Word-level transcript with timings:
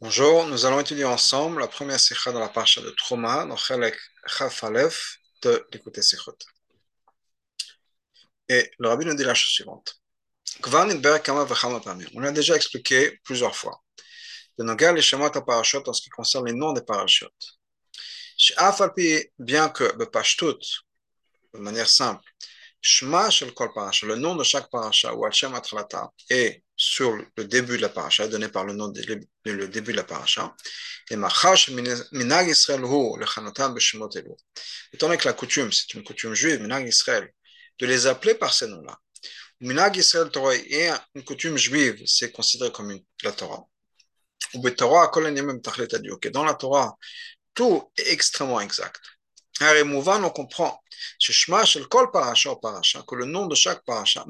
Bonjour, 0.00 0.46
nous 0.46 0.66
allons 0.66 0.80
étudier 0.80 1.04
ensemble 1.04 1.60
la 1.60 1.68
première 1.68 1.98
sikha 1.98 2.30
dans 2.32 2.40
la 2.40 2.48
parasha 2.48 2.82
de 2.82 2.90
Trouma, 2.90 3.46
dans 3.46 3.56
Chalek 3.56 3.96
Chafalef 4.26 5.18
de 5.42 5.66
l'écouter 5.72 6.02
Sikhot. 6.02 6.36
Et 8.48 8.70
le 8.78 8.88
rabbi 8.88 9.04
nous 9.06 9.14
dit 9.14 9.24
la 9.24 9.34
chose 9.34 9.52
suivante. 9.52 10.00
On 10.64 12.22
a 12.22 12.32
déjà 12.32 12.56
expliqué 12.56 13.18
plusieurs 13.24 13.56
fois. 13.56 13.82
De 14.58 14.64
Nogal 14.64 14.94
les 14.94 15.02
Shemot 15.02 15.30
parashot 15.30 15.82
en 15.88 15.92
ce 15.92 16.02
qui 16.02 16.10
concerne 16.10 16.46
les 16.46 16.52
noms 16.52 16.72
des 16.72 16.82
parashot. 16.82 17.30
Bien 19.38 19.68
que, 19.70 19.96
de 19.96 21.58
manière 21.58 21.88
simple, 21.88 22.30
le 23.02 24.14
nom 24.14 24.36
de 24.36 24.44
chaque 24.44 24.70
parasha, 24.70 25.14
ou 25.14 25.24
Hashem 25.24 25.54
atralata, 25.54 26.12
est 26.30 26.62
sur 26.76 27.16
le 27.36 27.44
début 27.44 27.76
de 27.76 27.82
la 27.82 27.88
parasha, 27.88 28.28
donné 28.28 28.48
par 28.48 28.64
le 28.64 28.74
nom 28.74 28.88
de 28.88 29.02
le 29.44 29.68
début 29.68 29.92
de 29.92 29.96
la 29.96 30.04
parasha. 30.04 30.54
Et. 31.10 31.14
Étant 31.14 31.28
donné 35.06 35.18
que 35.18 35.24
la 35.24 35.32
coutume, 35.32 35.72
c'est 35.72 35.94
une 35.94 36.04
coutume 36.04 36.34
juive, 36.34 36.60
minag 36.60 36.86
Israël, 36.86 37.32
de 37.78 37.86
les 37.86 38.06
appeler 38.06 38.34
par 38.34 38.52
ces 38.52 38.66
noms-là. 38.66 38.98
Minag 39.60 39.96
Israël 39.96 40.28
Torah 40.30 40.54
est 40.54 40.92
une 41.14 41.24
coutume 41.24 41.56
juive, 41.56 42.02
c'est 42.06 42.30
considéré 42.30 42.70
comme 42.70 42.90
une, 42.90 43.02
la 43.22 43.32
Torah, 43.32 43.66
dans 44.54 46.44
la 46.44 46.54
Torah, 46.54 46.96
tout 47.54 47.90
est 47.96 48.12
extrêmement 48.12 48.60
exact. 48.60 49.00
On 49.60 50.30
comprend 50.30 50.82
que 51.28 53.14
le 53.14 53.24
nom 53.24 53.46
de 53.46 53.54
chaque 53.54 53.84
parasha 53.84 54.24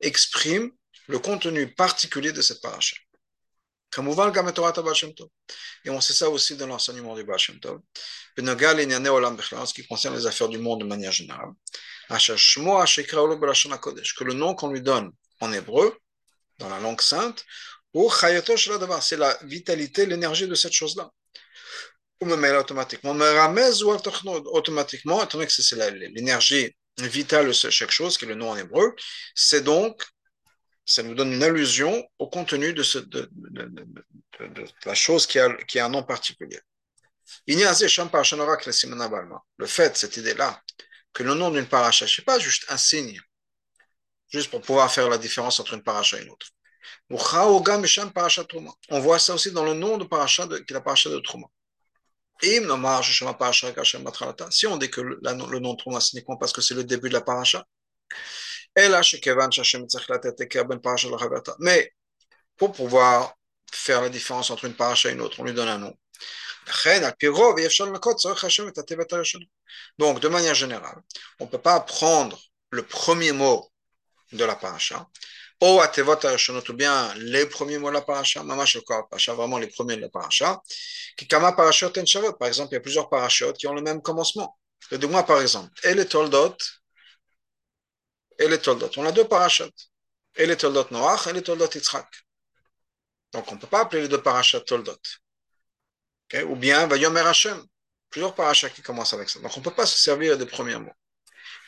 exprime 0.00 0.70
le 1.06 1.18
contenu 1.18 1.74
particulier 1.74 2.32
de 2.32 2.42
cette. 2.42 2.60
Et 5.84 5.90
on 5.90 6.00
sait 6.00 6.12
ça 6.12 6.28
aussi 6.28 6.56
dans 6.56 6.66
l'enseignement 6.66 7.14
du 7.14 7.24
Baal 7.24 7.38
Shem 7.38 7.60
Tov. 7.60 7.78
En 8.38 9.66
ce 9.66 9.74
qui 9.74 9.86
concerne 9.86 10.16
les 10.16 10.26
affaires 10.26 10.48
du 10.48 10.58
monde 10.58 10.80
de 10.80 10.84
manière 10.84 11.12
générale. 11.12 11.50
Que 12.08 14.24
le 14.24 14.34
nom 14.34 14.54
qu'on 14.54 14.70
lui 14.70 14.82
donne 14.82 15.12
en 15.40 15.52
hébreu, 15.52 15.96
dans 16.58 16.68
la 16.68 16.80
langue 16.80 17.00
sainte, 17.00 17.44
c'est 19.00 19.16
la 19.16 19.38
vitalité, 19.42 20.04
l'énergie 20.04 20.48
de 20.48 20.54
cette 20.54 20.72
chose-là 20.72 21.10
ou 22.20 22.26
me 22.26 22.58
automatiquement, 22.58 23.14
me 23.14 23.84
ou 23.84 23.90
automatiquement, 24.50 25.22
étant 25.22 25.38
donné 25.38 25.46
que 25.46 25.52
c'est 25.52 25.90
l'énergie 26.14 26.74
vitale 26.98 27.46
de 27.46 27.52
chaque 27.52 27.90
chose, 27.90 28.18
qui 28.18 28.24
est 28.24 28.28
le 28.28 28.34
nom 28.34 28.50
en 28.50 28.56
hébreu, 28.56 28.94
c'est 29.34 29.62
donc, 29.62 30.04
ça 30.84 31.02
nous 31.02 31.14
donne 31.14 31.32
une 31.32 31.42
allusion 31.42 32.04
au 32.18 32.28
contenu 32.28 32.72
de, 32.72 32.82
la 34.84 34.94
chose 34.94 35.26
qui 35.26 35.38
a, 35.38 35.46
a 35.48 35.84
un 35.84 35.88
nom 35.88 36.02
particulier. 36.02 36.60
Le 39.58 39.66
fait, 39.66 39.96
cette 39.96 40.16
idée-là, 40.16 40.62
que 41.12 41.22
le 41.22 41.34
nom 41.34 41.50
d'une 41.50 41.66
paracha, 41.66 42.06
ce 42.06 42.20
n'est 42.20 42.24
pas 42.24 42.38
juste 42.38 42.64
un 42.68 42.76
signe, 42.76 43.20
juste 44.30 44.50
pour 44.50 44.60
pouvoir 44.60 44.92
faire 44.92 45.08
la 45.08 45.18
différence 45.18 45.60
entre 45.60 45.74
une 45.74 45.82
paracha 45.82 46.18
et 46.18 46.22
une 46.22 46.30
autre. 46.30 46.48
On 47.10 47.16
voit 49.00 49.18
ça 49.18 49.34
aussi 49.34 49.52
dans 49.52 49.64
le 49.64 49.74
nom 49.74 49.98
de 49.98 50.04
paracha, 50.04 50.46
qui 50.46 50.54
est 50.54 50.72
la 50.72 50.80
paracha 50.80 51.10
de 51.10 51.18
Trouma. 51.20 51.46
Si 54.50 54.66
on 54.66 54.76
dit 54.76 54.90
que 54.90 55.00
le, 55.00 55.58
nom 55.58 55.76
Trouma, 55.76 56.00
c'est 56.00 56.12
uniquement 56.12 56.36
parce 56.36 56.52
que 56.52 56.60
c'est 56.60 56.74
le 56.74 56.84
début 56.84 57.08
de 57.08 57.14
la 57.14 57.20
paracha, 57.20 57.64
mais 61.58 61.92
pour 62.56 62.72
pouvoir 62.72 63.34
faire 63.72 64.02
la 64.02 64.08
différence 64.08 64.50
entre 64.50 64.64
une 64.66 64.74
paracha 64.74 65.08
et 65.08 65.12
une 65.12 65.20
autre, 65.20 65.40
on 65.40 65.44
lui 65.44 65.52
donne 65.52 65.68
un 65.68 65.78
nom. 65.78 65.94
Donc, 69.98 70.20
de 70.20 70.28
manière 70.28 70.54
générale, 70.54 71.02
on 71.40 71.44
ne 71.44 71.50
peut 71.50 71.58
pas 71.58 71.80
prendre 71.80 72.38
le 72.70 72.82
premier 72.82 73.32
mot 73.32 73.70
de 74.32 74.44
la 74.44 74.54
paracha 74.54 75.08
ou 75.60 75.80
ou 75.80 76.72
bien 76.74 77.14
les 77.16 77.46
premiers 77.46 77.78
mots 77.78 77.88
de 77.88 77.94
la 77.94 78.02
paracha, 78.02 78.42
mamash 78.42 78.76
le 78.76 78.82
paracha, 78.82 79.34
vraiment 79.34 79.58
les 79.58 79.66
premiers 79.66 79.96
de 79.96 80.02
la 80.02 80.08
paracha, 80.08 80.60
qui 81.16 81.26
kama 81.26 81.52
parashot 81.52 81.92
en 81.98 82.06
shavot. 82.06 82.32
Par 82.34 82.48
exemple, 82.48 82.70
il 82.72 82.74
y 82.74 82.78
a 82.78 82.80
plusieurs 82.80 83.08
parachutes 83.08 83.56
qui 83.56 83.66
ont 83.66 83.74
le 83.74 83.82
même 83.82 84.00
commencement. 84.02 84.56
Donne-moi 84.90 85.24
par 85.24 85.40
exemple, 85.40 85.72
et 85.84 85.94
les 85.94 86.06
toldot, 86.06 86.56
et 88.38 88.48
les 88.48 88.58
toldot. 88.58 88.90
On 88.96 89.04
a 89.04 89.12
deux 89.12 89.26
parachutes. 89.26 89.90
Et 90.36 90.46
les 90.46 90.56
toldot 90.56 90.86
Noach 90.90 91.26
et 91.26 91.32
les 91.32 91.42
toldot 91.42 91.68
Yitzhak. 91.74 92.06
Donc, 93.32 93.50
on 93.50 93.56
ne 93.56 93.60
peut 93.60 93.66
pas 93.66 93.80
appeler 93.80 94.02
les 94.02 94.08
deux 94.08 94.22
parachutes 94.22 94.64
toldot. 94.64 94.96
Okay? 96.26 96.44
Ou 96.44 96.56
bien, 96.56 96.86
Vayomer 96.86 97.26
Hashem. 97.26 97.62
Plusieurs 98.10 98.34
parachutes 98.34 98.72
qui 98.72 98.82
commencent 98.82 99.12
avec 99.12 99.28
ça. 99.28 99.40
Donc, 99.40 99.52
on 99.56 99.60
ne 99.60 99.64
peut 99.64 99.74
pas 99.74 99.84
se 99.86 99.98
servir 99.98 100.38
des 100.38 100.46
premiers 100.46 100.78
mots. 100.78 100.92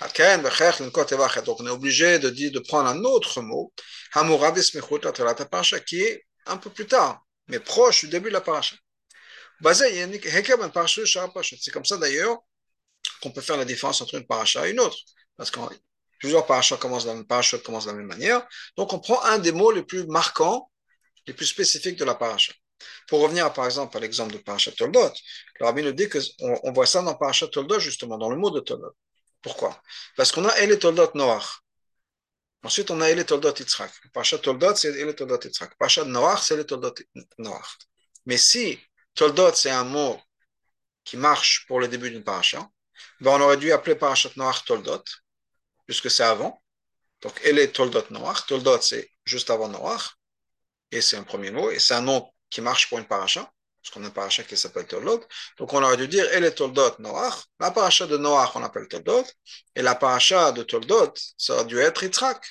Donc 0.01 1.61
on 1.61 1.67
est 1.67 1.71
obligé 1.71 2.19
de, 2.19 2.31
dire, 2.31 2.51
de 2.53 2.59
prendre 2.59 2.89
un 2.89 3.05
autre 3.05 3.43
mot, 3.43 3.71
qui 5.87 6.03
est 6.03 6.27
un 6.47 6.57
peu 6.57 6.71
plus 6.71 6.87
tard, 6.87 7.21
mais 7.49 7.61
proche 7.61 8.01
du 8.01 8.09
début 8.09 8.29
de 8.29 8.35
la 8.35 8.41
paracha. 8.41 8.77
C'est 9.63 11.71
comme 11.71 11.85
ça 11.85 11.99
d'ailleurs 11.99 12.39
qu'on 13.23 13.31
peut 13.31 13.43
faire 13.43 13.59
la 13.59 13.67
différence 13.67 14.01
entre 14.01 14.15
une 14.15 14.27
paracha 14.27 14.67
et 14.67 14.71
une 14.71 14.81
autre. 14.81 14.97
Parce 15.37 15.51
que 15.51 15.61
plusieurs 16.19 16.47
parachas 16.47 16.79
commencent, 16.79 17.05
de 17.05 17.11
la 17.11 17.93
même 17.93 18.07
manière. 18.07 18.47
Donc 18.77 18.95
on 18.95 19.01
prend 19.01 19.23
un 19.25 19.39
des 19.39 19.53
mots 19.53 19.71
les 19.71 19.83
plus 19.83 20.07
marquants, 20.07 20.71
les 21.27 21.35
plus 21.35 21.45
spécifiques 21.47 21.97
de 21.97 22.07
la 22.07 22.15
paracha. 22.15 22.55
Pour 23.09 23.21
revenir 23.21 23.53
par 23.53 23.67
exemple 23.67 23.99
à 23.99 24.01
l'exemple 24.01 24.33
de 24.33 24.39
Parashat 24.39 24.73
Toldot, 24.73 25.13
le 25.59 25.67
rabbi 25.67 25.83
nous 25.83 25.93
dit 25.93 26.09
qu'on 26.09 26.59
on 26.63 26.73
voit 26.73 26.87
ça 26.87 27.03
dans 27.03 27.15
Parashat 27.15 27.49
Toldot 27.49 27.79
justement, 27.79 28.17
dans 28.17 28.31
le 28.31 28.37
mot 28.37 28.51
de 28.51 28.61
Toldot. 28.61 28.97
Pourquoi? 29.43 29.81
Parce 30.17 30.33
qu'on 30.33 30.45
a 30.47 30.53
El 30.59 30.79
Toldot 30.79 31.13
Noach. 31.15 31.63
Ensuite, 32.63 32.91
on 32.91 33.01
a 33.01 33.09
El 33.09 33.25
Toldot 33.25 33.55
Yitzhak. 33.59 33.93
Toldot, 34.43 34.77
c'est 34.77 34.95
El 35.01 35.15
Toldot 35.15 35.41
Yitzhak. 35.43 35.75
Noach, 36.07 36.43
c'est 36.43 36.55
El 36.55 36.67
Toldot 36.67 36.95
Noach. 37.39 37.79
Mais 38.27 38.37
si 38.37 38.79
Toldot, 39.15 39.55
c'est 39.55 39.71
un 39.71 39.85
mot 39.85 40.21
qui 41.05 41.17
marche 41.17 41.67
pour 41.67 41.81
le 41.81 41.89
début 41.89 42.11
d'une 42.11 42.23
paracha, 42.23 42.69
ben 43.21 43.33
on 43.33 43.41
aurait 43.41 43.57
dû 43.57 43.73
appeler 43.73 43.97
Parashat 43.97 44.31
Noach 44.37 44.65
Toldot, 44.67 45.03
puisque 45.87 46.11
c'est 46.11 46.23
avant. 46.23 46.63
Donc, 47.23 47.41
El 47.45 47.73
Toldot 47.73 48.05
Noach. 48.11 48.47
Toldot, 48.47 48.81
c'est 48.83 49.11
juste 49.25 49.51
avant 49.51 49.69
Noach. 49.69 50.17
Et 50.91 51.01
c'est 51.01 51.17
un 51.17 51.23
premier 51.23 51.51
mot. 51.51 51.71
Et 51.71 51.79
c'est 51.79 51.95
un 51.95 52.03
nom 52.03 52.31
qui 52.51 52.61
marche 52.61 52.89
pour 52.89 52.99
une 52.99 53.07
paracha 53.07 53.51
parce 53.83 53.95
qu'on 53.95 54.05
a 54.05 54.09
un 54.09 54.11
paracha 54.11 54.43
qui 54.43 54.57
s'appelle 54.57 54.87
Toldot. 54.87 55.25
Donc 55.59 55.73
on 55.73 55.83
aurait 55.83 55.97
dû 55.97 56.07
dire 56.09 56.27
Elle 56.33 56.45
est 56.45 56.55
Toldot 56.55 56.97
Noach. 56.99 57.45
La 57.59 57.71
paracha 57.71 58.07
de 58.07 58.17
Noach, 58.17 58.55
on 58.55 58.63
appelle 58.63 58.89
Toldot. 58.89 59.25
Et 59.75 59.83
la 59.83 59.95
paracha 59.95 60.53
de 60.53 60.63
Toldot, 60.63 61.15
ça 61.39 61.55
aurait 61.55 61.65
dû 61.65 61.79
être 61.79 62.03
Yitzhak. 62.03 62.45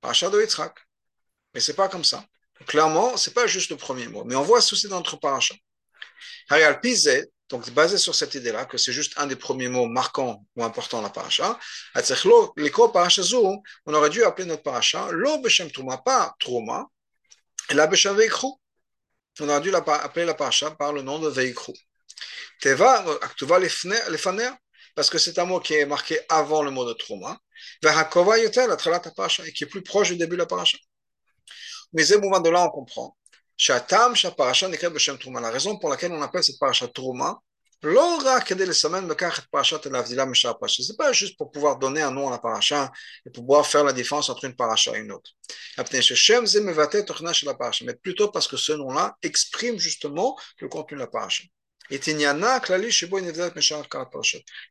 Paracha 0.00 0.28
de 0.30 0.40
Yitzhak. 0.40 0.76
Mais 1.54 1.60
c'est 1.60 1.74
pas 1.74 1.88
comme 1.88 2.04
ça. 2.04 2.24
Donc, 2.58 2.68
clairement, 2.68 3.16
c'est 3.16 3.34
pas 3.34 3.46
juste 3.46 3.70
le 3.70 3.76
premier 3.76 4.08
mot. 4.08 4.24
Mais 4.24 4.34
on 4.34 4.42
voit 4.42 4.60
ceci 4.60 4.88
dans 4.88 4.96
notre 4.96 5.16
paracha. 5.16 5.54
Arial 6.48 6.80
Pizet, 6.80 7.30
donc 7.48 7.70
basé 7.70 7.98
sur 7.98 8.14
cette 8.14 8.34
idée-là, 8.34 8.64
que 8.64 8.78
c'est 8.78 8.92
juste 8.92 9.14
un 9.18 9.26
des 9.26 9.36
premiers 9.36 9.68
mots 9.68 9.86
marquants 9.86 10.44
ou 10.56 10.64
importants 10.64 10.98
de 10.98 11.04
la 11.04 11.10
paracha, 11.10 11.58
on 13.86 13.94
aurait 13.94 14.10
dû 14.10 14.24
appeler 14.24 14.46
notre 14.46 14.62
paracha 14.62 15.08
Lo 15.12 15.40
Trouma, 15.72 15.98
pas 15.98 16.34
Trouma, 16.40 16.86
et 17.70 17.74
la 17.74 17.86
Beshem 17.86 18.16
Veikru 18.16 18.48
on 19.40 19.48
a 19.48 19.60
dû 19.60 19.74
appeler 19.74 20.24
la 20.24 20.34
paracha 20.34 20.70
par 20.72 20.92
le 20.92 21.02
nom 21.02 21.18
de 21.18 21.28
Veikru. 21.28 21.72
Teva, 22.60 23.04
Aktuva 23.22 23.58
Lefaner, 23.58 24.50
parce 24.94 25.10
que 25.10 25.18
c'est 25.18 25.38
un 25.38 25.44
mot 25.44 25.60
qui 25.60 25.74
est 25.74 25.86
marqué 25.86 26.18
avant 26.28 26.62
le 26.62 26.70
mot 26.70 26.86
de 26.86 26.94
Trouma. 26.94 27.38
Verhakova 27.82 28.38
Yotel, 28.38 28.68
la 28.68 29.00
paracha, 29.00 29.46
et 29.46 29.52
qui 29.52 29.64
est 29.64 29.66
plus 29.66 29.82
proche 29.82 30.08
du 30.08 30.16
début 30.16 30.36
de 30.36 30.42
la 30.42 30.46
paracha. 30.46 30.78
Mais 31.92 32.04
ce 32.04 32.14
moment 32.14 32.40
de 32.40 32.50
là, 32.50 32.64
on 32.64 32.70
comprend. 32.70 33.16
Shatam, 33.56 34.14
Shaparacha, 34.14 34.68
La 34.68 35.50
raison 35.50 35.78
pour 35.78 35.90
laquelle 35.90 36.12
on 36.12 36.22
appelle 36.22 36.44
cette 36.44 36.58
paracha 36.58 36.88
Trouma, 36.88 37.38
c'est 37.82 37.92
pas 40.96 41.12
juste 41.12 41.36
pour 41.36 41.50
pouvoir 41.50 41.78
donner 41.78 42.00
un 42.02 42.10
nom 42.10 42.28
à 42.28 42.30
la 42.30 42.38
paracha 42.38 42.90
et 43.26 43.30
pour 43.30 43.44
pouvoir 43.44 43.66
faire 43.66 43.84
la 43.84 43.92
différence 43.92 44.30
entre 44.30 44.44
une 44.44 44.56
paracha 44.56 44.96
et 44.96 45.00
une 45.00 45.12
autre. 45.12 45.30
Mais 47.82 47.94
plutôt 47.94 48.30
parce 48.30 48.48
que 48.48 48.56
ce 48.56 48.72
nom-là 48.72 49.16
exprime 49.22 49.78
justement 49.78 50.38
le 50.58 50.68
contenu 50.68 50.96
de 50.96 51.02
la 51.02 51.06
paracha. 51.06 51.44
Le 51.90 51.98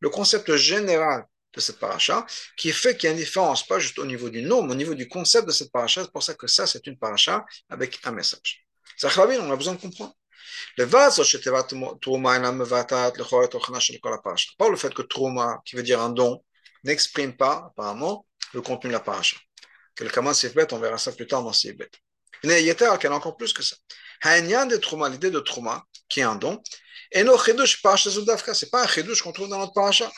concept 0.10 0.56
général 0.56 1.26
de 1.54 1.62
cette 1.62 1.80
paracha 1.80 2.26
qui 2.58 2.72
fait 2.72 2.98
qu'il 2.98 3.08
y 3.08 3.10
a 3.10 3.12
une 3.12 3.20
différence, 3.20 3.66
pas 3.66 3.80
juste 3.80 4.00
au 4.00 4.06
niveau 4.06 4.30
du 4.30 4.42
nom, 4.42 4.64
mais 4.64 4.74
au 4.74 4.76
niveau 4.76 4.96
du 4.96 5.08
concept 5.08 5.48
de 5.48 5.54
cette 5.54 5.72
paracha. 5.72 6.04
C'est 6.04 6.12
pour 6.12 6.24
ça 6.24 6.34
que 6.34 6.48
ça, 6.48 6.68
c'est 6.68 6.86
une 6.88 6.98
paracha 6.98 7.46
avec 7.70 8.00
un 8.04 8.12
message. 8.12 8.66
Ça, 8.98 9.10
on 9.18 9.52
a 9.52 9.56
besoin 9.56 9.76
de 9.76 9.82
comprendre. 9.82 10.14
Le 10.78 10.86
fait 14.76 14.94
que 14.94 15.02
Trouma, 15.02 15.62
qui 15.66 15.76
veut 15.76 15.84
dire 15.84 16.02
un 16.02 16.10
don, 16.10 16.44
n'exprime 16.84 17.36
pas, 17.36 17.68
apparemment, 17.68 18.26
le 18.54 18.62
contenu 18.62 18.90
de 18.90 18.94
la 18.94 19.00
paracha. 19.00 19.38
Quelqu'un 19.96 20.22
on 20.74 20.80
verra 20.80 20.98
ça 20.98 21.12
plus 21.12 21.28
tard 21.28 21.44
dans 21.44 21.54
a 23.12 23.16
encore 23.16 23.38
plus 23.38 23.54
que 23.54 23.64
ça. 23.64 23.76
de 24.66 25.10
l'idée 25.10 25.32
de 25.32 25.40
Trouma, 25.40 25.84
qui 26.10 26.20
est 26.20 26.24
un 26.24 26.36
don, 26.36 26.62
et 27.12 27.24
nos 27.24 27.38
chidush 27.38 27.82
parasha 27.82 28.10
zudavka, 28.10 28.54
c'est 28.54 28.70
pas 28.70 28.84
un 28.84 28.88
chidush 28.88 29.22
qu'on 29.22 29.32
trouve 29.32 29.50
dans 29.50 29.60
notre 29.60 29.74
parasha. 29.74 30.12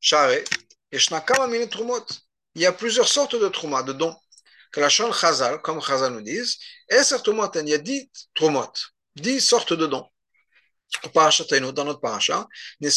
Share. 0.00 0.42
Il 0.92 2.62
y 2.62 2.66
a 2.66 2.72
plusieurs 2.72 3.08
sortes 3.08 3.36
de 3.36 3.48
Trouma, 3.48 3.82
de 3.82 3.92
dons. 3.92 4.16
Que 4.72 4.80
la 4.80 4.88
Chazal, 4.88 5.60
comme 5.62 5.80
Chazal 5.80 6.12
nous 6.12 6.22
disent, 6.22 6.58
et 6.88 7.02
certainement, 7.02 7.44
a 7.44 7.78
dix 9.16 9.22
Trumot, 9.22 9.22
dix 9.22 9.40
sortes 9.40 9.72
de 9.72 9.86
dons. 9.86 10.08
Dans 11.72 11.84
notre 11.84 12.00
parasha, 12.00 12.46
il 12.80 12.88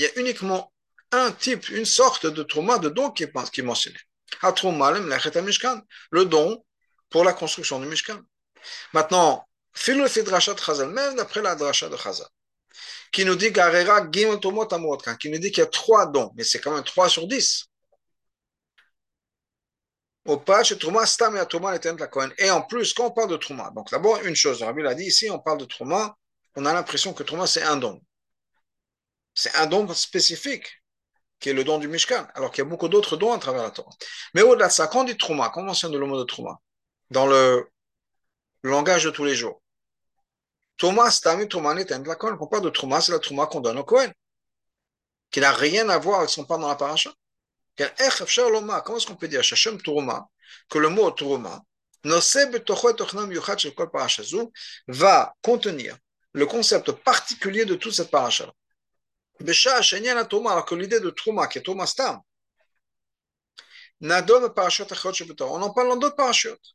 y 0.00 0.06
a 0.06 0.18
uniquement 0.18 0.72
un 1.12 1.30
type, 1.32 1.68
une 1.68 1.84
sorte 1.84 2.26
de 2.26 2.42
trauma, 2.42 2.78
de 2.78 2.88
don 2.88 3.10
qui 3.10 3.22
est, 3.22 3.62
mentionné. 3.62 3.96
Le 6.10 6.24
don 6.24 6.64
pour 7.10 7.24
la 7.24 7.32
construction 7.32 7.78
du 7.80 7.86
Mishkan. 7.86 8.20
Maintenant, 8.92 9.46
même 9.88 11.16
d'après 11.16 11.42
la 11.42 11.54
drasha 11.54 11.88
de 11.88 11.96
Chazal, 11.96 12.26
qui 13.12 13.24
nous 13.24 13.36
dit 13.36 13.52
qui 13.52 15.30
nous 15.30 15.38
dit 15.38 15.52
qu'il 15.52 15.62
y 15.62 15.66
a 15.66 15.66
trois 15.66 16.06
dons, 16.06 16.32
mais 16.34 16.42
c'est 16.44 16.60
quand 16.60 16.74
même 16.74 16.84
trois 16.84 17.08
sur 17.08 17.28
dix. 17.28 17.66
Et 22.38 22.50
en 22.50 22.62
plus, 22.62 22.94
quand 22.94 23.06
on 23.06 23.10
parle 23.10 23.30
de 23.30 23.36
Trouma, 23.36 23.70
donc 23.74 23.90
d'abord 23.90 24.20
une 24.24 24.34
chose, 24.34 24.62
Rabbi 24.62 24.82
l'a 24.82 24.94
dit 24.94 25.04
ici, 25.04 25.30
on 25.30 25.38
parle 25.38 25.58
de 25.58 25.64
Trouma, 25.64 26.16
on 26.56 26.64
a 26.64 26.72
l'impression 26.72 27.12
que 27.12 27.22
Trouma 27.22 27.46
c'est 27.46 27.62
un 27.62 27.76
don. 27.76 28.00
C'est 29.34 29.54
un 29.54 29.66
don 29.66 29.86
spécifique, 29.94 30.82
qui 31.38 31.50
est 31.50 31.52
le 31.52 31.64
don 31.64 31.78
du 31.78 31.88
Mishkan, 31.88 32.26
alors 32.34 32.50
qu'il 32.50 32.64
y 32.64 32.66
a 32.66 32.70
beaucoup 32.70 32.88
d'autres 32.88 33.16
dons 33.16 33.32
à 33.32 33.38
travers 33.38 33.62
la 33.62 33.70
Torah. 33.70 33.90
Mais 34.34 34.42
au-delà 34.42 34.68
de 34.68 34.72
ça, 34.72 34.86
quand 34.86 35.00
on 35.00 35.04
dit 35.04 35.16
Trouma, 35.16 35.50
quand 35.50 35.60
on 35.60 35.64
mentionne 35.64 35.94
le 35.96 36.06
mot 36.06 36.18
de 36.18 36.24
Trouma, 36.24 36.58
dans 37.10 37.26
le, 37.26 37.68
langage 38.62 39.04
de 39.04 39.10
tous 39.10 39.24
les 39.24 39.34
jours, 39.34 39.62
Thomas, 40.76 41.20
Trouma, 41.48 41.74
la 41.74 41.84
Quand 41.84 42.36
on 42.40 42.46
parle 42.46 42.64
de 42.64 42.70
Trouma, 42.70 43.00
c'est 43.00 43.12
la 43.12 43.18
Trouma 43.18 43.46
qu'on 43.46 43.60
donne 43.60 43.78
au 43.78 43.84
Kohen, 43.84 44.12
qui 45.30 45.40
n'a 45.40 45.52
rien 45.52 45.88
à 45.88 45.98
voir 45.98 46.20
avec 46.20 46.30
son 46.30 46.44
part 46.44 46.58
dans 46.58 46.68
la 46.68 46.74
paracha. 46.74 47.12
Comment 47.76 48.96
est-ce 48.98 49.06
qu'on 49.06 49.16
peut 49.16 49.28
dire 49.28 49.42
que 50.68 50.78
le 50.78 50.88
mot 50.88 51.10
Trouma 51.10 51.62
va 54.88 55.34
contenir 55.42 55.96
le 56.32 56.46
concept 56.46 56.92
particulier 56.92 57.64
de 57.64 57.74
toute 57.74 57.92
cette 57.92 58.10
paracha 58.10 58.52
alors 59.38 60.64
que 60.64 60.74
l'idée 60.74 61.00
de 61.00 61.10
Trouma, 61.10 61.46
qui 61.46 61.58
est 61.58 61.62
Trouma 61.62 61.86
Stam, 61.86 62.20
on 64.00 64.10
en 64.10 65.70
parle 65.70 65.88
dans 65.88 65.96
d'autres 65.96 66.16
parachutes. 66.16 66.74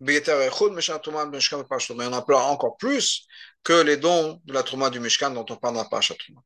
Mais 0.00 0.20
on 0.28 2.12
en 2.12 2.22
parle 2.22 2.42
encore 2.50 2.76
plus 2.76 3.26
que 3.62 3.72
les 3.72 3.96
dons 3.96 4.40
de 4.44 4.52
la 4.52 4.62
Trouma 4.62 4.90
du 4.90 5.00
Mishkan 5.00 5.30
dont 5.30 5.46
on 5.48 5.56
parle 5.56 5.74
dans 5.74 5.82
la 5.82 5.88
parachat 5.88 6.14
Trouma. 6.14 6.40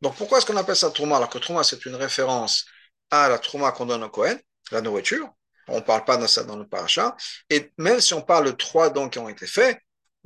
Donc 0.00 0.16
pourquoi 0.16 0.38
est-ce 0.38 0.46
qu'on 0.46 0.56
appelle 0.56 0.76
ça 0.76 0.90
Trouma 0.90 1.16
alors 1.16 1.30
que 1.30 1.38
Trouma 1.38 1.64
c'est 1.64 1.84
une 1.86 1.94
référence 1.94 2.66
à 3.12 3.28
la 3.28 3.38
Trouma 3.38 3.70
qu'on 3.72 3.86
donne 3.86 4.02
au 4.02 4.08
Kohen, 4.08 4.40
la 4.72 4.80
nourriture 4.80 5.28
On 5.68 5.76
ne 5.76 5.80
parle 5.80 6.04
pas 6.04 6.16
de 6.16 6.26
ça 6.26 6.42
dans 6.44 6.56
le 6.56 6.66
parachat. 6.66 7.14
Et 7.50 7.70
même 7.76 8.00
si 8.00 8.14
on 8.14 8.22
parle 8.22 8.46
de 8.46 8.50
trois 8.52 8.90
dons 8.90 9.08
qui 9.08 9.18
ont 9.20 9.28
été 9.28 9.46
faits, 9.46 9.78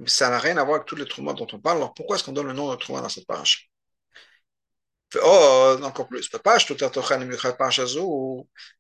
ça 0.07 0.31
n'a 0.31 0.39
rien 0.39 0.57
à 0.57 0.65
voir 0.65 0.77
avec 0.77 0.87
tous 0.87 0.97
les 0.97 1.07
Troumas 1.07 1.35
dont 1.35 1.49
on 1.53 1.59
parle. 1.59 1.79
Alors 1.79 1.93
pourquoi 1.95 2.17
est-ce 2.17 2.25
qu'on 2.25 2.33
donne 2.33 2.47
le 2.47 2.53
nom 2.53 2.71
de 2.71 2.77
Trouma 2.77 3.01
dans 3.01 3.09
cette 3.09 3.27
paracha? 3.27 3.59
Oh, 5.23 5.77
encore 5.83 6.09
plus. 6.09 6.31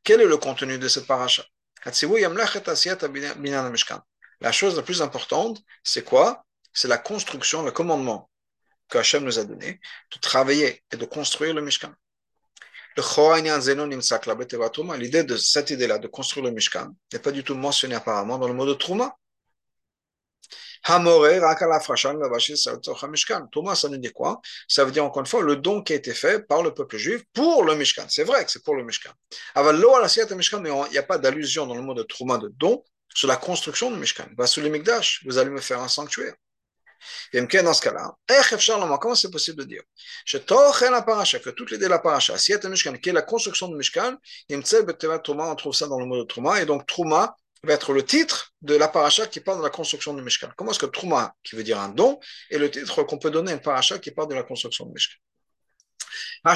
Quel 0.04 0.20
est 0.20 0.26
le 0.26 0.36
contenu 0.36 0.78
de 0.78 0.88
cette 0.88 1.06
paracha? 1.06 1.44
La 4.40 4.52
chose 4.52 4.76
la 4.76 4.82
plus 4.82 5.02
importante, 5.02 5.62
c'est 5.82 6.04
quoi? 6.04 6.44
C'est 6.72 6.88
la 6.88 6.98
construction, 6.98 7.62
le 7.62 7.70
commandement 7.72 8.30
que 8.88 8.98
Hachem 8.98 9.24
nous 9.24 9.38
a 9.38 9.44
donné 9.44 9.80
de 10.12 10.18
travailler 10.20 10.84
et 10.92 10.96
de 10.96 11.04
construire 11.06 11.54
le 11.54 11.62
Mishkan. 11.62 11.92
L'idée 14.98 15.24
de 15.24 15.36
cette 15.36 15.70
idée-là 15.70 15.98
de 15.98 16.08
construire 16.08 16.46
le 16.46 16.50
Mishkan 16.50 16.88
n'est 17.12 17.18
pas 17.18 17.30
du 17.30 17.44
tout 17.44 17.54
mentionnée 17.54 17.94
apparemment 17.94 18.38
dans 18.38 18.48
le 18.48 18.54
mot 18.54 18.64
de 18.64 18.72
Trouma. 18.72 19.14
Thomas, 23.50 23.74
ça 23.74 23.88
nous 23.88 23.96
dit 23.98 24.12
quoi 24.12 24.40
Ça 24.68 24.84
veut 24.84 24.92
dire 24.92 25.04
encore 25.04 25.20
une 25.20 25.26
fois 25.26 25.42
le 25.42 25.56
don 25.56 25.82
qui 25.82 25.92
a 25.92 25.96
été 25.96 26.14
fait 26.14 26.46
par 26.46 26.62
le 26.62 26.72
peuple 26.72 26.96
juif 26.96 27.22
pour 27.34 27.64
le 27.64 27.74
Mishkan. 27.74 28.06
C'est 28.08 28.24
vrai 28.24 28.44
que 28.44 28.50
c'est 28.50 28.62
pour 28.62 28.76
le 28.76 28.84
Mishkan. 28.84 29.10
Mais 29.56 29.62
il 29.72 30.90
n'y 30.90 30.98
a 30.98 31.02
pas 31.02 31.18
d'allusion 31.18 31.66
dans 31.66 31.74
le 31.74 31.82
mot 31.82 31.94
de 31.94 32.02
Trouma 32.02 32.38
de 32.38 32.48
don 32.56 32.82
sur 33.14 33.28
la 33.28 33.36
construction 33.36 33.90
du 33.90 33.98
Mishkan. 33.98 34.28
Vous 34.36 35.38
allez 35.38 35.50
me 35.50 35.60
faire 35.60 35.80
un 35.80 35.88
sanctuaire. 35.88 36.34
Dans 37.32 37.72
ce 37.74 37.80
cas-là, 37.82 38.14
comment 38.98 39.14
c'est 39.14 39.30
possible 39.30 39.58
de 39.58 39.64
dire? 39.64 39.82
Que 40.30 41.50
toutes 41.50 41.70
les 41.70 41.78
de 41.78 41.86
la 41.86 41.98
paracha, 41.98 42.36
qui 42.36 42.52
est 42.52 43.12
la 43.12 43.22
construction 43.22 43.68
du 43.68 43.76
Mishkan, 43.76 44.16
on 44.50 45.54
trouve 45.56 45.74
ça 45.74 45.86
dans 45.86 45.98
le 45.98 46.06
mot 46.06 46.18
de 46.18 46.24
Trouma, 46.24 46.60
et 46.60 46.66
donc 46.66 46.86
Trouma 46.86 47.36
va 47.62 47.72
être 47.72 47.92
le 47.92 48.04
titre 48.04 48.52
de 48.62 48.74
la 48.76 48.88
paracha 48.88 49.26
qui 49.26 49.40
parle 49.40 49.58
de 49.58 49.64
la 49.64 49.70
construction 49.70 50.14
du 50.14 50.22
Mishkan. 50.22 50.50
Comment 50.56 50.70
est-ce 50.70 50.78
que 50.78 50.86
Trouma, 50.86 51.34
qui 51.42 51.56
veut 51.56 51.64
dire 51.64 51.80
un 51.80 51.88
don, 51.88 52.18
est 52.50 52.58
le 52.58 52.70
titre 52.70 53.02
qu'on 53.02 53.18
peut 53.18 53.30
donner 53.30 53.52
à 53.52 53.54
une 53.54 53.60
paracha 53.60 53.98
qui 53.98 54.10
parle 54.10 54.28
de 54.28 54.34
la 54.34 54.42
construction 54.42 54.86
du 54.86 54.92
Mishkan? 54.92 55.18
En 56.44 56.54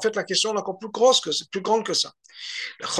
fait, 0.00 0.16
la 0.16 0.24
question 0.24 0.54
est 0.54 0.58
encore 0.58 0.78
plus 0.78 0.88
grosse 0.88 1.20
que 1.20 1.30
plus 1.50 1.60
grande 1.60 1.84
que 1.84 1.92
ça. 1.92 2.12
On 2.96 2.98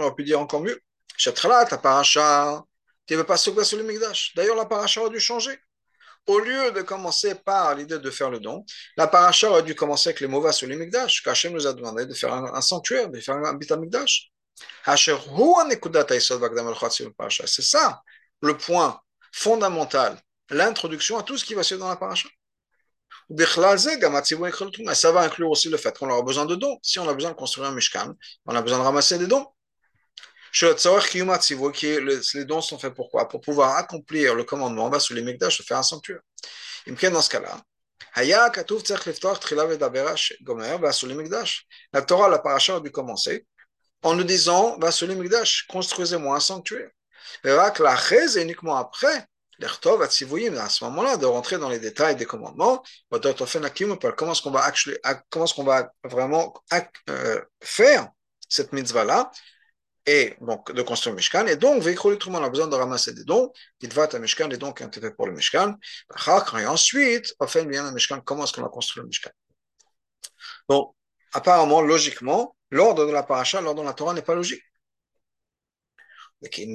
aurait 0.00 0.14
pu 0.14 0.24
dire 0.24 0.40
encore 0.40 0.60
mieux. 0.60 0.80
ta 1.24 1.78
paracha, 1.78 2.62
tu 3.06 3.14
veux 3.16 3.24
pas 3.24 3.36
sur 3.36 3.54
le 3.54 3.82
Migdash. 3.82 4.32
D'ailleurs, 4.34 4.56
la 4.56 4.66
paracha 4.66 5.04
a 5.04 5.08
dû 5.08 5.20
changer. 5.20 5.58
Au 6.26 6.38
lieu 6.38 6.72
de 6.72 6.80
commencer 6.80 7.34
par 7.34 7.74
l'idée 7.74 7.98
de 7.98 8.10
faire 8.10 8.30
le 8.30 8.40
don, 8.40 8.64
la 8.96 9.06
paracha 9.06 9.50
aurait 9.50 9.62
dû 9.62 9.74
commencer 9.74 10.08
avec 10.08 10.20
les 10.20 10.26
mauvais 10.26 10.52
sur 10.52 10.66
le 10.66 10.76
Migdash. 10.76 11.22
Kachem 11.22 11.52
nous 11.52 11.66
a 11.66 11.74
demandé 11.74 12.06
de 12.06 12.14
faire 12.14 12.32
un, 12.32 12.60
sanctuaire, 12.62 13.10
de 13.10 13.20
faire 13.20 13.34
un 13.34 13.52
bit 13.54 13.70
Migdash. 13.72 14.30
C'est 17.46 17.62
ça 17.62 18.02
le 18.40 18.56
point 18.56 19.00
fondamental, 19.32 20.18
l'introduction 20.50 21.18
à 21.18 21.22
tout 21.22 21.36
ce 21.36 21.44
qui 21.44 21.54
va 21.54 21.62
se 21.62 21.74
dans 21.74 21.88
la 21.88 21.96
paracha. 21.96 22.28
Ça 24.94 25.12
va 25.12 25.20
inclure 25.20 25.50
aussi 25.50 25.68
le 25.68 25.76
fait 25.76 25.98
qu'on 25.98 26.10
aura 26.10 26.22
besoin 26.22 26.44
de 26.44 26.54
dons. 26.54 26.78
Si 26.82 26.98
on 26.98 27.08
a 27.08 27.14
besoin 27.14 27.30
de 27.30 27.36
construire 27.36 27.68
un 27.68 27.74
mishkan, 27.74 28.14
on 28.46 28.54
a 28.54 28.62
besoin 28.62 28.78
de 28.78 28.84
ramasser 28.84 29.18
des 29.18 29.26
dons. 29.26 29.46
Les 30.60 32.44
dons 32.44 32.60
sont 32.60 32.78
faits 32.78 32.94
pourquoi 32.94 33.28
Pour 33.28 33.40
pouvoir 33.40 33.76
accomplir 33.76 34.34
le 34.34 34.44
commandement, 34.44 34.86
on 34.86 34.90
va 34.90 35.00
sous 35.00 35.14
les 35.14 35.22
Mekdash, 35.22 35.62
faire 35.62 35.78
un 35.78 35.82
sanctuaire. 35.82 36.20
Dans 36.86 37.22
ce 37.22 37.30
cas-là, 37.30 37.60
la 41.92 42.02
Torah, 42.02 42.28
la 42.28 42.38
paracha 42.38 42.76
a 42.76 42.80
dû 42.80 42.90
commencer 42.90 43.46
en 44.04 44.14
nous 44.14 44.22
disant, 44.22 44.78
va 44.78 44.92
sur 44.92 45.08
Migdash, 45.08 45.66
construisez-moi 45.66 46.36
un 46.36 46.40
sanctuaire. 46.40 46.90
Et 47.44 47.50
uniquement 48.40 48.76
après, 48.76 49.26
à 49.62 49.68
ce 50.08 50.84
moment-là, 50.84 51.16
de 51.16 51.26
rentrer 51.26 51.58
dans 51.58 51.68
les 51.68 51.78
détails 51.80 52.14
des 52.14 52.26
commandements, 52.26 52.82
comment 53.10 54.32
est-ce 54.32 54.42
qu'on 54.42 54.50
va, 54.50 54.72
comment 55.30 55.44
est-ce 55.46 55.54
qu'on 55.54 55.64
va 55.64 55.90
vraiment 56.04 56.54
euh, 57.10 57.40
faire 57.62 58.08
cette 58.48 58.72
mitzvah-là, 58.72 59.32
et 60.06 60.36
donc 60.40 60.72
de 60.72 60.82
construire 60.82 61.12
le 61.12 61.16
Mishkan, 61.16 61.46
et 61.46 61.56
donc, 61.56 61.82
on 61.82 62.34
a 62.34 62.50
besoin 62.50 62.66
de 62.66 62.76
ramasser 62.76 63.12
des 63.12 63.24
dons, 63.24 63.52
il 63.80 63.92
va 63.92 64.04
à 64.04 64.18
Mishkan, 64.18 64.48
les 64.48 64.58
dons 64.58 64.72
qui 64.72 64.84
ont 64.84 64.88
été 64.88 65.00
faits 65.00 65.16
pour 65.16 65.26
le 65.26 65.32
Mishkan, 65.32 65.76
et 66.58 66.66
ensuite, 66.66 67.34
on 67.40 67.46
fait 67.46 67.64
bien 67.64 67.84
le 67.84 67.92
Mishkan, 67.92 68.20
comment 68.20 68.44
est-ce 68.44 68.52
qu'on 68.52 68.62
va 68.62 68.68
construire 68.68 69.04
le 69.04 69.08
Mishkan? 69.08 69.30
Donc, 70.68 70.94
apparemment, 71.32 71.80
logiquement, 71.80 72.56
l'ordre 72.70 73.06
de 73.06 73.12
la 73.12 73.22
paracha, 73.22 73.60
l'ordre 73.60 73.82
de 73.82 73.86
la 73.86 73.94
Torah 73.94 74.14
n'est 74.14 74.22
pas 74.22 74.34
logique. 74.34 74.62
Et 76.42 76.66
le 76.66 76.74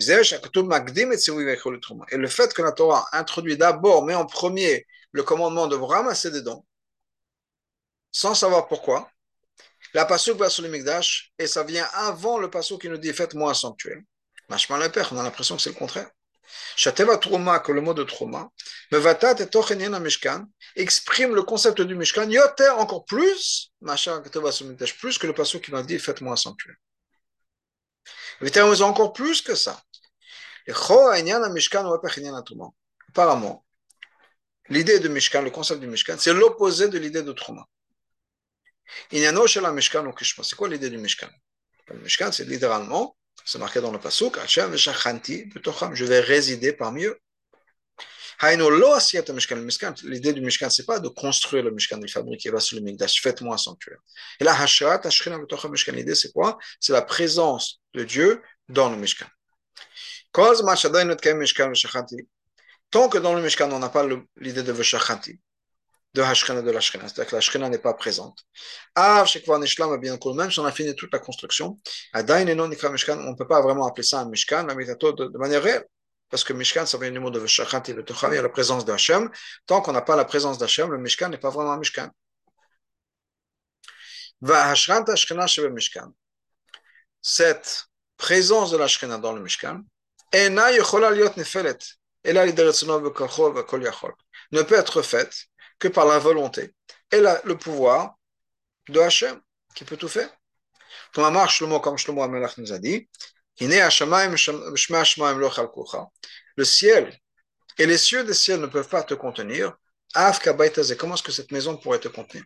fait 2.28 2.54
que 2.54 2.62
la 2.64 2.72
Torah 2.72 3.06
introduit 3.12 3.58
d'abord, 3.58 4.04
mais 4.04 4.16
en 4.16 4.26
premier, 4.26 4.88
le 5.12 5.22
commandement 5.22 5.68
de 5.68 5.76
ramasser 5.76 6.32
des 6.32 6.42
dons, 6.42 6.66
sans 8.12 8.34
savoir 8.34 8.68
pourquoi, 8.68 9.12
la 9.94 10.06
pasuk 10.06 10.38
va 10.38 10.50
sur 10.50 10.64
le 10.64 10.70
Mikdash, 10.70 11.32
et 11.38 11.48
ça 11.48 11.64
vient 11.64 11.88
avant 11.94 12.38
le 12.38 12.50
pasuk 12.50 12.82
qui 12.82 12.90
nous 12.90 12.98
dit 12.98 13.14
faites-moi 13.14 13.52
un 13.52 13.54
sanctuaire. 13.54 14.02
on 14.50 14.56
a 14.56 15.24
l'impression 15.24 15.56
que 15.56 15.62
c'est 15.62 15.72
le 15.72 15.76
contraire. 15.76 16.10
Shateva 16.76 17.18
Trouma, 17.18 17.60
que 17.60 17.72
le 17.72 17.82
mot 17.82 17.94
de 17.94 18.04
Trouma, 18.04 18.50
Mevatat 18.92 19.36
et 19.40 20.00
Mishkan, 20.00 20.46
exprime 20.76 21.36
le 21.36 21.44
concept 21.44 21.82
du 21.82 21.96
Mishkan, 21.96 22.30
Yoter 22.30 22.70
encore 22.70 23.06
plus, 23.06 23.72
plus 25.00 25.18
que 25.18 25.28
le 25.28 25.34
passage 25.34 25.62
qui 25.62 25.72
m'a 25.72 25.84
dit 25.84 26.00
faites-moi 26.00 26.34
un 26.34 26.36
sanctuaire. 26.36 26.76
Ont 28.42 28.82
encore 28.82 29.14
plus 29.14 29.42
que 29.42 29.56
ça. 29.56 29.82
Apparemment, 33.10 33.66
l'idée 34.70 35.00
de 35.00 35.08
Mishkan, 35.08 35.42
le 35.42 35.52
concept 35.52 35.80
du 35.82 35.88
Mishkan, 35.88 36.18
c'est 36.18 36.34
l'opposé 36.34 36.88
de 36.88 36.98
l'idée 36.98 37.24
de 37.24 37.32
Trouma. 37.32 37.66
C'est 39.12 40.56
quoi 40.56 40.70
l'idée 40.70 40.90
du 40.90 40.98
Mishkan 40.98 41.30
Le 41.88 42.00
Mishkan, 42.00 42.32
c'est 42.32 42.46
littéralement 42.46 43.16
C'est 43.46 43.60
marqué 43.60 43.82
dans 43.82 43.92
le 43.92 44.00
Pasuk, 44.00 44.38
je 44.48 46.06
vais 46.06 46.20
résider 46.20 46.74
parmi 46.74 47.06
eux. 47.06 47.20
L'idée 48.42 50.34
du 50.34 50.42
Mishkan, 50.42 50.70
ce 50.70 50.82
n'est 50.82 50.86
pas 50.86 51.00
de 51.00 51.10
construire 51.10 51.64
le 51.64 51.72
Mishkan, 51.72 51.98
de 51.98 52.08
fabriquer, 52.08 52.52
le 52.52 52.80
Mikdash, 52.80 53.22
faites-moi 53.22 53.56
un 53.56 53.58
sanctuaire. 53.58 53.98
Et 54.40 54.46
là, 54.46 54.58
l'idée, 55.92 56.16
c'est 56.16 56.32
quoi 56.32 56.58
C'est 56.80 56.94
la 56.94 57.02
présence 57.02 57.82
de 57.94 58.06
Dieu 58.06 58.42
dans 58.70 58.90
le 58.90 58.96
Mishkan. 58.96 59.28
Tant 62.92 63.10
que 63.10 63.18
dans 63.18 63.34
le 63.34 63.42
Mishkan, 63.42 63.72
on 63.72 63.80
n'a 63.80 63.90
pas 63.90 64.08
l'idée 64.38 64.64
de 64.64 64.72
Veshachanti, 64.72 65.40
de 66.14 66.22
Hashkena 66.22 66.62
de 66.62 66.72
la 66.72 66.80
Shkena, 66.80 67.08
c'est-à-dire 67.08 67.28
que 67.30 67.36
la 67.36 67.42
Shkena 67.42 67.70
n'est 67.70 67.78
pas 67.78 67.94
présente. 67.94 68.44
Même 68.98 69.26
si 69.28 69.40
on 70.60 70.66
a 70.66 70.72
fini 70.72 70.96
toute 70.96 71.14
la 71.14 71.20
construction, 71.20 71.78
on 72.14 72.20
ne 72.24 73.36
peut 73.36 73.48
pas 73.48 73.62
vraiment 73.62 73.86
appeler 73.86 74.04
ça 74.04 74.22
un 74.22 74.30
Mishkan, 74.30 74.64
de 74.64 75.38
manière 75.38 75.62
réelle. 75.62 75.86
Parce 76.30 76.44
que 76.44 76.54
Mishkan, 76.54 76.86
ça 76.86 76.98
vient 76.98 77.12
du 77.12 77.20
mot 77.20 77.32
de 77.32 77.40
Veshachanti, 77.40 77.94
le 77.94 78.04
Tocham, 78.06 78.32
la 78.32 78.50
présence 78.50 78.86
d'Hachem. 78.86 79.30
Tant 79.66 79.82
qu'on 79.82 79.94
n'a 79.94 80.02
pas 80.02 80.16
la 80.16 80.26
présence 80.26 80.58
d'Hachem, 80.58 80.92
le 80.92 80.98
Mishkan 80.98 81.30
n'est 81.30 81.40
pas 81.40 81.50
vraiment 81.50 81.72
un 81.72 81.78
Mishkan. 81.78 82.10
Cette 87.22 87.86
présence 88.18 88.72
de 88.72 88.78
la 88.78 88.88
Shkena 88.88 89.18
dans 89.18 89.34
le 89.34 89.42
Mishkan, 89.42 89.82
ne 94.52 94.62
peut 94.62 94.76
être 94.76 95.02
faite 95.02 95.49
que 95.80 95.88
par 95.88 96.06
la 96.06 96.20
volonté 96.20 96.74
et 97.12 97.20
la, 97.20 97.42
le 97.46 97.58
pouvoir 97.58 98.16
de 98.88 99.00
Hachem, 99.00 99.40
qui 99.76 99.84
peut 99.86 99.98
tout 99.98 100.08
faire. 100.08 100.30
Comme 101.14 101.34
comme 101.82 101.98
Shlomo 101.98 102.22
Amelach 102.24 102.58
nous 102.58 102.72
a 102.74 102.80
dit, 102.80 103.10
le 106.56 106.66
ciel 106.66 107.20
et 107.78 107.86
les 107.86 107.98
cieux 107.98 108.24
des 108.24 108.34
ciels 108.34 108.62
ne 108.62 108.68
peuvent 108.68 108.88
pas 108.88 109.04
te 109.04 109.14
contenir. 109.14 109.74
Comment 110.14 111.16
est-ce 111.16 111.24
que 111.24 111.32
cette 111.32 111.52
maison 111.52 111.78
pourrait 111.78 112.00
te 112.00 112.08
contenir? 112.08 112.44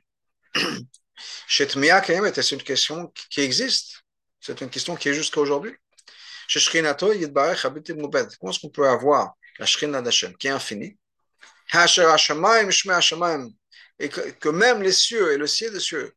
C'est 1.48 1.76
une 1.76 2.64
question 2.64 3.14
qui 3.30 3.42
existe? 3.42 4.04
C'est 4.40 4.60
une 4.62 4.70
question 4.70 4.96
qui 4.96 5.10
est 5.10 5.14
jusqu'à 5.14 5.40
aujourd'hui. 5.40 5.76
Comment 6.52 6.66
est-ce 8.52 8.60
qu'on 8.60 8.70
peut 8.70 8.88
avoir 8.88 9.34
la 9.60 9.66
Shrina 9.66 10.02
d'Hachem 10.02 10.36
qui 10.36 10.48
est 10.48 10.52
infinie? 10.52 10.98
Et 14.00 14.10
que, 14.10 14.50
même 14.50 14.82
les 14.82 14.92
cieux 14.92 15.34
et 15.34 15.38
le 15.38 15.48
ciel 15.48 15.72
des 15.72 15.80
cieux, 15.80 16.14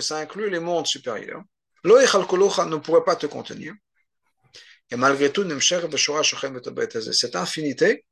ça 0.00 0.16
inclut 0.18 0.50
les 0.50 0.60
mondes 0.60 0.86
supérieurs, 0.86 1.42
ne 1.84 2.76
pourrait 2.76 3.04
pas 3.04 3.16
te 3.16 3.26
contenir. 3.26 3.74
Et 4.90 4.96
malgré 4.96 5.32
tout, 5.32 5.44
cette 7.12 7.36
infinité, 7.36 8.04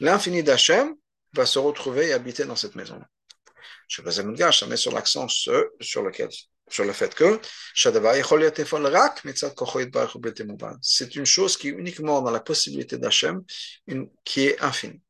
l'infini 0.00 0.42
d'Hachem, 0.42 0.94
va 1.34 1.46
se 1.46 1.58
retrouver 1.58 2.08
et 2.08 2.12
habiter 2.12 2.44
dans 2.44 2.56
cette 2.56 2.74
maison. 2.74 3.00
Je 3.88 4.02
ça 4.10 4.66
met 4.66 4.76
sur 4.76 4.92
l'accent 4.92 5.28
sur 5.28 6.02
lequel 6.02 6.28
sur 6.68 6.84
le 6.84 6.92
fait 6.92 7.14
que 7.14 7.40
c'est 10.80 11.16
une 11.16 11.26
chose 11.26 11.56
qui 11.56 11.68
est 11.68 11.70
uniquement 11.70 12.22
dans 12.22 12.30
la 12.30 12.40
possibilité 12.40 12.98
d'Hachem, 12.98 13.42
qui 14.24 14.46
est 14.46 14.60
infinie. 14.62 15.02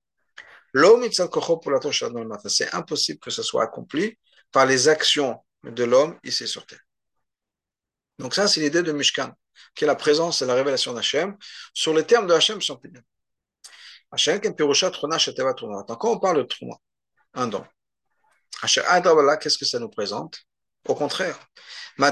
C'est 2.49 2.75
impossible 2.75 3.21
que 3.21 3.31
ce 3.31 3.43
soit 3.43 3.65
accompli 3.65 4.19
par 4.51 4.67
les 4.67 4.89
actions 4.89 5.45
de 5.63 5.85
l'homme 5.85 6.19
ici 6.25 6.49
sur 6.49 6.67
terre. 6.67 6.81
Donc 8.19 8.35
ça, 8.35 8.49
c'est 8.49 8.61
l'idée 8.61 8.83
de 8.83 8.93
Mishkan, 8.93 9.33
qui 9.75 9.85
est 9.85 9.87
la 9.87 9.95
présence 9.95 10.43
et 10.43 10.47
la 10.47 10.55
révélation 10.55 10.93
d'Hachem 10.93 11.37
sur 11.75 11.95
les 11.95 12.05
termes 12.05 12.27
de 12.27 12.35
Hachem, 12.35 12.59
dire. 12.59 13.03
Hachem, 14.11 14.41
quand 14.41 14.51
on 16.05 16.19
parle 16.19 16.39
de 16.39 16.43
Trouma, 16.43 16.77
un 17.35 17.47
don, 17.47 17.65
qu'est-ce 18.63 19.59
que 19.59 19.65
ça 19.65 19.79
nous 19.79 19.89
présente? 19.89 20.39
Au 20.89 20.95
contraire. 20.95 21.39
On 21.99 22.11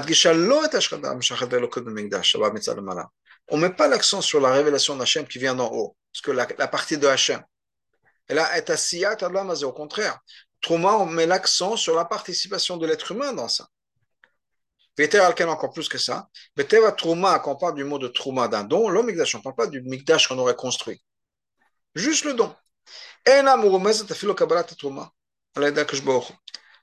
ne 3.57 3.61
met 3.61 3.73
pas 3.73 3.87
l'accent 3.87 4.21
sur 4.21 4.39
la 4.39 4.51
révélation 4.51 4.95
d'Hachem 4.95 5.27
qui 5.27 5.39
vient 5.39 5.55
d'en 5.55 5.71
haut, 5.71 5.95
parce 6.11 6.21
que 6.21 6.31
la, 6.31 6.45
partie 6.67 6.97
de 6.97 7.07
Hachem, 7.07 7.43
elle 8.27 8.37
est 8.37 9.63
au 9.63 9.73
contraire. 9.73 10.19
Trouma, 10.61 10.93
on 10.93 11.05
met 11.05 11.25
l'accent 11.25 11.75
sur 11.75 11.95
la 11.95 12.05
participation 12.05 12.77
de 12.77 12.85
l'être 12.85 13.11
humain 13.11 13.33
dans 13.33 13.47
ça. 13.47 13.67
Veter 14.97 15.19
encore 15.19 15.71
plus 15.71 15.89
que 15.89 15.97
ça. 15.97 16.27
Beteva 16.55 16.91
Trouma, 16.91 17.39
quand 17.39 17.53
on 17.53 17.55
parle 17.55 17.75
du 17.75 17.83
mot 17.83 17.97
de 17.97 18.07
Trouma 18.07 18.47
d'un 18.47 18.63
don, 18.63 18.89
l'homme 18.89 19.07
Migdash, 19.07 19.33
on 19.35 19.39
ne 19.39 19.43
parle 19.43 19.55
pas 19.55 19.67
du 19.67 19.81
Migdash 19.81 20.27
qu'on 20.27 20.37
aurait 20.37 20.55
construit. 20.55 21.01
Juste 21.95 22.25
le 22.25 22.35
don. 22.35 22.55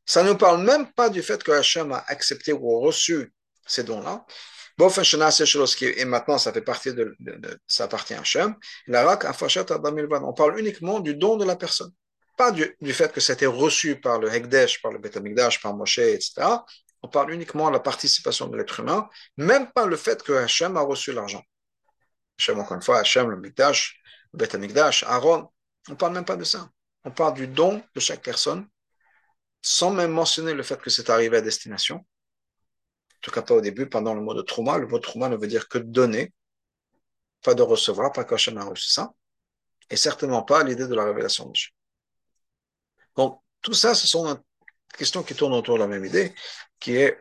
Ça 0.09 0.23
ne 0.23 0.33
parle 0.33 0.63
même 0.63 0.91
pas 0.93 1.11
du 1.11 1.23
fait 1.23 1.45
que 1.45 1.53
Hachem 1.53 1.93
a 1.93 2.03
accepté 2.09 2.55
ou 2.55 2.81
reçu 2.81 3.31
ces 3.67 3.85
dons-là. 3.85 4.25
Et 4.81 6.05
maintenant, 6.07 6.39
ça 6.39 6.51
fait 6.51 6.63
partie 6.63 6.95
de, 6.95 7.15
ça 7.67 7.85
appartient 7.85 8.15
à 8.15 8.21
Hachem. 8.21 8.57
On 8.89 10.33
parle 10.33 10.59
uniquement 10.59 11.01
du 11.01 11.15
don 11.15 11.37
de 11.37 11.45
la 11.45 11.57
personne. 11.57 11.93
Pas 12.39 12.53
du, 12.53 12.75
fait 12.95 13.13
que 13.13 13.21
c'était 13.21 13.45
reçu 13.45 14.01
par 14.01 14.19
le 14.19 14.33
Hekdesh, 14.33 14.81
par 14.81 14.93
le 14.93 14.99
Beth 14.99 15.19
par 15.61 15.75
Moshe, 15.75 15.99
etc. 15.99 16.65
On 17.03 17.09
parle 17.09 17.33
uniquement 17.33 17.69
de 17.69 17.75
la 17.75 17.81
participation 17.81 18.47
de 18.47 18.57
l'être 18.57 18.81
humain, 18.81 19.11
même 19.37 19.71
pas 19.73 19.85
le 19.85 19.97
fait 19.97 20.23
que 20.23 20.33
Hachem 20.33 20.79
a 20.79 20.81
reçu 20.81 21.13
l'argent. 21.13 21.43
Hachem, 22.39 22.59
encore 22.59 22.77
une 22.77 22.83
fois, 22.83 23.01
Hachem, 23.01 23.29
le 23.29 23.37
Mikdash, 23.37 24.01
le 24.33 24.39
Beth 24.39 25.05
Aaron, 25.07 25.51
on 25.89 25.93
ne 25.93 25.97
parle 25.97 26.15
même 26.15 26.25
pas 26.25 26.37
de 26.37 26.45
ça. 26.45 26.71
On 27.05 27.11
parle 27.11 27.35
du 27.35 27.47
don 27.47 27.83
de 27.95 28.01
chaque 28.01 28.23
personne 28.23 28.67
sans 29.63 29.91
même 29.91 30.13
mentionner 30.13 30.55
le 30.55 30.63
fait 30.63 30.81
que 30.81 30.91
c'est 30.91 31.11
arrivé 31.11 31.37
à 31.37 31.41
destination. 31.41 31.97
En 31.97 33.21
tout 33.23 33.31
cas, 33.31 33.43
pas 33.43 33.55
au 33.55 33.61
début, 33.61 33.89
pendant 33.89 34.15
le 34.15 34.21
mot 34.21 34.35
de 34.35 34.43
trauma. 34.43 34.79
Le 34.79 34.87
mot 34.87 34.99
trauma 34.99 35.29
ne 35.29 35.37
veut 35.37 35.49
dire 35.49 35.69
que 35.69 35.79
donner, 35.79 36.33
pas 37.43 37.55
de 37.55 37.63
recevoir, 37.63 38.13
pas 38.13 38.25
qu'Hachem 38.25 38.57
a 38.59 38.65
reçu 38.65 38.91
ça, 38.91 39.13
et 39.91 39.97
certainement 39.97 40.43
pas 40.43 40.63
l'idée 40.63 40.87
de 40.87 40.95
la 40.95 41.05
révélation 41.05 41.47
de 41.47 41.53
Dieu. 41.53 41.69
Donc, 43.17 43.41
tout 43.63 43.75
ça, 43.75 43.95
ce 43.95 44.07
sont 44.07 44.33
des 44.33 44.41
questions 44.97 45.23
qui 45.23 45.35
tournent 45.35 45.55
autour 45.55 45.75
de 45.77 45.81
la 45.81 45.89
même 45.89 46.05
idée, 46.05 46.35
qui 46.79 46.97
est 46.97 47.21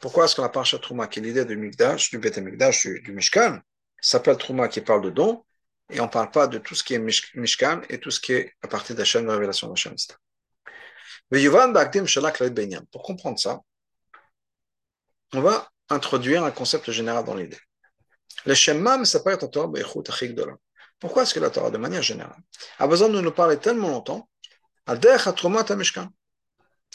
pourquoi 0.00 0.24
est-ce 0.24 0.36
qu'on 0.36 0.42
a 0.42 0.48
parlé 0.48 0.68
de 0.72 0.76
Trouma, 0.78 1.06
qui 1.06 1.20
est 1.20 1.22
l'idée 1.22 1.44
du 1.44 1.56
Mikdash, 1.56 2.10
du 2.10 2.18
Beth 2.18 2.38
Mikdash, 2.38 2.86
du, 2.86 3.00
du 3.00 3.12
Mishkan, 3.12 3.60
s'appelle 4.00 4.36
Trouma 4.36 4.68
qui 4.68 4.80
parle 4.80 5.02
de 5.02 5.10
don, 5.10 5.44
et 5.90 6.00
on 6.00 6.04
ne 6.06 6.10
parle 6.10 6.30
pas 6.30 6.46
de 6.46 6.58
tout 6.58 6.74
ce 6.74 6.84
qui 6.84 6.94
est 6.94 6.98
Mishkan 6.98 7.82
et 7.88 7.98
tout 7.98 8.10
ce 8.10 8.20
qui 8.20 8.32
est 8.32 8.52
à 8.62 8.68
partir 8.68 8.94
d'Hachem, 8.96 9.26
la 9.26 9.34
révélation 9.34 9.68
d'Hachem. 9.68 9.94
Pour 11.30 13.02
comprendre 13.02 13.38
ça, 13.38 13.60
on 15.34 15.40
va 15.42 15.68
introduire 15.90 16.44
un 16.44 16.50
concept 16.50 16.90
général 16.90 17.24
dans 17.24 17.34
l'idée. 17.34 17.58
Le 18.46 18.54
Shemam 18.54 19.04
s'appelle 19.04 19.36
Torah 19.36 19.70
Pourquoi 20.98 21.22
est-ce 21.22 21.34
que 21.34 21.40
la 21.40 21.50
Torah, 21.50 21.70
de 21.70 21.76
manière 21.76 22.02
générale, 22.02 22.40
a 22.78 22.86
besoin 22.86 23.08
de 23.10 23.20
nous 23.20 23.30
parler 23.30 23.58
tellement 23.58 23.88
longtemps 23.88 24.28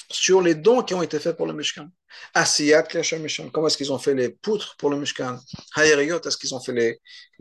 sur 0.10 0.42
les 0.42 0.56
dons 0.56 0.82
qui 0.82 0.96
ont 0.96 1.04
été 1.04 1.20
faits 1.20 1.38
pour 1.38 1.46
le 1.46 1.54
Mishkan? 1.54 1.90
Comment 2.34 3.68
est-ce 3.68 3.78
qu'ils 3.78 3.94
ont 3.94 4.00
fait 4.00 4.16
les 4.16 4.30
poutres 4.30 4.75
pour 4.78 4.90
le 4.90 4.98
Mishkan? 4.98 5.40
Est-ce 5.78 6.38
qu'ils 6.38 6.56
ont 6.56 6.60
fait 6.60 6.74
les, 6.74 7.00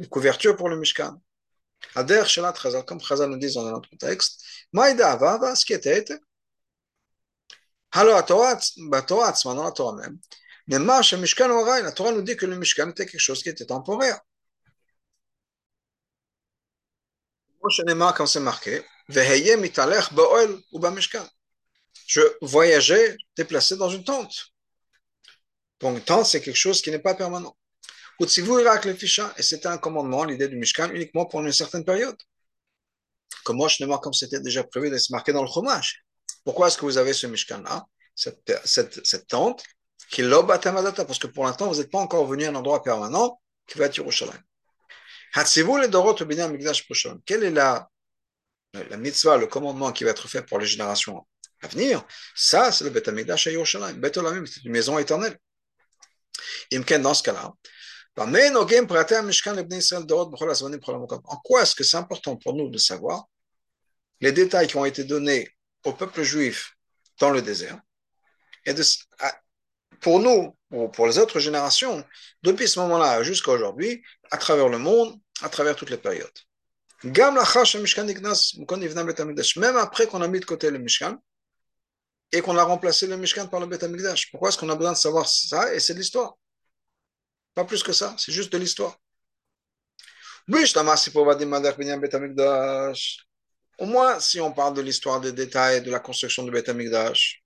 couvertures 0.09 0.57
pour 0.57 0.69
le 0.69 0.77
Mishkan? 0.77 1.19
Comme 1.95 3.01
Chazal 3.01 3.31
nous 3.31 3.39
dit 3.39 3.55
dans 3.55 3.67
un 3.67 3.73
autre 3.73 3.89
contexte, 3.89 4.45
ce 4.75 5.65
qui 5.65 5.73
était 5.73 6.05
alors, 7.93 8.17
la 8.17 8.23
Torah, 8.23 8.59
dans 9.45 9.65
la 9.65 9.73
Torah 9.73 9.95
même, 9.95 10.19
la 10.69 11.93
Torah 11.93 12.13
nous 12.13 12.23
dit 12.23 12.37
que 12.37 12.47
le 12.47 12.57
Mishkan 12.57 12.91
était 12.91 13.07
quelque 13.07 13.21
chose 13.21 13.43
qui 13.43 13.49
était 13.51 13.67
temporaire. 13.67 14.21
Comme 17.61 18.27
c'est 18.27 18.41
marqué, 18.41 18.83
je 22.07 22.21
voyageais 22.41 23.17
déplacé 23.37 23.77
dans 23.77 23.91
une 23.91 24.05
tente. 24.05 24.53
Donc, 25.81 25.99
une 25.99 26.05
tente, 26.05 26.27
c'est 26.27 26.41
quelque 26.41 26.57
chose 26.57 26.81
qui 26.81 26.91
n'est 26.91 26.99
pas 26.99 27.15
permanent. 27.15 27.57
Et 28.21 28.27
c'était 28.29 29.67
un 29.67 29.79
commandement, 29.79 30.25
l'idée 30.25 30.49
du 30.49 30.57
Mishkan, 30.57 30.91
uniquement 30.91 31.27
pour 31.27 31.41
une 31.41 31.53
certaine 31.53 31.85
période. 31.85 32.17
Comme 33.45 33.57
moi, 33.57 33.69
je 33.69 33.85
comme 33.99 34.13
c'était 34.13 34.41
déjà 34.41 34.65
prévu 34.65 34.91
de 34.91 34.99
se 34.99 35.13
marquer 35.13 35.33
dans 35.33 35.43
le 35.43 35.49
chômage. 35.51 36.05
Pourquoi 36.45 36.69
est-ce 36.69 36.77
que 36.77 36.85
vous 36.85 36.99
avez 36.99 37.13
ce 37.13 37.27
Mishkan-là, 37.27 37.87
cette, 38.15 38.53
cette, 38.65 39.05
cette, 39.07 39.27
tente, 39.27 39.63
qui 40.11 40.23
parce 40.29 41.19
que 41.19 41.27
pour 41.27 41.45
l'instant, 41.45 41.69
vous 41.69 41.79
n'êtes 41.79 41.91
pas 41.91 41.99
encore 41.99 42.27
venu 42.27 42.45
à 42.45 42.51
un 42.51 42.55
endroit 42.55 42.83
permanent 42.83 43.41
qui 43.67 43.79
va 43.79 43.87
être 43.87 43.97
Yerushalayim. 43.97 44.43
Quelle 47.25 47.45
est 47.45 47.51
la, 47.51 47.89
la 48.75 48.97
mitzvah, 48.97 49.39
le 49.39 49.47
commandement 49.47 49.93
qui 49.93 50.05
va 50.05 50.11
être 50.11 50.29
fait 50.29 50.43
pour 50.43 50.59
les 50.59 50.67
générations 50.67 51.27
à 51.63 51.69
venir? 51.69 52.05
Ça, 52.35 52.71
c'est 52.71 52.85
le 52.85 52.91
Beth 52.91 53.09
Amikdash 53.09 53.47
à 53.47 53.51
Yerushalayim. 53.51 53.95
Beth 53.95 54.19
c'est 54.47 54.65
une 54.65 54.73
maison 54.73 54.99
éternelle. 54.99 55.39
Imken, 56.73 57.01
dans 57.01 57.15
ce 57.15 57.23
cas-là, 57.23 57.53
En 58.17 58.31
quoi 61.45 61.63
est-ce 61.63 61.75
que 61.75 61.85
c'est 61.85 61.97
important 61.97 62.37
pour 62.37 62.55
nous 62.55 62.69
de 62.69 62.77
savoir 62.79 63.25
les 64.21 64.33
détails 64.33 64.67
qui 64.67 64.77
ont 64.77 64.85
été 64.85 65.05
donnés 65.05 65.49
au 65.85 65.93
peuple 65.93 66.23
juif 66.23 66.77
dans 67.19 67.31
le 67.31 67.43
désert 67.43 67.81
et 68.65 68.75
de, 68.75 68.83
pour 70.01 70.21
nous, 70.21 70.57
ou 70.71 70.89
pour 70.89 71.07
les 71.07 71.19
autres 71.19 71.41
générations, 71.41 72.05
depuis 72.43 72.69
ce 72.69 72.81
moment-là 72.81 73.23
jusqu'à 73.23 73.53
aujourd'hui, 73.53 74.03
à 74.31 74.37
travers 74.37 74.69
le 74.69 74.79
monde, 74.79 75.19
à 75.43 75.49
travers 75.49 75.77
toutes 75.77 75.91
les 75.91 75.97
périodes. 75.97 76.39
Même 79.57 79.77
après 79.77 80.07
qu'on 80.07 80.23
a 80.23 80.29
mis 80.29 80.41
de 80.41 80.45
côté 80.45 80.71
le 80.71 80.79
Mishkan 80.79 81.17
et 82.31 82.41
qu'on 82.41 82.57
a 82.57 82.63
remplacé 82.63 83.07
le 83.07 83.17
Mishkan 83.17 83.49
par 83.49 83.61
le 83.61 83.67
Bet 83.67 83.79
Pourquoi 84.31 84.49
est-ce 84.49 84.59
qu'on 84.59 84.69
a 84.71 84.77
besoin 84.77 84.93
de 84.93 84.97
savoir 84.97 85.29
ça 85.29 85.75
Et 85.75 85.81
c'est 85.81 85.95
de 85.95 85.99
l'histoire? 85.99 86.35
Pas 87.55 87.65
plus 87.65 87.83
que 87.83 87.93
ça, 87.93 88.15
c'est 88.19 88.33
juste 88.33 88.53
de 88.53 88.59
l'histoire. 88.59 88.97
Au 93.83 93.87
moins, 93.87 94.21
si 94.21 94.41
on 94.41 94.53
parle 94.53 94.75
de 94.75 94.81
l'histoire 94.81 95.21
des 95.21 95.33
détails 95.33 95.83
de 95.83 95.91
la 95.91 95.99
construction 95.99 96.45
du 96.45 96.53
Beth 96.53 96.69
Amikdash, 96.69 97.43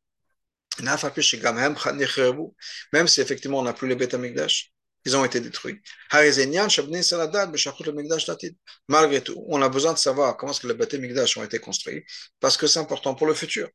même 2.93 3.09
si 3.09 3.23
effectivement 3.23 3.61
on 3.61 3.63
n'a 3.63 3.73
plus 3.73 3.89
le 3.89 3.95
Beth 3.95 4.13
Amikdash, 4.13 4.71
ils 5.07 5.17
ont 5.17 5.25
été 5.25 5.41
détruits. 5.41 5.81
Malgré 8.89 9.23
tout, 9.23 9.45
on 9.49 9.63
a 9.63 9.69
besoin 9.71 9.95
de 9.95 9.99
savoir 9.99 10.37
comment 10.37 10.53
est-ce 10.53 10.61
que 10.61 10.67
les 10.67 10.75
Beth 10.75 10.93
Amikdash 10.93 11.39
ont 11.39 11.43
été 11.43 11.59
construits, 11.59 12.05
parce 12.39 12.59
que 12.59 12.67
c'est 12.67 12.81
important 12.81 13.15
pour 13.15 13.27
le 13.27 13.33
futur 13.33 13.71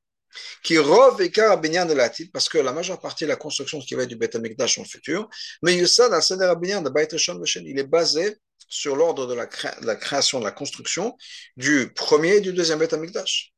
qui 0.62 0.76
de 0.76 1.94
la 1.94 2.12
parce 2.32 2.48
que 2.48 2.60
la 2.60 2.74
majeure 2.74 3.00
partie 3.02 3.24
de 3.24 3.30
la 3.30 3.38
construction 3.38 3.80
qui 3.80 3.96
va 3.96 4.04
être 4.04 4.10
du 4.10 4.18
Beth 4.18 4.36
Amikdash 4.36 4.76
dans 4.76 4.84
le 4.84 4.88
futur, 4.88 5.28
mais 5.64 5.76
Yussad 5.78 6.14
al 6.14 6.22
Seder 6.22 6.54
de 6.60 7.68
il 7.68 7.80
est 7.80 7.88
basé 7.88 8.38
sur 8.68 8.96
l'ordre 8.96 9.28
de, 9.28 9.34
la 9.34 9.96
création, 9.96 10.40
de 10.40 10.46
la 10.46 10.52
construction 10.52 11.18
du 11.58 11.92
premier 11.94 12.36
et 12.36 12.42
du 12.42 12.54
deuxième 12.54 12.80
Beth 12.80 12.94
Amikdash. 12.94 13.54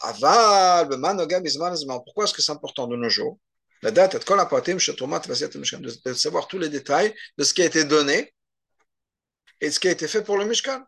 Aval, 0.00 0.88
pourquoi 2.04 2.24
est-ce 2.24 2.34
que 2.34 2.42
c'est 2.42 2.52
important 2.52 2.86
de 2.86 2.96
nos 2.96 3.08
jours? 3.08 3.38
La 3.82 3.90
date 3.90 4.14
est 4.14 4.18
de 4.18 6.12
savoir 6.14 6.48
tous 6.48 6.58
les 6.58 6.68
détails 6.68 7.14
de 7.36 7.44
ce 7.44 7.54
qui 7.54 7.62
a 7.62 7.64
été 7.64 7.84
donné 7.84 8.34
et 9.60 9.68
de 9.68 9.72
ce 9.72 9.80
qui 9.80 9.88
a 9.88 9.92
été 9.92 10.08
fait 10.08 10.22
pour 10.22 10.36
le 10.36 10.44
Mishkan. 10.44 10.82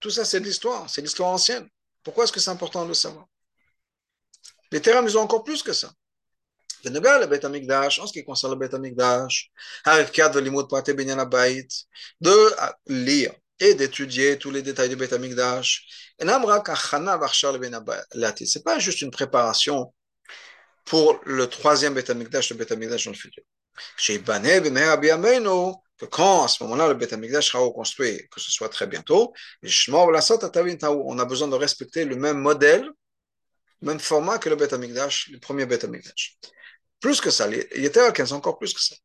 Tout 0.00 0.10
ça, 0.10 0.24
c'est 0.24 0.40
de 0.40 0.44
l'histoire, 0.44 0.88
c'est 0.90 1.00
l'histoire 1.00 1.30
ancienne. 1.30 1.68
Pourquoi 2.02 2.24
est-ce 2.24 2.32
que 2.32 2.40
c'est 2.40 2.50
important 2.50 2.84
de 2.84 2.88
le 2.88 2.94
savoir? 2.94 3.26
Les 4.70 4.80
terrains, 4.80 5.02
ils 5.02 5.16
ont 5.16 5.22
encore 5.22 5.42
plus 5.42 5.62
que 5.62 5.72
ça. 5.72 5.92
Le 6.86 6.92
de 12.20 12.52
lire 12.86 13.32
et 13.58 13.74
d'étudier 13.74 14.38
tous 14.38 14.52
les 14.52 14.62
détails 14.62 14.88
du 14.88 14.94
Beth 14.94 15.12
Amikdash. 15.12 16.12
Ce 16.20 16.24
n'est 16.24 16.32
pas 18.62 18.78
juste 18.78 19.02
une 19.02 19.10
préparation 19.10 19.92
pour 20.84 21.18
le 21.24 21.48
troisième 21.48 21.94
Beth 21.94 22.10
Amikdash, 22.10 22.50
le 22.50 22.56
Beth 22.56 22.70
dans 22.70 23.10
le 23.10 23.14
futur. 23.14 23.42
Que 25.98 26.04
quand 26.04 26.44
à 26.44 26.48
ce 26.48 26.62
moment-là 26.62 26.88
le 26.88 26.94
Beth 26.94 27.14
Amikdash 27.14 27.50
sera 27.50 27.64
reconstruit, 27.64 28.28
que 28.30 28.40
ce 28.40 28.52
soit 28.52 28.68
très 28.68 28.86
bientôt, 28.86 29.32
on 29.62 31.18
a 31.18 31.24
besoin 31.24 31.48
de 31.48 31.56
respecter 31.56 32.04
le 32.04 32.14
même 32.14 32.38
modèle 32.38 32.88
même 33.82 34.00
format 34.00 34.38
que 34.38 34.48
le 34.48 34.56
Beth 34.56 34.72
le 34.72 35.38
premier 35.38 35.66
Beth 35.66 35.84
Amikdash. 35.84 36.38
Plus 37.00 37.20
que 37.20 37.30
ça, 37.30 37.44
à 37.44 38.12
15, 38.12 38.32
encore 38.32 38.58
plus 38.58 38.72
que 38.72 38.80
ça. 38.80 38.96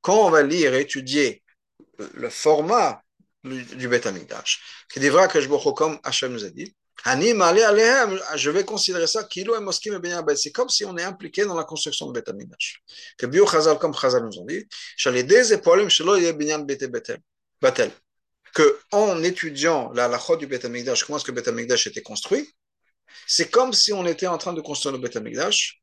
Quand 0.00 0.26
on 0.26 0.30
va 0.30 0.42
lire 0.42 0.74
et 0.74 0.80
étudier 0.80 1.42
le 2.14 2.30
format 2.30 3.02
du 3.44 3.88
Beth 3.88 4.06
Amikdash, 4.06 4.84
qui 4.90 5.00
devra 5.00 5.28
que 5.28 5.40
je 5.40 5.48
comme 5.72 5.98
Hachem 6.02 6.32
nous 6.32 6.44
a 6.44 6.50
dit, 6.50 6.74
je 7.04 8.50
vais 8.50 8.64
considérer 8.64 9.06
ça 9.06 9.28
c'est 10.36 10.52
comme 10.52 10.70
si 10.70 10.84
on 10.86 10.96
est 10.96 11.02
impliqué 11.02 11.44
dans 11.44 11.54
la 11.54 11.64
construction 11.64 12.06
de 12.06 12.12
Beth 12.12 12.30
Amikdash. 12.30 12.82
Que 13.18 13.26
Bio 13.26 13.46
Chazal, 13.46 13.78
comme 13.78 13.94
Chazal 13.94 14.24
nous 14.24 14.38
ont 14.38 14.46
dit, 14.46 14.66
que 18.54 18.78
en 18.92 19.22
étudiant 19.22 19.92
la 19.92 20.06
halachot 20.06 20.36
du 20.36 20.46
Beth 20.46 20.64
Amikdash, 20.64 21.04
comment 21.04 21.18
est-ce 21.18 21.26
que 21.26 21.32
Beth 21.32 21.48
Amikdash 21.48 21.86
était 21.88 22.02
construit, 22.02 22.50
c'est 23.26 23.50
comme 23.50 23.72
si 23.72 23.92
on 23.92 24.06
était 24.06 24.26
en 24.26 24.38
train 24.38 24.52
de 24.52 24.60
construire 24.60 24.94
le 24.94 24.98
Beth 24.98 25.16
Amikdash, 25.16 25.80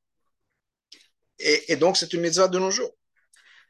et, 1.39 1.73
et 1.73 1.75
donc 1.75 1.97
c'est 1.97 2.13
une 2.13 2.21
mitzvah 2.21 2.47
de 2.47 2.59
nos 2.59 2.71
jours. 2.71 2.95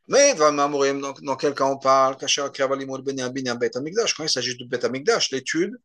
Mais 0.08 0.34
dans, 0.36 1.14
dans 1.22 1.36
quel 1.36 1.54
cas 1.54 1.66
on 1.66 1.78
parle 1.78 2.18
Quand 2.18 2.28
il 2.28 4.30
s'agit 4.30 4.58
du 4.58 4.66
Beth 4.66 4.86
l'étude 5.32 5.78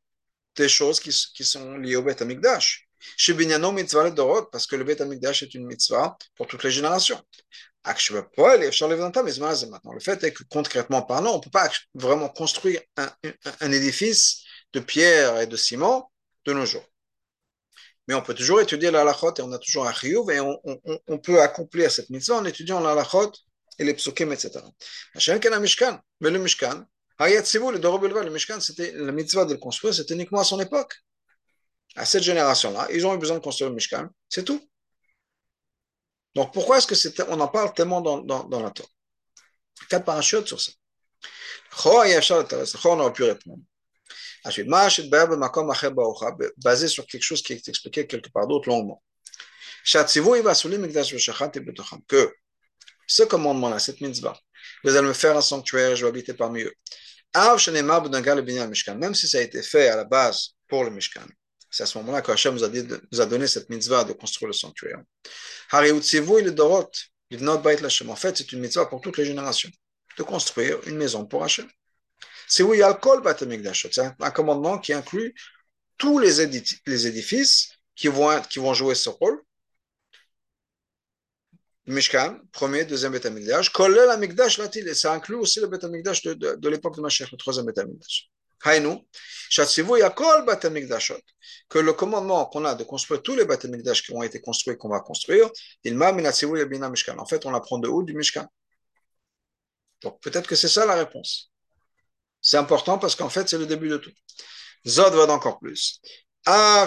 des 0.57 0.69
choses 0.69 1.01
qui, 1.01 1.45
sont 1.45 1.77
liées 1.77 1.97
au 1.97 2.03
Beth 2.03 2.23
Amikdash. 2.23 2.89
Chez 3.17 3.35
Binyano 3.35 3.73
mitzvah 3.73 4.11
parce 4.51 4.67
que 4.67 4.75
le 4.75 4.85
Beth 4.85 5.01
est 5.01 5.55
une 5.55 5.67
mitzvah 5.67 6.17
pour 6.35 6.47
toutes 6.47 6.65
les 6.65 6.71
générations. 6.71 7.21
Maintenant, 7.85 9.93
le 9.93 10.01
fait 10.01 10.25
est 10.25 10.33
que 10.33 10.43
concrètement 10.51 11.03
parlant, 11.03 11.35
on 11.35 11.37
ne 11.37 11.43
peut 11.43 11.51
pas 11.51 11.71
vraiment 11.95 12.29
construire 12.29 12.81
un, 12.97 13.71
édifice 13.71 14.43
de 14.73 14.81
pierre 14.81 15.41
et 15.41 15.47
de 15.47 15.57
ciment 15.57 16.11
de 16.47 16.53
nos 16.53 16.67
jours. 16.67 16.85
Mais 18.07 18.14
on 18.14 18.23
peut 18.23 18.35
toujours 18.35 18.61
étudier 18.61 18.90
la 18.90 19.01
halachot 19.01 19.35
et 19.35 19.42
on 19.42 19.53
a 19.53 19.59
toujours 19.59 19.87
un 19.87 19.92
chiyuv 19.92 20.31
et 20.31 20.40
on, 20.40 20.59
on, 20.64 20.99
on, 21.09 21.19
peut 21.19 21.42
accomplir 21.42 21.90
cette 21.90 22.11
mitzvah 22.11 22.37
en 22.37 22.45
étudiant 22.45 22.81
la 22.81 22.92
halachot 22.92 23.33
et 23.79 23.85
les 23.85 23.95
psukim, 23.95 24.33
etc. 24.33 24.61
Mais 25.14 25.21
le 26.31 26.38
Mishkan, 26.38 26.87
le 27.21 28.31
Mishkan, 28.31 28.61
c'était 28.61 28.92
la 28.92 29.12
mitzvah 29.12 29.45
de 29.45 29.55
le 29.55 29.59
construire, 29.59 29.95
c'était 29.95 30.14
uniquement 30.14 30.40
à 30.40 30.45
son 30.45 30.61
époque. 30.61 30.95
À 31.97 32.05
cette 32.05 32.23
génération-là, 32.23 32.88
ils 32.92 33.07
ont 33.07 33.14
eu 33.14 33.19
besoin 33.19 33.38
de 33.38 33.42
construire 33.42 33.71
le 33.71 33.75
Mishkan, 33.75 34.09
c'est 34.29 34.45
tout. 34.45 34.61
Donc 36.35 36.53
pourquoi 36.53 36.79
est-ce 36.79 36.87
que 36.87 36.95
c'était, 36.95 37.25
on 37.29 37.40
en 37.40 37.49
parle 37.49 37.73
tellement 37.73 38.03
dans, 38.03 38.19
dans, 38.19 38.45
dans 38.45 38.62
la 38.62 38.71
Torah? 38.71 38.88
Quatre 39.88 40.05
parachutes 40.05 40.47
sur 40.47 40.61
ça. 40.61 40.73
On 42.85 43.01
aurait 43.01 43.12
pu 43.12 43.25
répondre. 43.25 43.62
Basé 46.59 46.88
sur 46.88 47.07
quelque 47.07 47.23
chose 47.23 47.42
qui 47.42 47.53
est 47.53 47.69
expliqué 47.69 48.07
quelque 48.07 48.29
part 48.31 48.47
d'autre 48.47 48.69
longuement. 48.69 49.03
Que 52.09 52.33
ce 53.09 53.23
commandement-là, 53.23 53.79
cette 53.79 54.01
mitzvah, 54.01 54.38
vous 54.85 54.97
allez 54.97 55.07
me 55.07 55.12
faire 55.12 55.37
un 55.37 55.40
sanctuaire, 55.40 55.95
je 55.95 56.05
vais 56.05 56.09
habiter 56.09 56.35
parmi 56.35 56.62
eux. 56.62 56.75
Même 57.35 59.14
si 59.14 59.29
ça 59.29 59.38
a 59.38 59.40
été 59.40 59.62
fait 59.62 59.88
à 59.88 59.97
la 59.97 60.05
base 60.05 60.51
pour 60.69 60.85
le 60.85 60.90
Mishkan. 60.90 61.27
C'est 61.71 61.83
à 61.83 61.87
ce 61.87 61.99
moment-là 61.99 62.23
qu'Hachem 62.23 62.55
nous, 62.55 62.99
nous, 63.12 63.21
a 63.21 63.27
donné 63.27 63.47
cette 63.47 63.69
mitzvah 63.69 64.05
de 64.05 64.12
construire 64.14 64.49
le 64.49 64.55
sanctuaire. 64.55 64.99
En 65.71 65.83
fait, 68.16 68.37
c'est 68.37 68.53
une 68.53 68.61
mitzvah 68.61 68.87
pour 68.87 69.01
toutes 69.01 69.19
les 69.19 69.27
générations, 69.27 69.71
de 70.16 70.23
construire 70.23 70.79
une 70.87 70.97
maison 70.97 71.27
pour 71.27 71.45
Hachem. 71.45 71.69
C'est 72.48 72.62
où 72.62 72.74
il 72.74 72.80
y 72.80 72.82
a 72.82 72.90
le 72.90 73.72
C'est 73.74 74.12
un 74.20 74.30
commandement 74.30 74.78
qui 74.78 74.92
inclut 74.92 75.35
tous 75.98 76.18
les, 76.18 76.40
édifices 76.40 77.70
qui 77.94 78.09
vont, 78.09 78.40
qui 78.42 78.59
vont 78.59 78.74
jouer 78.74 78.94
ce 78.94 79.09
rôle. 79.09 79.40
Mishkan, 81.87 82.40
premier, 82.52 82.85
deuxième 82.85 83.12
Beth 83.12 83.26
Amikdash, 83.26 83.70
Kolel 83.70 84.11
Amikdash 84.11 84.59
Latil, 84.59 84.88
et 84.88 84.94
ça 84.94 85.12
inclut 85.12 85.37
aussi 85.37 85.61
le 85.61 85.68
Beth 85.68 85.85
Amikdash 85.85 86.22
de, 86.22 86.35
de, 86.35 86.68
l'époque 86.68 86.96
de 86.96 87.00
Mashiach, 87.00 87.30
le 87.30 87.37
troisième 87.37 87.66
Beth 87.66 87.78
Amikdash. 87.78 88.28
Haïnou, 88.64 89.06
que 91.68 91.78
le 91.78 91.92
commandement 91.92 92.46
qu'on 92.46 92.64
a 92.64 92.74
de 92.74 92.85
construire 92.85 93.22
tous 93.22 93.37
les 93.37 93.44
bâtiments 93.44 93.78
qui 93.78 94.12
ont 94.12 94.22
été 94.22 94.40
construits, 94.40 94.76
qu'on 94.76 94.88
va 94.88 95.00
construire, 95.00 95.48
il 95.85 95.94
m'a 95.94 96.11
Mishkan. 96.12 97.18
En 97.18 97.26
fait, 97.26 97.46
on 97.46 97.50
l'apprend 97.50 97.78
de 97.78 97.88
où 97.88 98.02
Du 98.02 98.14
Mishkan. 98.14 98.46
Donc 100.02 100.20
peut-être 100.20 100.48
que 100.48 100.56
c'est 100.56 100.68
ça 100.68 100.85
la 100.87 100.94
réponse. 100.94 101.52
C'est 102.46 102.59
important 102.59 102.96
parce 102.96 103.16
qu'en 103.16 103.28
fait, 103.28 103.48
c'est 103.48 103.59
le 103.59 103.66
début 103.66 103.88
de 103.88 103.96
tout. 103.96 104.12
Zod 104.87 105.12
va 105.14 105.24
encore 105.32 105.59
plus. 105.59 106.00
Ah, 106.44 106.85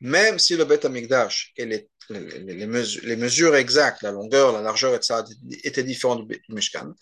Même 0.00 0.38
si 0.38 0.56
le 0.56 0.64
Bet 0.66 0.84
Amikdash 0.84 1.52
et 1.56 1.64
les 1.64 1.88
les, 2.10 2.66
mesures, 2.66 3.02
les, 3.04 3.16
mesures, 3.16 3.56
exactes, 3.56 4.02
la 4.02 4.12
longueur, 4.12 4.52
la 4.52 4.62
largeur, 4.62 4.94
etc., 4.94 5.22
étaient 5.64 5.84
différents 5.84 6.16
du, 6.16 6.42
Mishkan. 6.48 6.94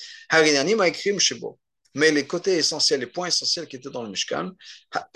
Mais 1.95 2.11
les 2.11 2.27
côtés 2.27 2.57
essentiels, 2.57 3.01
les 3.01 3.07
points 3.07 3.29
essentiels 3.29 3.67
qui 3.69 3.77
étaient 3.77 3.91
dans 3.91 4.03
le 4.03 4.11
Mishkan, 4.11 4.51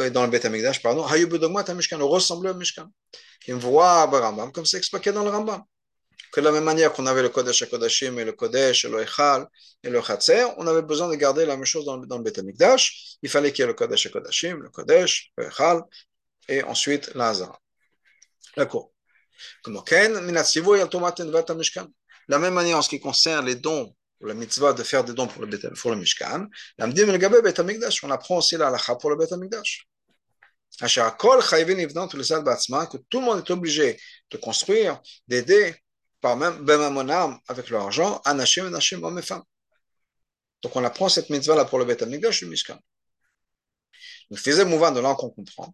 euh, 0.00 0.10
dans 0.10 0.24
le 0.24 0.30
Beth 0.30 0.44
Amikdash, 0.44 0.80
pardon, 0.82 1.02
ressemblaient 1.02 2.50
au 2.50 2.54
Mishkan. 2.54 2.88
Qui 3.44 3.52
me 3.52 3.58
voit 3.58 4.08
comme 4.52 4.66
c'est 4.66 4.76
expliqué 4.76 5.12
dans 5.12 5.24
le 5.24 5.30
Rambam. 5.30 5.62
Que 6.32 6.40
de 6.40 6.44
la 6.44 6.52
même 6.52 6.64
manière 6.64 6.92
qu'on 6.92 7.06
avait 7.06 7.22
le 7.22 7.28
Kodesh 7.28 7.68
Kodashim 7.68 8.18
et 8.18 8.24
le 8.24 8.32
Kodesh 8.32 8.84
et 8.84 8.88
le 8.88 9.02
Echal 9.02 9.46
et 9.82 9.90
le 9.90 10.00
Chatzer, 10.00 10.44
on 10.58 10.66
avait 10.66 10.82
besoin 10.82 11.08
de 11.08 11.16
garder 11.16 11.44
la 11.44 11.56
même 11.56 11.64
chose 11.64 11.84
dans, 11.84 11.96
le 11.96 12.22
Beth 12.22 12.38
Amikdash. 12.38 13.16
Il 13.22 13.28
fallait 13.28 13.52
qu'il 13.52 13.62
y 13.62 13.64
ait 13.64 13.68
le 13.68 13.74
Kodesh 13.74 14.10
Kodashim, 14.10 14.58
le 14.58 14.70
Kodesh, 14.70 15.32
le 15.36 15.46
Echal 15.46 15.82
et 16.48 16.62
ensuite 16.62 17.12
l'Azara. 17.14 17.58
D'accord. 18.56 18.92
la 19.66 19.72
même 22.38 22.54
manière 22.54 22.78
en 22.78 22.82
ce 22.82 22.88
qui 22.88 23.00
concerne 23.00 23.46
les 23.46 23.56
dons, 23.56 23.94
la 24.20 24.34
mitzvah 24.34 24.72
de 24.72 24.82
faire 24.82 25.04
des 25.04 25.14
dons 25.14 25.26
pour 25.26 25.44
le, 25.44 25.74
pour 25.74 25.90
le 25.90 25.96
Mishkan, 25.96 26.46
on 26.78 28.10
apprend 28.10 28.38
aussi 28.38 28.56
la 28.56 28.68
halakha 28.68 28.94
pour 28.96 29.10
le 29.10 29.16
Bet 29.16 29.32
Amikdash. 29.32 29.86
Que 30.78 30.98
tout 33.08 33.20
le 33.20 33.24
monde 33.24 33.38
est 33.38 33.50
obligé 33.50 33.98
de 34.30 34.36
construire, 34.36 35.00
d'aider, 35.26 35.74
par 36.20 36.36
même 36.36 36.66
avec 37.48 37.70
leur 37.70 37.82
argent, 37.82 38.20
anashim, 38.24 38.66
anashim, 38.66 39.02
hommes 39.02 39.18
et 39.18 39.22
femmes. 39.22 39.44
Donc 40.62 40.76
on 40.76 40.84
apprend 40.84 41.08
cette 41.08 41.30
mitzvah 41.30 41.56
là 41.56 41.64
pour 41.64 41.78
le 41.78 41.84
Bet 41.84 42.02
Amikdash 42.02 42.40
du 42.40 42.46
Mishkan. 42.46 42.78
Donc, 44.30 44.38
faisait 44.38 44.64
mouvant 44.64 44.92
de 44.92 45.00
là 45.00 45.14
qu'on 45.14 45.30
comprend. 45.30 45.72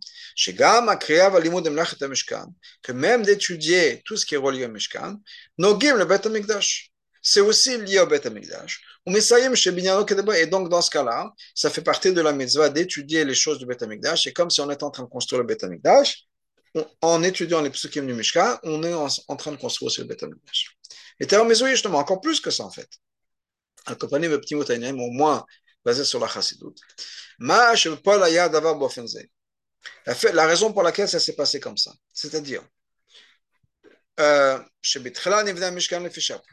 Que 2.82 2.92
même 2.92 3.22
d'étudier 3.22 4.02
tout 4.04 4.16
ce 4.16 4.24
qui 4.24 4.34
est 4.34 4.38
relié 4.38 4.64
au 4.64 4.68
Mishkan, 4.68 5.16
Nogim 5.58 5.96
le 5.96 6.04
Bet 6.06 6.26
Amikdash. 6.26 6.90
C'est 7.20 7.40
aussi 7.40 7.76
lié 7.78 8.00
au 8.00 8.06
Bet 8.06 8.26
Amikdash. 8.26 8.80
Et 9.06 10.46
donc, 10.46 10.68
dans 10.68 10.82
ce 10.82 10.90
cas-là, 10.90 11.32
ça 11.54 11.70
fait 11.70 11.82
partie 11.82 12.12
de 12.12 12.20
la 12.20 12.32
mitzvah 12.32 12.68
d'étudier 12.70 13.24
les 13.24 13.34
choses 13.34 13.58
du 13.58 13.66
Bet 13.66 13.82
Amikdash. 13.82 14.26
Et 14.26 14.32
comme 14.32 14.50
si 14.50 14.60
on 14.60 14.70
était 14.70 14.84
en 14.84 14.90
train 14.90 15.02
de 15.02 15.08
construire 15.08 15.42
le 15.42 15.46
Bet 15.46 15.62
Amikdash, 15.62 16.25
en 17.00 17.22
étudiant 17.22 17.60
les 17.60 17.70
psukim 17.70 18.06
du 18.06 18.14
Mishkan, 18.14 18.58
on 18.62 18.82
est 18.82 18.94
en, 18.94 19.36
train 19.36 19.52
de 19.52 19.56
construire 19.56 19.86
aussi 19.86 20.00
le 20.00 20.06
Bet 20.06 20.22
Amikdash. 20.22 20.76
Et 21.20 21.26
Teramizoui, 21.26 21.70
justement, 21.70 21.98
encore 21.98 22.20
plus 22.20 22.40
que 22.40 22.50
ça, 22.50 22.64
en 22.64 22.70
fait. 22.70 22.88
Accompagné 23.86 24.28
de 24.28 24.36
petits 24.36 24.54
mots 24.54 24.64
au 24.64 25.10
moins 25.10 25.44
basé 25.84 26.04
sur 26.04 26.20
la 26.20 26.28
chassidoute. 26.28 26.78
La 27.38 27.72
raison 30.46 30.72
pour 30.72 30.82
laquelle 30.82 31.08
ça 31.08 31.20
s'est 31.20 31.36
passé 31.36 31.60
comme 31.60 31.76
ça, 31.76 31.92
c'est-à-dire, 32.12 32.62
euh, 34.18 34.58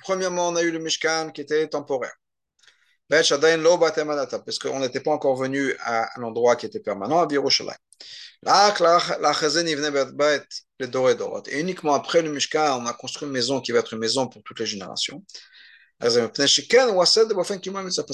premièrement, 0.03 0.49
on 0.49 0.55
a 0.55 0.61
eu 0.61 0.71
le 0.71 0.79
Mishkan 0.79 1.31
qui 1.31 1.41
était 1.41 1.67
temporaire. 1.67 2.13
Parce 3.09 4.59
qu'on 4.59 4.79
n'était 4.79 4.99
pas 4.99 5.11
encore 5.11 5.35
venu 5.35 5.75
à 5.79 6.19
un 6.19 6.23
endroit 6.23 6.55
qui 6.55 6.65
était 6.65 6.79
permanent, 6.79 7.21
à 7.21 7.31
Yerushalayim. 7.31 7.77
Et 11.47 11.59
uniquement 11.59 11.93
après 11.93 12.21
le 12.21 12.31
Mishkan, 12.31 12.81
on 12.81 12.85
a 12.85 12.93
construit 12.93 13.27
une 13.27 13.33
maison 13.33 13.61
qui 13.61 13.71
va 13.71 13.79
être 13.79 13.93
une 13.93 13.99
maison 13.99 14.27
pour 14.27 14.43
toutes 14.43 14.59
les 14.59 14.65
générations. 14.65 15.23
Parce 15.99 16.15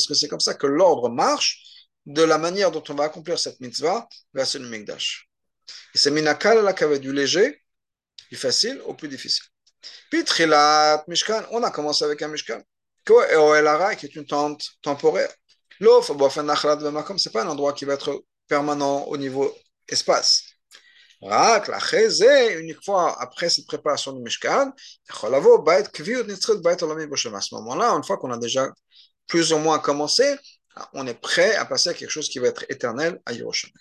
que 0.07 0.13
c'est 0.13 0.27
comme 0.27 0.39
ça 0.39 0.53
que 0.53 0.67
l'ordre 0.67 1.09
marche 1.09 1.87
de 2.05 2.21
la 2.21 2.37
manière 2.37 2.71
dont 2.71 2.83
on 2.89 2.93
va 2.93 3.05
accomplir 3.05 3.39
cette 3.39 3.59
mitzvah 3.59 4.07
vers 4.33 4.47
le 4.53 4.67
Mikdash. 4.67 5.27
Et 5.95 5.97
c'est 5.97 6.11
minakal 6.11 6.63
la 6.63 6.73
kaved 6.73 7.01
du 7.01 7.11
léger, 7.13 7.61
du 8.31 8.37
facile 8.37 8.81
au 8.85 8.93
plus 8.93 9.07
difficile. 9.07 9.45
Puis 10.11 10.23
Trilat 10.23 11.03
Mishkan, 11.07 11.43
on 11.51 11.63
a 11.63 11.71
commencé 11.71 12.03
avec 12.05 12.21
un 12.21 12.27
Mishkan. 12.27 12.61
qui 13.05 14.05
est 14.05 14.15
une 14.15 14.25
tente 14.25 14.63
temporaire. 14.81 15.33
L'offre, 15.79 16.13
c'est 17.17 17.31
pas 17.31 17.43
un 17.43 17.47
endroit 17.47 17.73
qui 17.73 17.85
va 17.85 17.93
être 17.93 18.23
permanent 18.47 19.03
au 19.05 19.17
niveau 19.17 19.55
espace. 19.92 20.54
רק 21.22 21.68
לאחרי 21.68 22.10
זה, 22.10 22.56
une 22.60 22.74
fois 22.84 23.16
après 23.22 23.48
cette 23.48 23.66
préparation 23.66 24.12
du 24.12 24.22
Mishkan, 24.22 24.70
יכול 25.10 25.37
לבוא 25.37 25.64
בית 25.64 25.88
קביעות 25.88 26.26
נצחית 26.26 26.62
בית 26.62 26.82
עולמי 26.82 27.06
בשם. 27.06 27.34
À 27.34 27.40
ce 27.40 27.54
moment-là, 27.54 27.90
une 27.90 28.04
fois 28.04 28.16
qu'on 28.18 28.30
a 28.30 28.38
déjà 28.38 28.66
plus 29.26 29.52
ou 29.52 29.58
moins 29.58 29.78
commencé, 29.78 30.37
on 30.92 31.06
est 31.06 31.20
prêt 31.20 31.54
à 31.54 31.64
passer 31.64 31.90
à 31.90 31.94
quelque 31.94 32.10
chose 32.10 32.28
qui 32.28 32.38
va 32.40 32.48
être 32.48 32.64
éternel 32.68 33.20
à 33.26 33.32
Yerushalayim. 33.32 33.74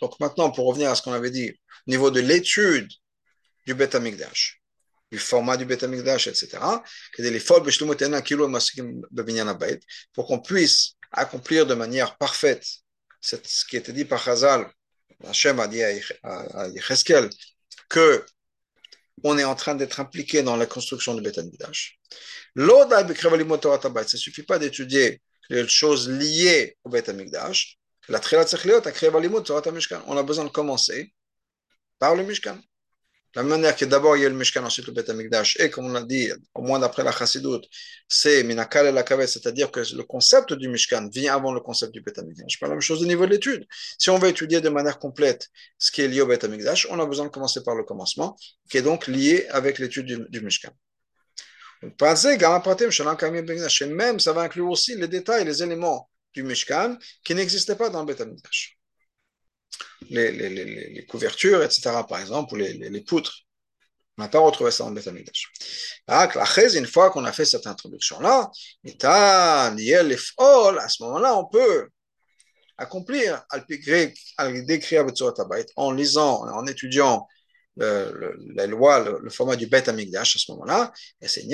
Donc 0.00 0.20
maintenant, 0.20 0.50
pour 0.50 0.66
revenir 0.66 0.90
à 0.90 0.94
ce 0.94 1.02
qu'on 1.02 1.12
avait 1.12 1.30
dit, 1.30 1.50
au 1.86 1.90
niveau 1.90 2.10
de 2.10 2.20
l'étude 2.20 2.90
du 3.66 3.74
Bet 3.74 3.94
HaMikdash, 3.94 4.62
du 5.12 5.18
format 5.18 5.58
du 5.58 5.66
Bet 5.66 5.84
HaMikdash, 5.84 6.28
etc., 6.28 6.58
pour 10.14 10.26
qu'on 10.26 10.40
puisse 10.40 10.94
accomplir 11.11 11.65
de 11.65 11.73
manière 11.73 12.17
parfaite 12.17 12.65
ce 13.21 13.65
qui 13.65 13.77
était 13.77 13.93
dit 13.93 14.05
par 14.05 14.23
Chazal, 14.23 14.71
Hachem 15.25 15.59
a 15.59 15.67
dit 15.67 15.83
à 15.83 15.91
Yecheskel, 16.69 17.29
que 17.89 18.25
on 19.23 19.37
est 19.37 19.43
en 19.43 19.55
train 19.55 19.75
d'être 19.75 19.99
impliqué 19.99 20.41
dans 20.43 20.55
la 20.55 20.65
construction 20.65 21.13
du 21.13 21.21
Beth 21.21 21.37
Amikdash. 21.37 21.99
Ça 22.55 23.03
ne 23.03 24.17
suffit 24.17 24.43
pas 24.43 24.59
d'étudier 24.59 25.21
les 25.49 25.67
choses 25.67 26.09
liées 26.09 26.77
au 26.85 26.89
Beth 26.89 27.09
Amikdash. 27.09 27.77
On 28.07 28.15
a 28.15 30.23
besoin 30.23 30.45
de 30.45 30.49
commencer 30.49 31.13
par 31.99 32.15
le 32.15 32.23
Mishkan. 32.23 32.57
La 33.35 33.43
manière 33.43 33.75
que 33.75 33.85
d'abord 33.85 34.17
il 34.17 34.23
y 34.23 34.25
a 34.25 34.29
le 34.29 34.35
Mishkan, 34.35 34.63
ensuite 34.63 34.87
le 34.87 34.93
Bet 34.93 35.09
Amikdash, 35.09 35.59
et 35.59 35.69
comme 35.69 35.85
on 35.85 35.91
l'a 35.91 36.01
dit, 36.01 36.31
au 36.55 36.63
moins 36.63 36.79
d'après 36.79 37.03
la 37.03 37.11
Chassidut, 37.11 37.61
c'est 38.07 38.43
Minakal 38.43 38.87
et 38.87 38.91
la 38.91 39.03
Kavet, 39.03 39.27
c'est-à-dire 39.27 39.69
que 39.69 39.81
le 39.95 40.03
concept 40.03 40.53
du 40.53 40.67
Mishkan 40.67 41.09
vient 41.13 41.35
avant 41.35 41.53
le 41.53 41.59
concept 41.59 41.93
du 41.93 42.01
Bet 42.01 42.19
Amikdash. 42.19 42.59
Pas 42.59 42.67
la 42.67 42.73
même 42.73 42.81
chose 42.81 43.03
au 43.03 43.05
niveau 43.05 43.27
de 43.27 43.31
l'étude. 43.31 43.67
Si 43.99 44.09
on 44.09 44.17
veut 44.17 44.29
étudier 44.29 44.61
de 44.61 44.69
manière 44.69 44.97
complète 44.97 45.49
ce 45.77 45.91
qui 45.91 46.01
est 46.01 46.07
lié 46.07 46.21
au 46.21 46.25
Bet 46.25 46.43
Amikdash, 46.43 46.87
on 46.89 46.99
a 46.99 47.05
besoin 47.05 47.25
de 47.25 47.31
commencer 47.31 47.61
par 47.63 47.75
le 47.75 47.83
commencement, 47.83 48.35
qui 48.69 48.77
est 48.77 48.81
donc 48.81 49.05
lié 49.05 49.45
avec 49.49 49.77
l'étude 49.77 50.07
du, 50.07 50.17
du 50.27 50.41
Mishkan. 50.41 50.71
Même 51.81 51.93
ça 54.19 54.33
va 54.33 54.41
inclure 54.41 54.69
aussi 54.69 54.95
les 54.95 55.07
détails, 55.07 55.45
les 55.45 55.63
éléments 55.63 56.09
du 56.33 56.43
Mishkan 56.43 56.97
qui 57.23 57.35
n'existaient 57.35 57.75
pas 57.75 57.89
dans 57.89 58.01
le 58.01 58.07
Bet 58.07 58.21
Amikdash 58.21 58.78
les, 60.09 61.05
couvertures, 61.07 61.63
etc., 61.63 61.91
par 62.07 62.19
exemple, 62.19 62.53
ou 62.53 62.57
les, 62.57 63.01
poutres. 63.01 63.33
On 64.17 64.23
n'a 64.23 64.27
pas 64.27 64.39
retrouvé 64.39 64.71
ça 64.71 64.85
le 64.85 64.93
Beth 64.95 65.07
Amikdash. 65.07 65.51
Une 66.75 66.87
fois 66.87 67.09
qu'on 67.09 67.23
a 67.25 67.31
fait 67.31 67.45
cette 67.45 67.67
introduction-là, 67.67 68.51
à 68.85 69.71
ce 69.71 71.03
moment-là, 71.03 71.37
on 71.37 71.45
peut 71.45 71.87
accomplir 72.77 73.43
en 75.75 75.91
lisant, 75.91 76.43
en 76.47 76.67
étudiant 76.67 77.27
le, 77.77 78.35
la 78.55 78.67
loi, 78.67 79.19
le, 79.21 79.29
format 79.29 79.55
du 79.55 79.67
Beth 79.67 79.87
Amikdash 79.87 80.35
à 80.35 80.39
ce 80.39 80.51
moment-là, 80.51 80.91
et 81.21 81.27
c'est 81.27 81.45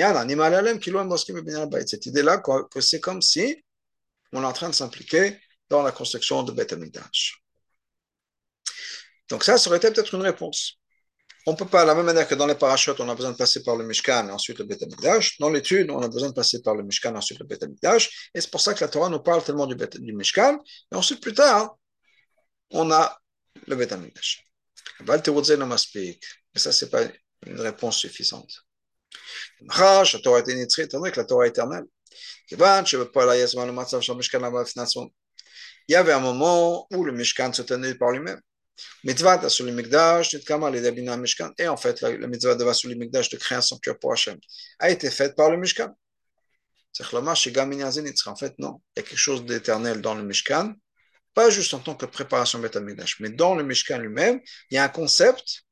cette 1.86 2.06
idée-là 2.06 2.38
que 2.38 2.80
c'est 2.80 3.00
comme 3.00 3.22
si 3.22 3.62
on 4.32 4.42
est 4.42 4.46
en 4.46 4.52
train 4.52 4.68
de 4.68 4.74
s'impliquer 4.74 5.38
dans 5.68 5.82
la 5.82 5.92
construction 5.92 6.42
de 6.42 6.52
Beth 6.52 6.72
Amikdash. 6.72 7.42
Donc 9.30 9.44
ça, 9.44 9.58
ça 9.58 9.68
aurait 9.68 9.78
été 9.78 9.90
peut-être 9.90 10.14
une 10.14 10.22
réponse. 10.22 10.78
On 11.48 11.52
ne 11.52 11.56
peut 11.56 11.66
pas, 11.66 11.82
de 11.82 11.86
la 11.86 11.94
même 11.94 12.06
manière 12.06 12.26
que 12.26 12.34
dans 12.34 12.46
les 12.46 12.56
parachutes, 12.56 12.98
on 12.98 13.08
a 13.08 13.14
besoin 13.14 13.30
de 13.30 13.36
passer 13.36 13.62
par 13.62 13.76
le 13.76 13.86
Mishkan 13.86 14.28
et 14.28 14.32
ensuite 14.32 14.58
le 14.58 14.64
Beth 14.64 14.82
Dans 15.38 15.48
l'étude, 15.48 15.90
on 15.90 16.02
a 16.02 16.08
besoin 16.08 16.30
de 16.30 16.34
passer 16.34 16.60
par 16.60 16.74
le 16.74 16.82
Mishkan 16.82 17.14
et 17.14 17.18
ensuite 17.18 17.38
le 17.38 17.46
Beth 17.46 17.64
Et 18.34 18.40
c'est 18.40 18.50
pour 18.50 18.60
ça 18.60 18.74
que 18.74 18.80
la 18.80 18.88
Torah 18.88 19.08
nous 19.08 19.20
parle 19.20 19.44
tellement 19.44 19.66
du, 19.66 19.76
du 19.76 20.12
Mishkan. 20.12 20.58
Et 20.92 20.96
ensuite, 20.96 21.22
plus 21.22 21.34
tard, 21.34 21.76
on 22.70 22.90
a 22.90 23.16
le 23.68 23.76
Beth 23.76 23.92
Amikdash. 23.92 24.44
Mais 25.06 25.22
ça, 26.56 26.72
ce 26.72 26.84
n'est 26.84 26.90
pas 26.90 27.02
une 27.46 27.60
réponse 27.60 27.98
suffisante. 27.98 28.52
La 29.60 30.04
Torah 30.22 30.40
est 30.40 31.16
la 31.16 31.24
Torah 31.24 31.46
est 31.46 31.50
éternelle. 31.50 31.84
Il 32.50 32.58
y 35.88 35.94
avait 35.94 36.12
un 36.12 36.20
moment 36.20 36.86
où 36.92 37.04
le 37.04 37.12
Mishkan 37.12 37.52
se 37.52 37.62
tenait 37.62 37.94
par 37.94 38.10
lui-même. 38.10 38.40
Mitzvah 39.04 39.48
sur 39.48 39.64
le 39.64 39.72
Mikdash, 39.72 40.34
Mishkan. 40.34 41.52
Et 41.58 41.68
en 41.68 41.76
fait, 41.76 42.00
la, 42.00 42.26
mitzvah 42.26 42.54
de 42.54 42.72
sur 42.72 42.88
le 42.88 42.94
Mikdash 42.94 43.28
de 43.30 43.36
créer 43.36 43.58
un 43.58 43.62
sanctuaire 43.62 43.98
pour 43.98 44.12
Hachem 44.12 44.38
a 44.78 44.90
été 44.90 45.10
faite 45.10 45.34
par 45.36 45.50
le 45.50 45.56
Mishkan. 45.56 45.94
C'est 46.92 47.04
En 47.14 48.36
fait, 48.36 48.58
non. 48.58 48.80
Il 48.96 48.98
y 48.98 49.00
a 49.00 49.02
quelque 49.02 49.16
chose 49.16 49.44
d'éternel 49.44 50.00
dans 50.00 50.14
le 50.14 50.22
Mishkan, 50.22 50.74
pas 51.34 51.50
juste 51.50 51.74
en 51.74 51.80
tant 51.80 51.94
que 51.94 52.06
préparation 52.06 52.58
Beth 52.58 52.76
Mikdash, 52.76 53.20
mais 53.20 53.28
dans 53.28 53.54
le 53.54 53.62
Mishkan 53.62 53.98
lui-même, 53.98 54.40
il 54.70 54.76
y 54.76 54.78
a 54.78 54.84
un 54.84 54.88
concept 54.88 55.64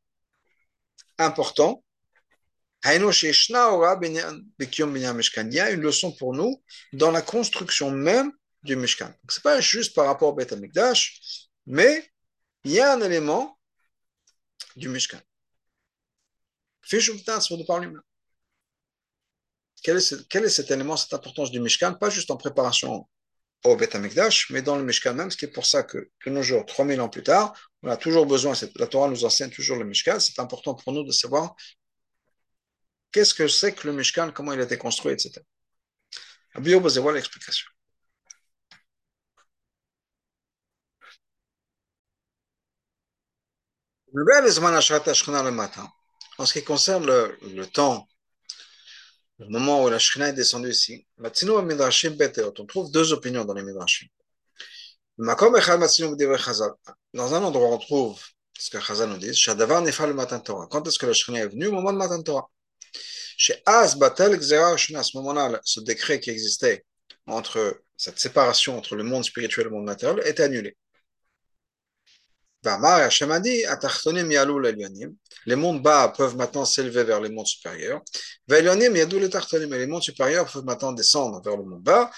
important. 1.16 1.82
Il 2.84 2.90
y 2.90 2.96
a 5.60 5.70
une 5.70 5.80
leçon 5.80 6.12
pour 6.12 6.34
nous 6.34 6.62
dans 6.92 7.10
la 7.10 7.22
construction 7.22 7.90
même 7.90 8.30
du 8.62 8.76
Mishkan. 8.76 9.10
Ce 9.30 9.38
n'est 9.38 9.42
pas 9.42 9.60
juste 9.62 9.94
par 9.94 10.04
rapport 10.04 10.28
au 10.28 10.34
Beth 10.34 10.52
Mikdash, 10.52 11.48
mais 11.64 12.12
il 12.64 12.72
y 12.72 12.80
a 12.80 12.94
un 12.94 13.00
élément 13.00 13.58
du 14.76 14.88
Mishkan. 14.88 15.20
Quel 19.82 19.98
est, 19.98 20.28
quel 20.28 20.44
est 20.44 20.48
cet 20.48 20.70
élément, 20.70 20.96
cette 20.96 21.12
importance 21.12 21.50
du 21.50 21.60
Mishkan, 21.60 21.94
pas 21.94 22.10
juste 22.10 22.30
en 22.30 22.36
préparation 22.36 23.06
au 23.64 23.76
Beth 23.76 23.94
Amikdash, 23.94 24.50
mais 24.50 24.62
dans 24.62 24.76
le 24.76 24.84
Mishkan 24.84 25.14
même, 25.14 25.30
ce 25.30 25.36
qui 25.36 25.46
est 25.46 25.52
pour 25.52 25.66
ça 25.66 25.82
que, 25.82 26.10
que 26.20 26.30
nos 26.30 26.42
jours, 26.42 26.64
3000 26.66 27.00
ans 27.00 27.08
plus 27.08 27.22
tard, 27.22 27.54
on 27.82 27.88
a 27.88 27.96
toujours 27.96 28.26
besoin, 28.26 28.54
la 28.76 28.86
Torah 28.86 29.08
nous 29.08 29.24
enseigne 29.24 29.50
toujours 29.50 29.76
le 29.76 29.84
Mishkan, 29.84 30.20
c'est 30.20 30.38
important 30.38 30.74
pour 30.74 30.92
nous 30.92 31.04
de 31.04 31.12
savoir 31.12 31.54
qu'est-ce 33.12 33.34
que 33.34 33.48
c'est 33.48 33.72
que 33.72 33.86
le 33.86 33.94
Mishkan, 33.94 34.32
comment 34.32 34.52
il 34.52 34.60
a 34.60 34.64
été 34.64 34.78
construit, 34.78 35.12
etc. 35.12 35.40
Abiyou, 36.54 36.80
voir 36.80 37.14
l'explication? 37.14 37.73
Le 45.42 45.50
matin. 45.50 45.88
En 46.38 46.46
ce 46.46 46.52
qui 46.52 46.62
concerne 46.62 47.04
le, 47.04 47.36
le 47.52 47.66
temps, 47.66 48.06
le 49.40 49.48
moment 49.48 49.82
où 49.82 49.88
la 49.88 49.98
Shekhinah 49.98 50.28
est 50.28 50.34
descendue 50.34 50.70
ici, 50.70 51.04
on 51.18 52.66
trouve 52.66 52.92
deux 52.92 53.12
opinions 53.12 53.44
dans 53.44 53.54
les 53.54 53.64
Midrashim. 53.64 54.06
Dans 55.18 55.34
un 57.34 57.42
endroit, 57.42 57.68
on 57.68 57.78
trouve 57.78 58.22
ce 58.56 58.70
que 58.70 58.80
Chazal 58.80 59.08
nous 59.08 59.18
dit, 59.18 59.34
le. 59.34 60.68
Quand 60.68 60.86
est-ce 60.86 60.98
que 60.98 61.06
la 61.06 61.12
Shekhinah 61.12 61.40
est 61.40 61.48
venue? 61.48 61.66
Au 61.66 61.72
moment 61.72 61.92
de 61.92 61.98
matin 61.98 62.22
Torah. 62.22 62.48
Chez 63.36 63.60
à 63.66 63.88
ce 65.02 65.16
moment-là, 65.16 65.60
ce 65.64 65.80
décret 65.80 66.20
qui 66.20 66.30
existait 66.30 66.84
entre 67.26 67.80
cette 67.96 68.20
séparation 68.20 68.78
entre 68.78 68.94
le 68.94 69.02
monde 69.02 69.24
spirituel 69.24 69.66
et 69.66 69.70
le 69.70 69.74
monde 69.74 69.86
matériel 69.86 70.24
est 70.24 70.38
annulé. 70.38 70.76
A 72.66 73.40
dit, 73.40 73.64
les 75.46 75.56
mondes 75.56 75.82
bas 75.82 76.08
peuvent 76.16 76.36
maintenant 76.36 76.64
s'élever 76.64 77.04
vers 77.04 77.20
les 77.20 77.28
mondes 77.28 77.46
supérieurs. 77.46 78.00
Les 78.48 78.62
mondes 79.86 80.02
supérieurs 80.02 80.50
peuvent 80.50 80.64
maintenant 80.64 80.92
descendre 80.92 81.42
vers 81.44 81.56
le 81.56 81.64
monde 81.64 81.82
bas. 81.82 82.10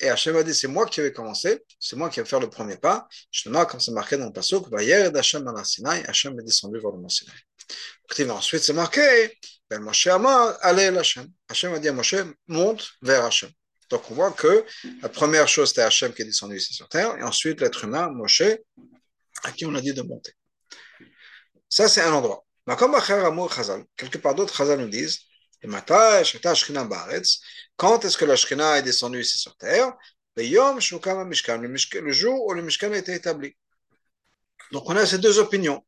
Et 0.00 0.08
Hachem 0.08 0.36
a 0.36 0.42
dit, 0.42 0.54
c'est 0.54 0.68
moi 0.68 0.86
qui 0.86 1.00
vais 1.00 1.12
commencer, 1.12 1.62
c'est 1.78 1.96
moi 1.96 2.08
qui 2.08 2.20
vais 2.20 2.26
faire 2.26 2.40
le 2.40 2.48
premier 2.48 2.76
pas. 2.76 3.06
Justement, 3.30 3.66
comme 3.66 3.80
c'est 3.80 3.92
marqué 3.92 4.16
dans 4.16 4.26
le 4.26 4.32
passage, 4.32 4.60
Hachem 6.08 6.38
est 6.38 6.44
descendu 6.44 6.78
vers 6.78 6.92
le 6.92 6.98
mont 6.98 7.08
Sinaï. 7.08 8.30
Ensuite, 8.30 8.62
c'est 8.62 8.72
marqué, 8.72 9.36
ben 9.68 9.80
Moshe 9.80 10.06
allez 10.62 10.86
Hachem. 10.96 11.26
Hachem 11.48 11.74
a 11.74 11.78
dit 11.78 11.88
à 11.88 11.92
Moshe, 11.92 12.14
monte 12.46 12.88
vers 13.02 13.24
Hachem. 13.24 13.50
Donc 13.90 14.10
on 14.10 14.14
voit 14.14 14.32
que 14.32 14.64
la 15.02 15.08
première 15.08 15.48
chose, 15.48 15.68
c'était 15.68 15.82
Hachem 15.82 16.12
qui 16.12 16.22
est 16.22 16.26
descendu 16.26 16.56
ici 16.56 16.72
sur 16.74 16.88
terre, 16.88 17.16
et 17.18 17.22
ensuite 17.22 17.60
l'être 17.60 17.84
humain, 17.84 18.08
Moshe, 18.10 18.42
à 19.44 19.52
qui 19.52 19.66
on 19.66 19.74
a 19.74 19.80
dit 19.80 19.94
de 19.94 20.02
monter. 20.02 20.32
Ça, 21.68 21.88
c'est 21.88 22.02
un 22.02 22.12
endroit. 22.12 22.44
Mais 22.66 22.76
comme 22.76 22.96
quelque 23.96 24.18
part 24.18 24.34
d'autres, 24.34 24.54
Chazal 24.54 24.80
nous 24.80 24.88
disent 24.88 25.20
quand 27.76 28.04
est-ce 28.04 28.16
que 28.16 28.24
la 28.24 28.78
est 28.78 28.82
descendue 28.82 29.20
ici 29.20 29.38
sur 29.38 29.56
terre? 29.56 29.92
Le 30.36 32.12
jour 32.12 32.46
où 32.46 32.52
le 32.52 32.62
Mishkan 32.62 32.92
a 32.92 32.96
été 32.96 33.14
établi. 33.14 33.56
Donc 34.70 34.88
on 34.88 34.96
a 34.96 35.04
ces 35.04 35.18
deux 35.18 35.38
opinions 35.38 35.84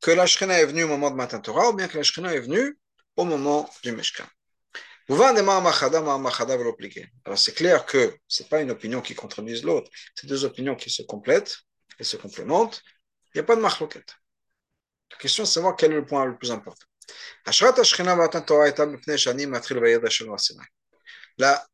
que 0.00 0.10
la 0.10 0.24
est 0.24 0.66
venue 0.66 0.84
au 0.84 0.88
moment 0.88 1.10
de 1.10 1.16
Matan 1.16 1.40
Torah 1.40 1.70
ou 1.70 1.72
bien 1.72 1.88
que 1.88 1.98
la 1.98 2.34
est 2.34 2.40
venue 2.40 2.78
au 3.16 3.24
moment 3.24 3.70
du 3.82 3.92
Mishkan. 3.92 4.26
Alors 5.10 5.38
c'est 7.38 7.54
clair 7.54 7.86
que 7.86 8.14
ce 8.26 8.42
n'est 8.42 8.48
pas 8.50 8.60
une 8.60 8.70
opinion 8.70 9.00
qui 9.00 9.14
contredise 9.14 9.64
l'autre, 9.64 9.90
c'est 10.14 10.26
deux 10.26 10.44
opinions 10.44 10.76
qui 10.76 10.90
se 10.90 11.00
complètent 11.02 11.56
et 11.98 12.04
se 12.04 12.16
complémentent, 12.16 12.82
il 13.34 13.38
n'y 13.38 13.40
a 13.40 13.44
pas 13.44 13.56
de 13.56 13.60
marloquette. 13.60 14.14
La 15.10 15.16
question 15.16 15.44
c'est 15.44 15.50
de 15.50 15.54
savoir 15.54 15.76
quel 15.76 15.92
est 15.92 15.96
le 15.96 16.06
point 16.06 16.24
le 16.24 16.36
plus 16.36 16.50
important. 16.50 16.86
Là, 21.38 21.66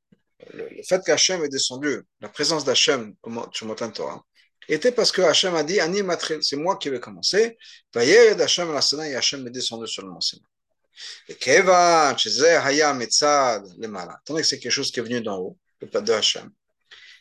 le 0.52 0.82
fait 0.82 1.04
qu'Hachem 1.04 1.44
est 1.44 1.48
descendu, 1.48 2.02
la 2.20 2.28
présence 2.28 2.64
d'Hachem 2.64 3.14
sur 3.52 3.66
Matan 3.66 3.90
Torah, 3.90 4.24
était 4.68 4.92
parce 4.92 5.12
que 5.12 5.22
Hachem 5.22 5.54
a 5.54 5.62
dit 5.62 5.80
Ani 5.80 6.02
c'est 6.40 6.56
moi 6.56 6.76
qui 6.76 6.88
vais 6.90 7.00
commencer. 7.00 7.56
Et 7.96 8.34
Hachem 9.14 9.46
est 9.46 9.50
descendu 9.50 9.87
sur 9.87 10.02
le 10.02 10.10
mont. 10.10 10.18
Et 11.28 11.34
Keva, 11.34 12.14
Haya 12.14 12.94
Metzad, 12.94 13.66
le 13.78 13.88
Mala. 13.88 14.20
Tandis 14.24 14.42
que 14.42 14.46
c'est 14.46 14.58
quelque 14.58 14.72
chose 14.72 14.90
qui 14.90 15.00
est 15.00 15.02
venu 15.02 15.20
d'en 15.20 15.38
haut, 15.38 15.58
de 15.80 16.12
Hachem. 16.12 16.50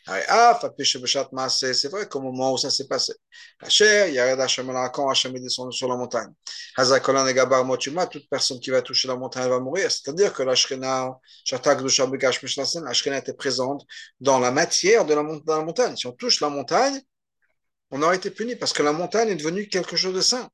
C'est 0.06 1.88
vrai 1.88 2.08
qu'au 2.08 2.20
moment 2.20 2.52
où 2.52 2.58
ça 2.58 2.68
s'est 2.68 2.86
passé, 2.86 3.14
quand 4.92 5.08
Hachem 5.08 5.34
est 5.34 5.40
descendu 5.40 5.74
sur 5.74 5.88
la 5.88 5.96
montagne, 5.96 6.30
toute 6.76 8.28
personne 8.28 8.60
qui 8.60 8.68
va 8.68 8.82
toucher 8.82 9.08
la 9.08 9.16
montagne 9.16 9.48
va 9.48 9.60
mourir. 9.60 9.90
C'est-à-dire 9.90 10.34
que 10.34 10.42
la 10.42 10.54
était 13.16 13.32
présente 13.32 13.86
dans 14.20 14.38
la 14.38 14.50
matière 14.50 15.06
de 15.06 15.14
la, 15.14 15.22
montagne. 15.22 15.96
Si 15.96 16.06
on 16.06 16.12
touche 16.12 16.42
la 16.42 16.50
montagne, 16.50 17.00
on 17.90 18.02
aurait 18.02 18.16
été 18.16 18.30
puni 18.30 18.56
parce 18.56 18.74
que 18.74 18.82
la 18.82 18.92
montagne 18.92 19.30
est 19.30 19.36
devenue 19.36 19.68
quelque 19.68 19.96
chose 19.96 20.14
de 20.14 20.20
saint. 20.20 20.50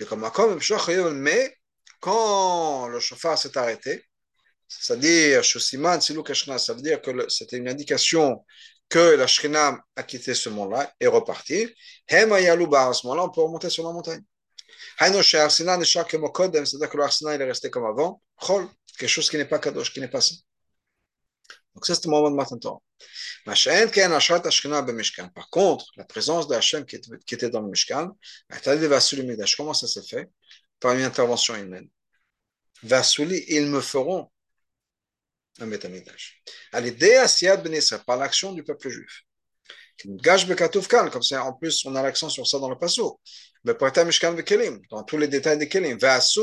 Mais 0.00 1.56
quand 2.00 2.88
le 2.88 3.00
chauffard 3.00 3.36
s'est 3.36 3.58
arrêté, 3.58 4.06
c'est-à-dire, 4.68 5.44
ça 5.44 5.58
veut 6.74 6.82
dire 6.82 7.00
que 7.00 7.28
c'était 7.28 7.56
une 7.56 7.68
indication 7.68 8.44
que 8.88 9.16
la 9.16 9.26
Shrina 9.26 9.78
a 9.96 10.02
quitté 10.02 10.34
ce 10.34 10.48
monde-là 10.48 10.92
et 11.00 11.06
reparti. 11.06 11.66
À 12.10 12.20
ce 12.20 12.26
moment-là, 13.06 13.24
on 13.24 13.30
peut 13.30 13.42
remonter 13.42 13.70
sur 13.70 13.84
la 13.84 13.92
montagne. 13.92 14.22
C'est-à-dire 14.98 15.20
que 16.90 16.96
l'arsena 16.96 17.34
est 17.34 17.44
resté 17.44 17.70
comme 17.70 17.84
avant, 17.84 18.22
quelque 18.98 19.08
chose 19.08 19.28
qui 19.28 19.36
n'est 19.36 19.44
pas 19.44 19.58
kadosh, 19.58 19.92
qui 19.92 20.00
n'est 20.00 20.08
pas 20.08 20.20
saint. 20.20 20.36
Donc, 21.74 21.84
ça, 21.84 21.94
c'est 21.94 22.06
le 22.06 22.10
moment 22.10 22.30
de 22.30 22.36
Matan 22.36 22.58
Torah. 22.58 22.80
Par 25.34 25.50
contre, 25.50 25.84
la 25.96 26.04
présence 26.04 26.48
d'Hachem 26.48 26.84
qui 26.86 26.96
était 27.34 27.50
dans 27.50 27.60
le 27.60 27.68
Mishkan, 27.68 28.16
comment 29.56 29.74
ça 29.74 29.86
s'est 29.86 30.02
fait? 30.02 30.30
Par 30.80 30.94
une 30.94 31.02
intervention 31.02 31.54
humaine. 31.54 31.88
Vasuli, 32.82 33.44
ils 33.48 33.66
me 33.66 33.80
feront 33.80 34.30
un 35.60 35.66
Betamikdash. 35.66 36.42
À 36.72 36.80
l'idée 36.80 37.14
Asiyad 37.16 37.62
Ben 37.62 37.80
par 38.06 38.16
l'action 38.16 38.52
du 38.52 38.62
peuple 38.62 38.88
juif. 38.88 39.22
Gash 40.04 40.46
Bekatufkan, 40.46 41.08
comme 41.08 41.22
ça, 41.22 41.42
en 41.44 41.54
plus, 41.54 41.84
on 41.86 41.94
a 41.94 42.02
l'accent 42.02 42.28
sur 42.28 42.46
ça 42.46 42.58
dans 42.58 42.68
le 42.68 42.76
passo. 42.76 43.18
Beprata 43.64 44.04
Mishkan 44.04 44.34
Bekelim, 44.34 44.80
dans 44.90 45.02
tous 45.02 45.16
les 45.16 45.28
détails 45.28 45.58
des 45.58 45.68
Kelim. 45.68 45.98
Vasu, 45.98 46.40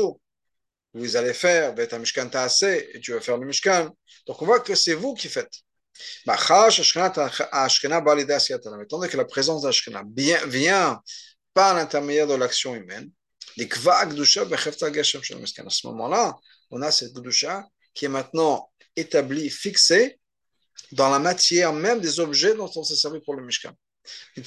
vous 0.92 1.16
allez 1.16 1.34
faire 1.34 1.74
Betamishkan 1.74 2.28
Taase, 2.28 2.64
et 2.64 3.00
tu 3.00 3.12
vas 3.12 3.20
faire 3.20 3.38
le 3.38 3.46
Mishkan. 3.46 3.90
Donc 4.26 4.42
on 4.42 4.46
voit 4.46 4.60
que 4.60 4.74
c'est 4.74 4.94
vous 4.94 5.14
qui 5.14 5.28
faites. 5.28 5.52
Étant 6.26 6.68
donné 8.88 9.08
que 9.08 9.16
la 9.16 9.24
présence 9.24 9.62
d'Ashkena 9.62 10.02
vient 10.46 11.00
par 11.52 11.74
l'intermédiaire 11.74 12.26
de 12.26 12.34
l'action 12.34 12.74
humaine, 12.74 13.10
à 13.56 13.70
ce 15.70 15.86
moment-là, 15.86 16.36
on 16.70 16.82
a 16.82 16.90
cette 16.90 17.12
Gdusha 17.12 17.64
qui 17.94 18.06
est 18.06 18.08
maintenant 18.08 18.72
établi, 18.96 19.50
fixé 19.50 20.18
dans 20.92 21.10
la 21.10 21.18
matière 21.18 21.72
même 21.72 22.00
des 22.00 22.20
objets 22.20 22.54
dont 22.54 22.70
on 22.74 22.84
s'est 22.84 22.96
servi 22.96 23.20
pour 23.20 23.34
le 23.34 23.44
Mishkan. 23.44 23.72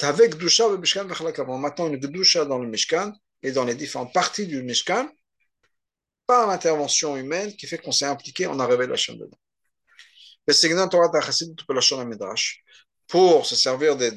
Avec 0.01 0.35
maintenant 0.35 1.87
une 1.87 1.97
Gdusha 1.97 2.45
dans 2.45 2.59
le 2.59 2.67
Mishkan 2.67 3.13
et 3.43 3.51
dans 3.51 3.65
les 3.65 3.75
différentes 3.75 4.13
parties 4.13 4.45
du 4.45 4.61
Mishkan 4.61 5.09
par 6.25 6.47
l'intervention 6.47 7.15
humaine 7.15 7.55
qui 7.55 7.67
fait 7.67 7.77
qu'on 7.77 7.91
s'est 7.91 8.05
impliqué, 8.05 8.47
on 8.47 8.59
a 8.59 8.67
révélé 8.67 8.89
la 8.89 8.97
chaîne 8.97 9.17
dedans. 9.17 9.39
Pour 13.07 13.45
se 13.45 13.55
servir 13.55 13.95
des, 13.95 14.11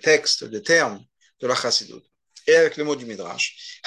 textes, 0.00 0.44
des 0.44 0.62
termes 0.62 1.04
de 1.40 1.46
la 1.46 1.54
Chassidut 1.54 2.02
et 2.46 2.56
avec 2.56 2.76
le 2.76 2.84
mot 2.84 2.96
du 2.96 3.04
Midrash. 3.04 3.80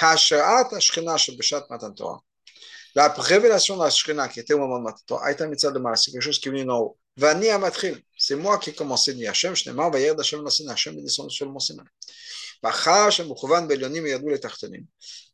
La 2.94 3.08
révélation 3.08 3.76
de 3.76 3.82
la 3.82 3.90
Shrina 3.90 4.28
qui 4.28 4.40
était 4.40 4.54
au 4.54 4.58
moment 4.58 4.78
de 4.78 4.84
Matato, 4.84 5.18
Aïta 5.22 5.46
Mitzah 5.46 5.70
de 5.70 5.78
Mara, 5.78 5.96
c'est 5.96 6.10
quelque 6.10 6.22
chose 6.22 6.38
qui 6.38 6.48
est 6.48 6.52
venu 6.52 6.64
d'en 6.64 6.80
haut. 6.80 6.98
Vani 7.16 7.48
Amatril, 7.48 8.00
c'est 8.16 8.36
moi 8.36 8.58
qui 8.58 8.70
ai 8.70 8.74
commencé, 8.74 9.14
dit 9.14 9.26
Hachem, 9.26 9.54
je 9.54 9.68
n'ai 9.68 9.76
pas 9.76 9.84
envoyé 9.84 10.14
d'Hachem 10.14 10.42
Nassin, 10.42 10.68
Hachem 10.68 10.98
est 10.98 11.02
descendu 11.02 11.34
sur 11.34 11.46
le 11.46 11.52
mont 11.52 11.58
Sinai. 11.58 11.82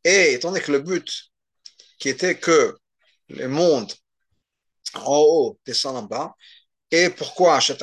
Et 0.04 0.32
étant 0.32 0.48
donné 0.48 0.60
que 0.62 0.72
le 0.72 0.80
but 0.80 1.06
qui 1.98 2.08
était 2.08 2.38
que 2.38 2.76
le 3.28 3.48
monde 3.48 3.92
en 4.94 5.18
haut 5.18 5.58
descend 5.66 5.96
en 5.96 6.02
bas, 6.02 6.34
et 6.90 7.10
pourquoi 7.10 7.60
c'est 7.60 7.76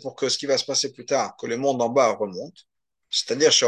pour 0.00 0.16
que 0.16 0.28
ce 0.30 0.38
qui 0.38 0.46
va 0.46 0.56
se 0.56 0.64
passer 0.64 0.90
plus 0.90 1.04
tard, 1.04 1.36
que 1.38 1.46
le 1.46 1.58
monde 1.58 1.82
en 1.82 1.90
bas 1.90 2.12
remonte, 2.12 2.66
c'est-à-dire 3.14 3.50
que 3.50 3.64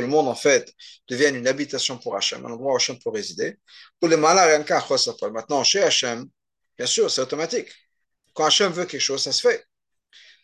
le 0.00 0.06
monde 0.06 0.28
en 0.28 0.34
fait 0.34 0.70
devienne 1.08 1.36
une 1.36 1.48
habitation 1.48 1.96
pour 1.96 2.14
Hachem, 2.14 2.44
un 2.44 2.50
endroit 2.50 2.74
où 2.74 2.76
Hachem 2.76 2.98
peut 2.98 3.08
résider. 3.08 3.58
Pour 3.98 4.10
les 4.10 4.16
Maintenant, 4.18 5.64
chez 5.64 5.82
Hachem, 5.82 6.26
bien 6.76 6.86
sûr, 6.86 7.10
c'est 7.10 7.22
automatique. 7.22 7.68
Quand 8.34 8.44
Hachem 8.44 8.70
veut 8.72 8.84
quelque 8.84 9.00
chose, 9.00 9.22
ça 9.22 9.32
se 9.32 9.40
fait. 9.40 9.64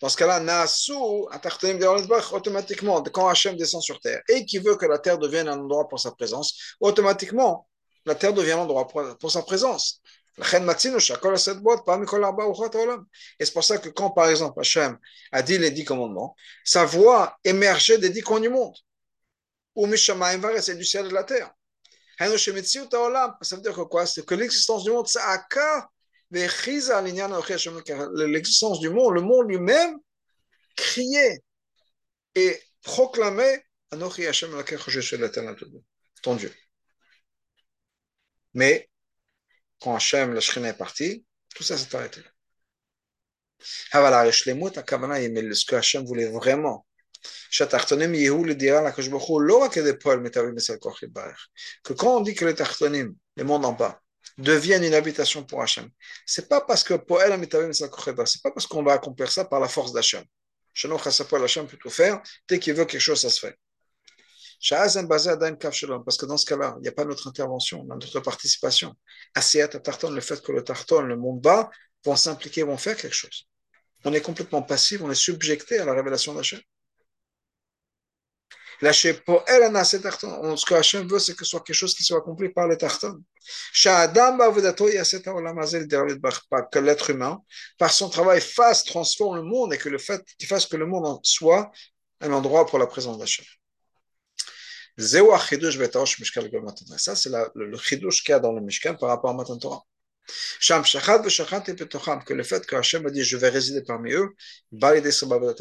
Dans 0.00 0.08
ce 0.08 0.16
cas-là, 0.16 0.40
Nasu, 0.40 0.94
automatiquement, 2.32 3.02
quand 3.02 3.28
Hachem 3.28 3.56
descend 3.56 3.82
sur 3.82 4.00
terre 4.00 4.22
et 4.28 4.46
qu'il 4.46 4.62
veut 4.62 4.76
que 4.76 4.86
la 4.86 4.98
terre 4.98 5.18
devienne 5.18 5.48
un 5.48 5.58
endroit 5.58 5.88
pour 5.88 6.00
sa 6.00 6.12
présence, 6.12 6.58
automatiquement, 6.80 7.68
la 8.06 8.14
terre 8.14 8.32
devient 8.32 8.52
un 8.52 8.60
endroit 8.60 8.88
pour 8.88 9.30
sa 9.30 9.42
présence. 9.42 10.00
Et 10.38 10.42
c'est 13.44 13.52
pour 13.52 13.64
ça 13.64 13.78
que 13.78 13.88
quand, 13.88 14.10
par 14.10 14.28
exemple, 14.28 14.60
Hachem 14.60 14.98
a 15.32 15.42
dit 15.42 15.56
les 15.56 15.70
dix 15.70 15.84
commandements, 15.84 16.36
sa 16.62 16.84
voix 16.84 17.38
émergeait 17.42 17.96
des 17.98 18.10
dix 18.10 18.20
coins 18.20 18.40
du 18.40 18.50
monde. 18.50 18.74
Ou 19.74 19.86
c'est 19.96 20.76
du 20.76 20.84
ciel 20.84 21.06
et 21.06 21.08
de 21.08 21.14
la 21.14 21.24
terre. 21.24 21.50
Ça 22.18 22.26
veut 22.28 23.62
dire 23.62 23.74
que 23.74 23.82
quoi 23.82 24.06
C'est 24.06 24.26
que 24.26 24.34
l'existence 24.34 24.84
du 24.84 24.90
monde, 24.90 25.06
l'existence 28.14 28.80
du 28.80 28.90
monde, 28.90 29.14
le 29.14 29.20
monde 29.22 29.48
lui-même 29.48 29.96
criait 30.76 31.42
et 32.34 32.60
proclamer 32.82 33.62
Anochi 33.90 34.26
Hashem 34.26 34.50
je 34.88 35.00
suis 35.00 35.16
l'éternel 35.16 35.56
ton 36.22 36.34
Dieu. 36.34 36.52
Mais 38.54 38.88
quand 39.80 39.94
Hachem, 39.94 40.32
la 40.32 40.40
Shrina 40.40 40.68
est 40.68 40.74
parti, 40.76 41.24
tout 41.54 41.62
ça 41.62 41.76
s'est 41.76 41.94
arrêté. 41.94 42.20
Mais 43.94 45.54
ce 45.54 45.64
que 45.64 45.74
Hachem 45.76 46.04
voulait 46.04 46.30
vraiment, 46.30 46.86
que 51.84 51.92
quand 51.92 52.16
on 52.16 52.20
dit 52.20 52.34
que 52.34 52.44
les 52.44 52.54
Tartonim, 52.54 53.14
les 53.36 53.44
mondes 53.44 53.64
en 53.64 53.72
bas, 53.72 54.00
deviennent 54.38 54.84
une 54.84 54.94
habitation 54.94 55.44
pour 55.44 55.62
Hachem, 55.62 55.88
c'est 56.26 56.48
pas 56.48 56.60
parce 56.60 56.84
que 56.84 56.94
c'est 56.94 58.42
pas 58.42 58.50
parce 58.50 58.66
qu'on 58.66 58.82
va 58.82 58.92
accomplir 58.92 59.30
ça 59.30 59.44
par 59.44 59.60
la 59.60 59.68
force 59.68 59.92
d'Hachem. 59.92 60.24
Hachem 60.74 61.66
peut 61.66 61.78
tout 61.78 61.90
faire, 61.90 62.20
dès 62.48 62.58
qu'il 62.58 62.74
veut 62.74 62.84
quelque 62.84 63.00
chose, 63.00 63.20
ça 63.22 63.30
se 63.30 63.40
fait. 63.40 63.56
Parce 64.68 66.16
que 66.16 66.26
dans 66.26 66.36
ce 66.36 66.46
cas-là, 66.46 66.74
il 66.78 66.82
n'y 66.82 66.88
a 66.88 66.92
pas 66.92 67.04
notre 67.04 67.28
intervention, 67.28 67.84
notre 67.84 68.20
participation. 68.20 68.94
Le 69.34 70.20
fait 70.20 70.42
que 70.42 70.52
le 70.52 70.62
Tarton, 70.64 71.02
le 71.02 71.16
monde 71.16 71.40
bas, 71.40 71.70
vont 72.04 72.16
s'impliquer, 72.16 72.62
vont 72.62 72.76
faire 72.76 72.96
quelque 72.96 73.14
chose. 73.14 73.46
On 74.04 74.12
est 74.12 74.20
complètement 74.20 74.62
passif, 74.62 75.00
on 75.02 75.10
est 75.10 75.14
subjecté 75.14 75.78
à 75.78 75.84
la 75.84 75.92
révélation 75.92 76.34
d'Hachem. 76.34 76.60
Ce 78.82 80.66
que 80.66 80.74
Hachem 80.74 81.08
veut, 81.08 81.18
c'est 81.18 81.34
que 81.34 81.44
ce 81.44 81.50
soit 81.50 81.60
quelque 81.60 81.74
chose 81.74 81.94
qui 81.94 82.04
soit 82.04 82.18
accompli 82.18 82.50
par 82.50 82.68
le 82.68 82.76
Tarton. 82.76 83.22
Que 86.70 86.78
l'être 86.78 87.10
humain, 87.10 87.40
par 87.78 87.90
son 87.90 88.10
travail, 88.10 88.40
fasse, 88.40 88.84
transforme 88.84 89.36
le 89.36 89.42
monde 89.42 89.72
et 89.72 89.78
que 89.78 89.88
le 89.88 89.98
fait 89.98 90.22
qu'il 90.38 90.46
fasse 90.46 90.66
que 90.66 90.76
le 90.76 90.86
monde 90.86 91.20
soit 91.22 91.70
un 92.20 92.32
endroit 92.32 92.66
pour 92.66 92.78
la 92.78 92.86
présence 92.86 93.18
d'Hachem. 93.18 93.46
Ça, 94.98 95.24
c'est 97.16 97.30
le 97.54 97.76
chidouche 97.76 98.22
qu'il 98.22 98.32
y 98.32 98.34
a 98.34 98.40
dans 98.40 98.52
le 98.52 98.62
Mishkan 98.62 98.94
par 98.94 99.10
rapport 99.10 99.30
à 99.30 99.34
Matan 99.34 99.58
Torah. 99.58 99.82
Que 102.24 102.32
le 102.32 102.42
fait 102.42 102.66
que 102.66 102.76
Hachem 102.76 103.06
a 103.06 103.10
dit 103.10 103.22
je 103.22 103.36
vais 103.36 103.50
résider 103.50 103.82
parmi 103.82 104.12
eux, 104.12 104.34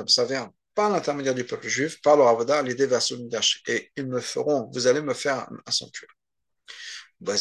ça 0.08 0.26
vient 0.26 0.54
par 0.74 0.90
l'intermédiaire 0.90 1.36
du 1.36 1.44
peuple 1.44 1.68
juif, 1.68 2.02
par 2.02 2.16
leur 2.16 2.30
avoda, 2.30 2.62
l'idée 2.62 2.88
vers 2.88 3.02
et 3.68 3.92
ils 3.96 4.08
me 4.08 4.22
feront, 4.22 4.70
vous 4.74 4.88
allez 4.88 5.02
me 5.02 5.14
faire 5.14 5.50
un 5.66 5.72
sanctuaire. 5.72 6.10
Et 7.28 7.38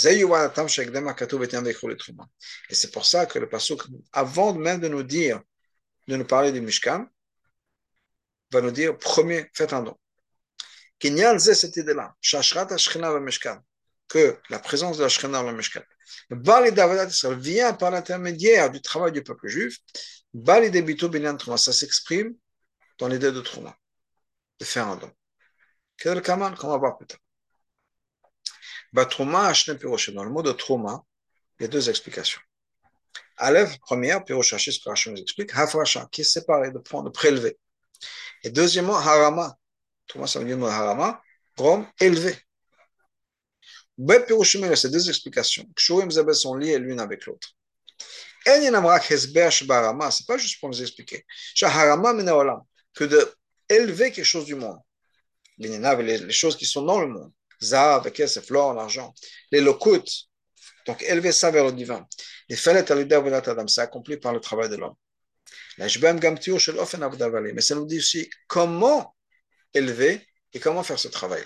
c'est 2.70 2.90
pour 2.92 3.06
ça 3.06 3.26
que 3.26 3.38
le 3.38 3.48
pasuk, 3.48 3.82
avant 4.12 4.54
même 4.54 4.80
de 4.80 4.88
nous 4.88 5.02
dire, 5.02 5.40
de 6.08 6.16
nous 6.16 6.24
parler 6.24 6.52
du 6.52 6.60
Mishkan, 6.60 7.06
va 8.52 8.60
nous 8.60 8.70
dire 8.70 8.96
premier, 8.98 9.50
faites 9.52 9.72
un 9.72 9.82
don 9.82 9.96
cette 11.54 11.76
idée-là, 11.76 12.14
que 14.08 14.38
la 14.50 14.58
présence 14.58 14.98
de 14.98 15.02
la 15.02 15.08
Shekhinah 15.08 15.42
dans 15.42 15.50
le 15.50 15.56
Mishkan, 15.56 15.82
vient 17.36 17.72
par 17.72 17.90
l'intermédiaire 17.90 18.70
du 18.70 18.80
travail 18.80 19.12
du 19.12 19.22
peuple 19.22 19.48
juif, 19.48 19.78
ça 21.56 21.72
s'exprime? 21.72 22.34
Dans 22.98 23.08
l'idée 23.08 23.32
de 23.32 23.40
Trouma, 23.40 23.76
de 24.60 24.64
faire 24.64 24.86
un 24.86 24.96
don. 24.96 25.10
Quel 25.96 26.22
Kaman 26.22 26.54
Qu'on 26.54 26.68
va 26.68 26.76
voir 26.76 26.96
plus 26.96 27.08
tard? 27.08 27.18
Dans 28.92 29.04
le 30.24 30.30
mot 30.30 30.42
de 30.42 30.52
Trouma, 30.52 31.02
il 31.58 31.64
y 31.64 31.66
a 31.66 31.68
deux 31.68 31.90
explications. 31.90 32.40
Aleph, 33.36 33.78
première, 33.80 34.24
Pirosh 34.24 34.54
ce 34.56 34.78
que 34.78 34.90
Hachem 34.90 35.14
nous 35.14 35.20
explique, 35.20 35.50
Hafrasha, 35.54 36.08
qui 36.12 36.20
est 36.20 36.24
séparé 36.24 36.70
de 36.70 36.78
prendre, 36.78 37.06
de 37.06 37.10
prélever. 37.10 37.58
Et 38.44 38.50
deuxièmement, 38.50 38.96
Harama, 38.96 39.56
Thomas 40.06 40.26
ça 40.26 40.38
veut 40.38 40.44
dire 40.44 40.62
Harama, 40.64 41.22
Grom, 41.56 41.86
élevé. 42.00 42.36
Ces 43.96 44.90
deux 44.90 45.08
explications, 45.08 45.64
Kshurim 45.76 46.10
Zebel 46.10 46.34
sont 46.34 46.56
liées 46.56 46.78
l'une 46.78 46.98
avec 47.00 47.26
l'autre. 47.26 47.50
Ce 48.44 48.60
n'est 48.60 50.26
pas 50.26 50.36
juste 50.36 50.60
pour 50.60 50.68
nous 50.68 50.82
expliquer. 50.82 51.24
Que 51.56 53.04
de 53.04 53.34
élever 53.68 54.10
quelque 54.10 54.24
chose 54.24 54.44
du 54.44 54.54
monde. 54.56 54.78
Les 55.58 56.30
choses 56.32 56.56
qui 56.56 56.66
sont 56.66 56.82
dans 56.82 57.00
le 57.00 57.06
monde. 57.06 57.32
Zav, 57.62 58.10
Kesef, 58.10 58.50
l'or, 58.50 58.74
l'argent. 58.74 59.14
Les 59.52 59.60
lokut. 59.60 60.28
Donc 60.86 61.02
élever 61.04 61.32
ça 61.32 61.50
vers 61.50 61.64
le 61.64 61.72
divin. 61.72 62.06
Et 62.48 62.56
c'est 62.56 63.80
accompli 63.80 64.16
par 64.18 64.34
le 64.34 64.40
travail 64.40 64.68
de 64.68 64.76
l'homme. 64.76 64.96
Mais 65.78 65.88
ça 65.88 67.74
nous 67.74 67.86
dit 67.86 67.98
aussi 67.98 68.28
comment 68.46 69.14
élevé 69.74 70.26
et 70.52 70.60
comment 70.60 70.82
faire 70.82 70.98
ce 70.98 71.08
travail. 71.08 71.44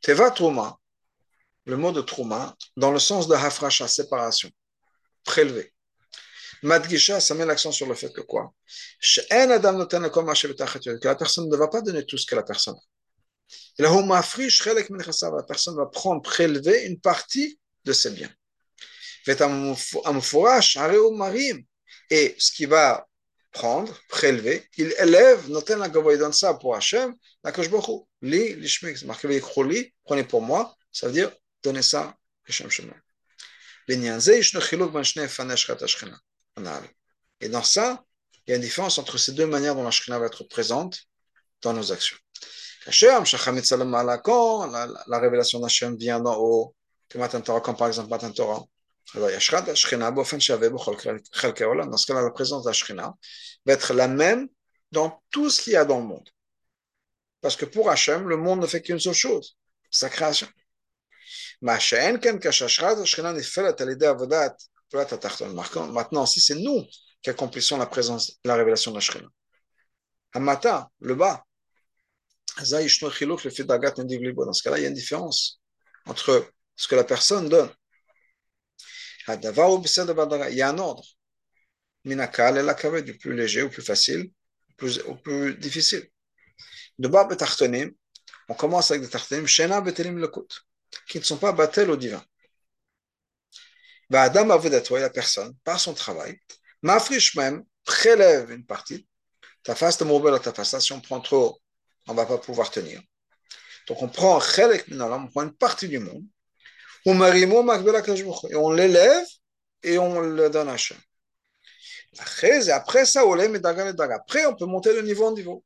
Teva 0.00 0.30
Trouma, 0.30 0.78
le 1.66 1.76
mot 1.76 1.92
de 1.92 2.00
Trouma, 2.00 2.56
dans 2.76 2.90
le 2.90 2.98
sens 2.98 3.28
de 3.28 3.34
Hafrasha, 3.34 3.88
séparation, 3.88 4.50
prélevé. 5.24 5.72
Madgisha, 6.62 7.20
ça 7.20 7.34
met 7.34 7.44
l'accent 7.44 7.72
sur 7.72 7.86
le 7.86 7.94
fait 7.94 8.10
que 8.12 8.22
quoi? 8.22 8.52
Que 9.00 9.20
la 11.06 11.14
personne 11.14 11.48
ne 11.48 11.56
va 11.56 11.68
pas 11.68 11.82
donner 11.82 12.06
tout 12.06 12.16
ce 12.16 12.26
que 12.26 12.34
la 12.34 12.42
personne 12.42 12.74
a. 12.74 12.80
La 13.78 15.42
personne 15.42 15.76
va 15.76 15.86
prendre, 15.86 16.22
prélever 16.22 16.86
une 16.86 16.98
partie 17.00 17.58
de 17.84 17.92
ses 17.92 18.10
biens. 18.10 18.32
Et 22.10 22.34
ce 22.38 22.52
qui 22.52 22.66
va 22.66 23.06
prendre, 23.54 23.96
prélever, 24.08 24.68
il 24.76 24.92
élève, 24.98 25.48
noten 25.48 25.78
la 25.78 25.86
il 25.86 26.18
donne 26.18 26.32
ça 26.32 26.54
pour 26.54 26.74
Hachem, 26.74 27.14
la 27.44 27.52
Koshbochu, 27.52 28.00
li, 28.20 28.56
lishmik, 28.56 28.98
c'est 28.98 29.06
marqué 29.06 29.28
li, 29.28 29.40
prenez 30.04 30.24
pour 30.24 30.42
moi, 30.42 30.74
ça 30.92 31.06
veut 31.06 31.12
dire 31.12 31.30
donnez 31.62 31.82
ça 31.82 32.16
Hachem 32.48 32.68
Shemon. 32.68 32.92
Et 33.88 33.96
dans 37.48 37.62
ça, 37.62 38.04
il 38.46 38.50
y 38.50 38.52
a 38.52 38.56
une 38.56 38.62
différence 38.62 38.98
entre 38.98 39.16
ces 39.18 39.32
deux 39.32 39.46
manières 39.46 39.74
dont 39.74 39.84
la 39.84 39.90
Shekhinah 39.90 40.18
va 40.18 40.26
être 40.26 40.44
présente 40.44 40.98
dans 41.62 41.72
nos 41.72 41.90
actions. 41.92 42.18
La, 42.86 42.92
révélation 45.18 45.60
d'Hachem 45.60 45.96
vient 45.96 46.20
d'en 46.20 46.36
haut, 46.38 46.74
comme 47.08 47.26
par 47.76 47.88
exemple 47.88 48.10
Matan 48.10 48.30
Torah, 48.32 48.62
dans 49.12 49.20
ce 49.20 49.50
cas-là, 52.06 52.22
la 52.22 52.30
présence 52.30 52.64
de 52.64 52.70
va 53.66 53.72
être 53.72 53.94
la 53.94 54.08
même 54.08 54.48
dans 54.90 55.22
tout 55.30 55.50
ce 55.50 55.62
qu'il 55.62 55.74
y 55.74 55.76
a 55.76 55.84
dans 55.84 55.98
le 55.98 56.04
monde. 56.04 56.28
Parce 57.40 57.56
que 57.56 57.64
pour 57.64 57.90
Hachem, 57.90 58.28
le 58.28 58.36
monde 58.36 58.60
ne 58.60 58.66
fait 58.66 58.80
qu'une 58.82 58.98
seule 58.98 59.14
chose, 59.14 59.56
sa 59.90 60.08
création. 60.08 60.48
Maintenant, 65.92 66.26
si 66.26 66.40
c'est 66.40 66.54
nous 66.54 66.86
qui 67.22 67.30
accomplissons 67.30 67.76
la 67.76 67.86
présence, 67.86 68.38
la 68.44 68.54
révélation 68.56 68.90
de 68.90 68.96
la. 68.96 69.28
Hamata, 70.32 70.90
le 71.00 71.14
bas, 71.14 71.44
dans 72.58 72.64
ce 72.64 74.62
cas-là, 74.62 74.78
il 74.78 74.82
y 74.82 74.84
a 74.84 74.88
une 74.88 74.94
différence 74.94 75.60
entre 76.06 76.48
ce 76.76 76.88
que 76.88 76.94
la 76.94 77.04
personne 77.04 77.48
donne 77.48 77.70
il 79.28 80.56
y 80.56 80.62
a 80.62 80.68
un 80.68 80.78
ordre. 80.78 81.04
Minakal 82.04 82.58
et 82.58 82.62
la 82.62 83.00
du 83.02 83.16
plus 83.16 83.34
léger 83.34 83.62
au 83.62 83.70
plus 83.70 83.82
facile, 83.82 84.30
au 85.06 85.14
plus 85.16 85.56
difficile. 85.56 86.08
On 88.48 88.54
commence 88.54 88.90
avec 88.90 89.02
des 89.02 89.08
tartonim, 89.08 89.46
shena 89.46 89.80
betelim 89.80 90.26
qui 91.08 91.18
ne 91.18 91.24
sont 91.24 91.38
pas 91.38 91.52
battel 91.52 91.90
au 91.90 91.96
divin. 91.96 92.22
Adam 94.12 94.50
avodatoi, 94.50 95.00
la 95.00 95.10
personne, 95.10 95.54
par 95.64 95.80
son 95.80 95.94
travail, 95.94 96.38
mafrish 96.82 97.34
même, 97.34 97.64
prélève 97.84 98.50
une 98.52 98.64
partie, 98.64 99.08
ta 99.62 99.74
face 99.74 99.98
de 99.98 100.38
ta 100.38 100.52
face, 100.52 100.78
si 100.78 100.92
on 100.92 101.00
prend 101.00 101.20
trop, 101.20 101.58
on 102.06 102.12
ne 102.12 102.16
va 102.16 102.26
pas 102.26 102.38
pouvoir 102.38 102.70
tenir. 102.70 103.00
Donc 103.88 104.02
on 104.02 104.08
prend 104.08 104.38
on 104.38 105.26
prend 105.26 105.42
une 105.42 105.54
partie 105.54 105.88
du 105.88 105.98
monde, 105.98 106.24
et 107.06 108.56
on 108.56 108.70
l'élève 108.70 109.26
et 109.82 109.98
on 109.98 110.20
le 110.20 110.48
donne 110.50 110.68
à 110.68 110.72
Hachem. 110.72 110.96
Après 112.18 112.62
ça, 112.62 112.76
après 112.76 114.46
on 114.46 114.54
peut 114.54 114.64
monter 114.66 114.94
de 114.94 115.00
niveau 115.02 115.26
en 115.26 115.32
niveau. 115.32 115.64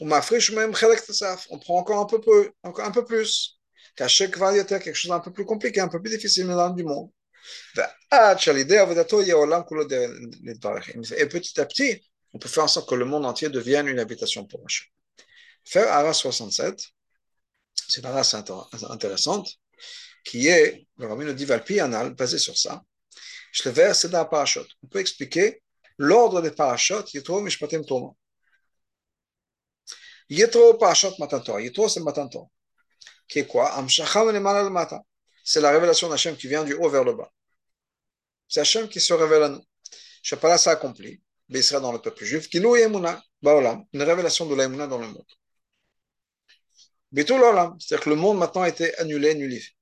On 0.00 0.08
on 0.08 1.58
prend 1.58 1.78
encore 1.78 2.00
un 2.00 2.04
peu, 2.06 2.20
peu, 2.20 2.52
encore 2.62 2.84
un 2.84 2.92
peu 2.92 3.04
plus. 3.04 3.58
Quelque 3.96 4.94
chose 4.94 5.08
d'un 5.08 5.18
peu 5.18 5.32
plus 5.32 5.44
compliqué, 5.44 5.80
un 5.80 5.88
peu 5.88 6.00
plus 6.00 6.10
difficile 6.10 6.46
dans 6.46 6.70
du 6.70 6.84
monde. 6.84 7.10
Et 7.76 7.82
petit 11.26 11.60
à 11.60 11.66
petit, 11.66 12.00
on 12.32 12.38
peut 12.38 12.48
faire 12.48 12.64
en 12.64 12.68
sorte 12.68 12.88
que 12.88 12.94
le 12.94 13.04
monde 13.04 13.26
entier 13.26 13.48
devienne 13.48 13.88
une 13.88 13.98
habitation 13.98 14.44
pour 14.44 14.60
Hachem. 14.64 14.86
Faire 15.64 15.90
Ara 15.92 16.12
67, 16.12 16.80
c'est 17.88 18.02
une 18.02 18.06
race 18.06 18.34
intéressante 18.34 19.58
qui 20.28 20.48
est, 20.48 20.86
le 20.98 21.06
Rabbi 21.06 21.24
nous 21.24 21.32
dit 21.32 21.46
basé 21.46 22.38
sur 22.38 22.56
ça. 22.56 22.82
Je 23.52 23.66
le 23.66 23.74
vers, 23.74 23.96
c'est 23.96 24.10
parachute. 24.10 24.70
On 24.82 24.86
peut 24.86 25.00
expliquer 25.00 25.62
l'ordre 25.96 26.42
des 26.42 26.50
parachutes, 26.50 27.14
il 27.14 27.22
trouve 27.22 27.42
Mishpatim 27.42 27.82
Toma. 27.82 28.10
Yitro 30.28 30.74
Parashat 30.74 31.12
Matan 31.18 31.40
Torah. 31.40 31.60
Yitro, 31.62 31.88
c'est 31.88 32.00
Matan 32.00 32.28
Torah. 32.28 32.48
Qui 33.26 33.38
est 33.40 33.46
quoi? 33.46 33.74
C'est 35.44 35.60
la 35.60 35.70
révélation 35.70 36.08
d'Hachem 36.10 36.36
qui 36.36 36.48
vient 36.48 36.64
du 36.64 36.74
haut 36.74 36.90
vers 36.90 37.04
le 37.04 37.14
bas. 37.14 37.30
C'est 38.46 38.60
Hachem 38.60 38.88
qui 38.88 39.00
se 39.00 39.14
révèle 39.14 39.42
à 39.44 39.48
nous. 39.48 39.64
Shapala 40.22 40.58
s'accomplit. 40.58 41.22
Mais 41.48 41.60
il 41.60 41.64
sera 41.64 41.80
dans 41.80 41.92
le 41.92 41.98
peuple 41.98 42.24
juif. 42.24 42.48
Kilou 42.50 42.76
Baolam. 43.40 43.84
Une 43.94 44.02
révélation 44.02 44.44
de 44.44 44.54
l'Aimuna 44.54 44.86
dans 44.86 44.98
le 44.98 45.06
monde. 45.06 45.24
C'est-à-dire 47.14 48.00
que 48.04 48.10
le 48.10 48.16
monde 48.16 48.36
maintenant 48.36 48.62
a 48.62 48.68
été 48.68 48.94
annulé, 48.98 49.34
nullifié. 49.34 49.77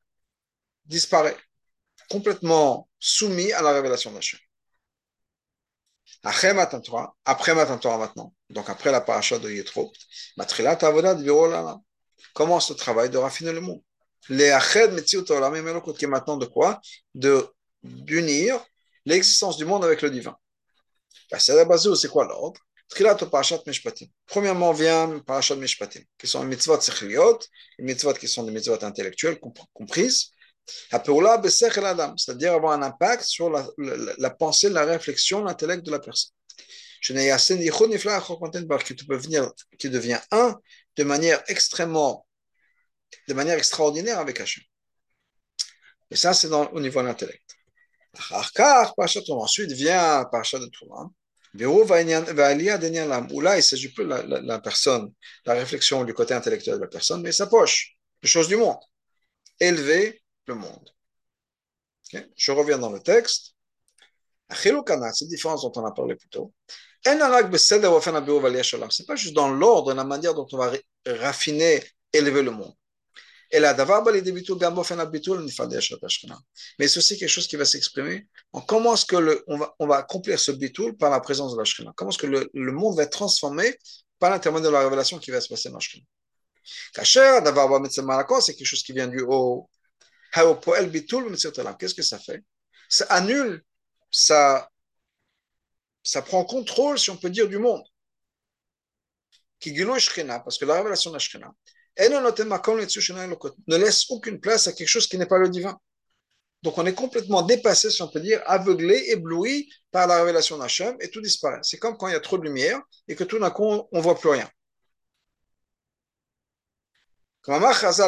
Disparaît. 0.87 1.37
Complètement 2.09 2.89
soumis 2.99 3.53
à 3.53 3.63
la 3.63 3.73
révélation 3.73 4.13
d'Hachem. 4.13 4.41
Après 6.23 6.55
Matan 6.55 6.81
Torah, 6.81 7.15
après 7.25 7.55
Matan 7.55 7.79
Torah 7.79 7.99
maintenant, 7.99 8.35
donc 8.51 8.69
après 8.69 8.91
la 8.91 9.01
paracha 9.01 9.39
de 9.39 9.51
Yitro, 9.51 9.93
Matrilat 10.37 10.79
Avodat 10.83 11.17
commence 12.35 12.71
le 12.71 12.77
travail 12.77 13.11
de 13.11 13.19
raffiner 13.19 13.53
le 13.53 13.61
monde. 13.61 13.83
Les 14.29 14.51
Ached 14.51 14.93
Metziut 14.93 15.31
Olam 15.31 15.61
Melokot, 15.61 15.95
qui 15.95 16.05
est 16.05 16.09
maintenant 16.09 16.37
de 16.37 16.47
quoi? 16.47 16.81
De 17.15 17.47
d'unir 17.83 18.65
l'existence 19.05 19.57
du 19.57 19.65
monde 19.65 19.85
avec 19.85 20.03
le 20.03 20.11
divin. 20.11 20.37
C'est 21.39 21.55
la 21.55 21.65
base 21.65 21.93
c'est 21.95 22.09
quoi 22.09 22.25
l'ordre? 22.25 22.61
Trilat 22.89 23.15
Parashat 23.15 23.61
Mishpatim. 23.67 24.07
Premièrement 24.27 24.73
vient 24.73 25.19
Parashat 25.21 25.57
Mishpatim, 25.57 26.03
qui 26.19 26.27
sont 26.27 26.43
les 26.43 26.49
mitzvot 26.49 26.81
sechliot, 26.81 27.39
les 27.79 27.85
mitzvot 27.85 28.15
qui 28.15 28.29
sont 28.29 28.43
des 28.45 28.53
mitzvot 28.53 28.83
intellectuelles 28.85 29.39
comprises. 29.73 30.31
C'est-à-dire 30.91 32.53
avoir 32.53 32.73
un 32.73 32.83
impact 32.83 33.25
sur 33.25 33.51
la, 33.51 33.67
la, 34.19 34.31
pensée, 34.31 34.69
la 34.69 34.85
réflexion, 34.85 35.45
l'intellect 35.45 35.85
de 35.85 35.91
la 35.91 36.01
personne. 36.01 36.33
Qui, 37.03 37.13
peut 37.13 39.17
venir, 39.17 39.53
qui 39.79 39.91
devient 39.91 40.21
un 40.33 40.57
de 40.97 41.05
manière 41.05 41.43
extrêmement, 41.49 42.27
de 43.29 43.35
manière 43.35 43.57
extraordinaire 43.57 44.19
avec 44.19 44.41
Hachem. 44.41 44.65
Et 46.11 46.17
ça, 46.17 46.35
c'est 46.35 46.49
au 46.49 46.81
niveau 46.81 47.01
de 47.03 47.07
l'intellect. 47.07 47.45
Ensuite 49.29 49.73
vient 49.73 50.25
Parashat 50.31 50.59
de 50.59 50.67
Trouva. 50.67 51.09
Où 51.59 51.85
là, 53.41 53.55
il 53.55 53.57
ne 53.57 53.61
s'agit 53.61 53.93
plus 53.93 54.05
de 54.05 54.11
la, 54.11 54.23
la, 54.23 54.41
la, 54.41 54.59
personne, 54.59 55.13
la 55.45 55.55
réflexion 55.55 56.05
du 56.05 56.13
côté 56.13 56.35
intellectuel 56.35 56.77
de 56.77 56.83
la 56.83 56.89
personne, 56.89 57.23
mais 57.23 57.33
sa 57.33 57.47
poche, 57.47 57.97
les 58.23 58.29
choses 58.29 58.49
du 58.49 58.57
monde. 58.57 58.79
Élever 59.59 60.21
le 60.47 60.55
monde. 60.55 60.91
Je 62.37 62.53
reviens 62.53 62.79
dans 62.79 62.91
le 62.91 63.01
texte. 63.01 63.55
Cette 64.51 65.29
différence 65.29 65.63
dont 65.63 65.73
on 65.77 65.85
a 65.85 65.93
parlé 65.93 66.15
plus 66.15 66.29
tôt. 66.29 66.53
Ce 67.05 67.11
n'est 67.11 67.19
pas 69.07 69.17
juste 69.17 69.35
dans 69.35 69.49
l'ordre, 69.51 69.93
la 69.93 70.05
manière 70.05 70.35
dont 70.35 70.47
on 70.53 70.57
va 70.57 70.73
raffiner, 71.07 71.83
élever 72.13 72.43
le 72.43 72.53
monde. 72.53 72.75
Mais 73.53 73.61
c'est 76.89 76.99
aussi 76.99 77.17
quelque 77.17 77.29
chose 77.29 77.47
qui 77.47 77.57
va 77.57 77.65
s'exprimer 77.65 78.27
en 78.53 78.61
comment 78.61 78.95
est-ce 78.95 79.07
que 79.07 79.45
on, 79.47 79.59
va, 79.59 79.75
on 79.79 79.87
va 79.87 79.97
accomplir 79.99 80.39
ce 80.39 80.51
bitoul 80.51 80.97
par 80.97 81.11
la 81.11 81.21
présence 81.21 81.55
de 81.55 81.59
la. 81.59 81.93
Comment 81.95 82.11
est-ce 82.11 82.19
que 82.19 82.27
le, 82.27 82.51
le, 82.53 82.73
monde 82.73 82.97
va 82.97 83.05
être 83.05 83.11
transformé 83.11 83.79
par 84.19 84.31
l'intermédiaire 84.31 84.73
de 84.73 84.77
la 84.77 84.83
révélation 84.83 85.19
qui 85.19 85.31
va 85.31 85.41
se 85.41 85.49
passer 85.49 85.69
dans 85.69 85.77
la 85.77 85.81
Shrina. 85.81 86.07
c'est 88.41 88.55
quelque 88.55 88.67
chose 88.67 88.83
qui 88.83 88.93
vient 88.93 89.07
du 89.07 89.21
haut. 89.21 89.71
Qu'est-ce 91.79 91.95
que 91.95 92.03
ça 92.03 92.19
fait? 92.19 92.45
Ça 92.89 93.05
annule, 93.07 93.63
ça, 94.11 94.71
ça 96.03 96.23
prend 96.23 96.45
contrôle, 96.45 96.99
si 96.99 97.11
on 97.11 97.17
peut 97.17 97.31
dire, 97.31 97.49
du 97.49 97.59
monde. 97.59 97.83
Parce 99.59 100.59
que 100.59 100.65
la 100.65 100.75
révélation 100.77 101.11
de 101.11 101.17
la 101.17 101.21
ne 103.67 103.77
laisse 103.77 104.11
aucune 104.11 104.41
place 104.41 104.67
à 104.67 104.73
quelque 104.73 104.89
chose 104.89 105.07
qui 105.07 105.19
n'est 105.19 105.27
pas 105.27 105.39
le 105.39 105.49
divin. 105.49 105.79
Donc 106.63 106.79
on 106.79 106.87
est 106.87 106.95
complètement 106.95 107.43
dépassé, 107.43 107.91
si 107.91 108.03
on 108.03 108.09
peut 108.09 108.21
dire, 108.21 108.43
aveuglé, 108.47 109.05
ébloui 109.09 109.71
par 109.91 110.07
la 110.07 110.19
révélation 110.19 110.59
d'Hachem 110.59 110.97
et 111.01 111.11
tout 111.11 111.21
disparaît. 111.21 111.61
C'est 111.63 111.79
comme 111.79 111.97
quand 111.97 112.09
il 112.09 112.13
y 112.13 112.17
a 112.17 112.21
trop 112.21 112.39
de 112.39 112.45
lumière 112.45 112.81
et 113.09 113.15
que 113.15 113.25
tout 113.25 113.39
d'un 113.39 113.51
coup 113.51 113.65
on 113.65 113.89
ne 113.93 114.01
voit 114.01 114.19
plus 114.19 114.31
rien. 114.31 114.49
Comme, 117.47 117.65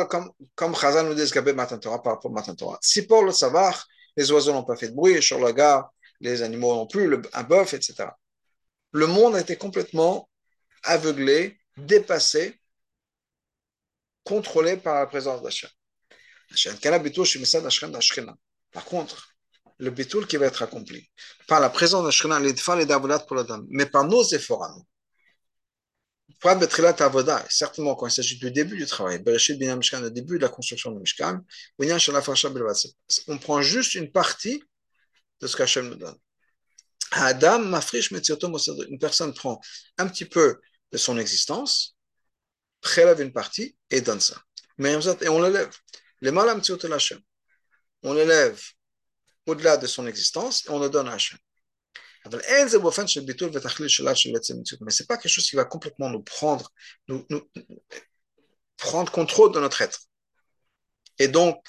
comme, 0.09 0.33
comme 0.57 0.75
Chazal 0.75 1.07
nous 1.07 1.15
dit 1.15 1.53
Matan 1.55 1.79
Torah 1.79 2.03
par 2.03 2.15
rapport 2.15 2.33
à 2.33 2.35
Matan 2.35 2.57
Torah. 2.57 2.79
Si 2.83 3.07
pour 3.07 3.23
le 3.23 3.31
savoir, 3.31 3.87
les 4.17 4.33
oiseaux 4.33 4.53
n'ont 4.53 4.65
pas 4.65 4.75
fait 4.75 4.89
de 4.89 4.95
bruit, 4.97 5.23
sur 5.23 5.39
les 6.21 6.43
animaux 6.43 6.75
non 6.75 6.89
plus, 6.89 7.23
un 7.33 7.43
bœuf, 7.45 7.73
etc. 7.73 8.09
Le 8.91 9.07
monde 9.07 9.37
a 9.37 9.41
été 9.41 9.55
complètement 9.55 10.29
aveuglé, 10.83 11.57
dépassé 11.77 12.61
contrôlé 14.25 14.77
par 14.77 14.97
la 14.97 15.07
présence 15.07 15.41
d'Hachem. 15.41 15.71
Par 18.73 18.85
contre, 18.85 19.29
le 19.77 19.91
bitoul 19.91 20.27
qui 20.27 20.37
va 20.37 20.47
être 20.47 20.63
accompli 20.63 21.09
par 21.47 21.61
la 21.61 21.71
présence 21.71 22.03
d'Hachem, 22.03 22.43
les 22.43 22.51
et 22.51 23.25
pour 23.27 23.37
la 23.37 23.45
dame, 23.45 23.67
mais 23.71 23.87
par 23.87 24.03
nos 24.03 24.25
efforts 24.25 24.65
à 24.65 24.71
nous. 24.71 24.85
Certainement, 26.41 27.95
quand 27.97 28.07
il 28.07 28.13
s'agit 28.13 28.39
du 28.39 28.51
début 28.51 28.77
du 28.77 28.87
travail, 28.87 29.21
le 29.25 30.09
début 30.09 30.39
de 30.39 30.43
la 30.43 30.49
construction 30.49 30.93
du 30.93 31.01
Mishkan, 31.01 31.41
on 33.27 33.39
prend 33.39 33.63
juste 33.63 33.95
une 33.97 34.13
partie 34.13 34.63
de 35.41 35.47
ce 35.47 35.57
qu'Hachem 35.57 35.89
nous 35.89 35.97
donne. 35.97 36.17
Une 37.17 38.99
personne 38.99 39.35
prend 39.35 39.61
un 39.97 40.09
petit 40.09 40.27
peu 40.27 40.61
de 40.93 40.99
son 40.99 41.19
existence 41.19 41.97
prélève 42.81 43.21
une 43.21 43.33
partie 43.33 43.77
et 43.91 44.01
donne 44.01 44.21
ça. 44.21 44.37
Et 44.79 45.29
on 45.29 45.43
l'élève. 45.43 45.75
Les 46.21 46.31
malam 46.31 46.61
Hachem. 46.93 47.21
On 48.03 48.15
l'élève 48.15 48.61
au-delà 49.47 49.77
de 49.77 49.87
son 49.87 50.07
existence 50.07 50.67
et 50.67 50.71
on 50.71 50.79
le 50.79 50.89
donne 50.89 51.09
à 51.09 51.15
Hachem. 51.15 51.39
Mais 52.33 52.69
ce 54.91 55.03
n'est 55.03 55.07
pas 55.07 55.17
quelque 55.17 55.29
chose 55.29 55.49
qui 55.49 55.57
va 55.57 55.65
complètement 55.65 56.11
nous 56.11 56.23
prendre, 56.23 56.71
nous, 57.09 57.27
prendre 58.77 59.11
contrôle 59.13 59.53
de 59.53 59.61
notre 59.61 59.83
être. 59.83 60.01
Et 61.19 61.29
donc, 61.29 61.65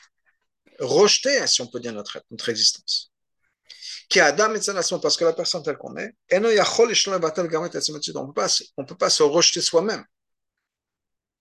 rejeter, 0.80 1.46
si 1.48 1.62
on 1.62 1.68
peut 1.68 1.80
dire, 1.80 1.94
notre 1.94 2.18
être, 2.18 2.26
notre 2.32 2.50
existence. 2.50 3.12
Parce 4.12 5.18
que 5.18 5.26
la 5.26 5.34
personne 5.34 5.62
telle 5.64 5.78
qu'on 5.78 5.98
est, 5.98 6.16
on 6.32 6.40
ne 6.40 6.56
peut 8.86 8.98
pas 8.98 9.10
se 9.10 9.24
rejeter 9.24 9.62
soi-même. 9.62 10.06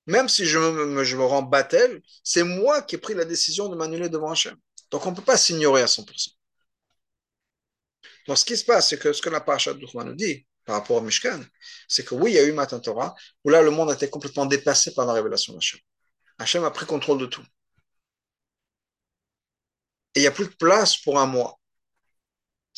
Même 0.07 0.29
si 0.29 0.47
je 0.47 0.59
me, 0.59 1.05
je 1.05 1.17
me 1.17 1.25
rends 1.25 1.43
battel, 1.43 2.01
c'est 2.25 2.43
moi 2.43 2.81
qui 2.83 2.95
ai 2.95 2.99
pris 2.99 3.13
la 3.15 3.27
décision 3.27 3.69
de 3.69 3.77
m'annuler 3.77 4.09
devant 4.09 4.31
Hachem. 4.31 4.57
Donc 4.91 5.07
on 5.07 5.11
ne 5.11 5.17
peut 5.17 5.23
pas 5.23 5.37
s'ignorer 5.37 5.83
à 5.83 5.87
100%. 5.87 6.38
Donc 8.27 8.39
ce 8.39 8.45
qui 8.45 8.57
se 8.57 8.65
passe, 8.65 8.89
c'est 8.89 8.99
que 8.99 9.13
ce 9.13 9.23
que 9.23 9.31
la 9.31 9.41
Parashat 9.41 9.75
Dukhma 9.75 10.05
nous 10.05 10.15
dit 10.15 10.47
par 10.65 10.77
rapport 10.77 10.97
au 10.97 11.01
Mishkan, 11.01 11.41
c'est 11.89 12.05
que 12.05 12.15
oui, 12.15 12.33
il 12.33 12.35
y 12.35 12.39
a 12.39 12.45
eu 12.45 12.53
Matan 12.53 12.79
Torah, 12.81 13.15
où 13.45 13.49
là 13.49 13.63
le 13.63 13.71
monde 13.71 13.91
a 13.91 13.95
été 13.95 14.11
complètement 14.11 14.45
dépassé 14.45 14.93
par 14.93 15.07
la 15.07 15.15
révélation 15.15 15.55
d'Hachem. 15.55 15.81
Hachem 16.39 16.65
a 16.65 16.71
pris 16.71 16.87
contrôle 16.87 17.19
de 17.19 17.27
tout. 17.27 17.45
Et 20.15 20.21
il 20.21 20.23
n'y 20.23 20.27
a 20.29 20.31
plus 20.31 20.47
de 20.47 20.55
place 20.55 20.97
pour 20.99 21.19
un 21.19 21.27
mois. 21.27 21.59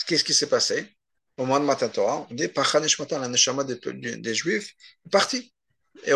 Qu'est-ce 0.06 0.24
qui 0.24 0.34
s'est 0.34 0.48
passé 0.48 0.96
Au 1.36 1.44
mois 1.44 1.58
de 1.58 1.64
Matan 1.64 1.88
Torah, 1.88 2.26
on 2.30 2.34
dit 2.34 2.48
Pachanishmatan, 2.48 3.18
la 3.18 3.28
neshama 3.28 3.64
des, 3.64 4.34
Juifs, 4.34 4.74
est 5.06 5.10
parti 5.10 5.52
et 6.04 6.12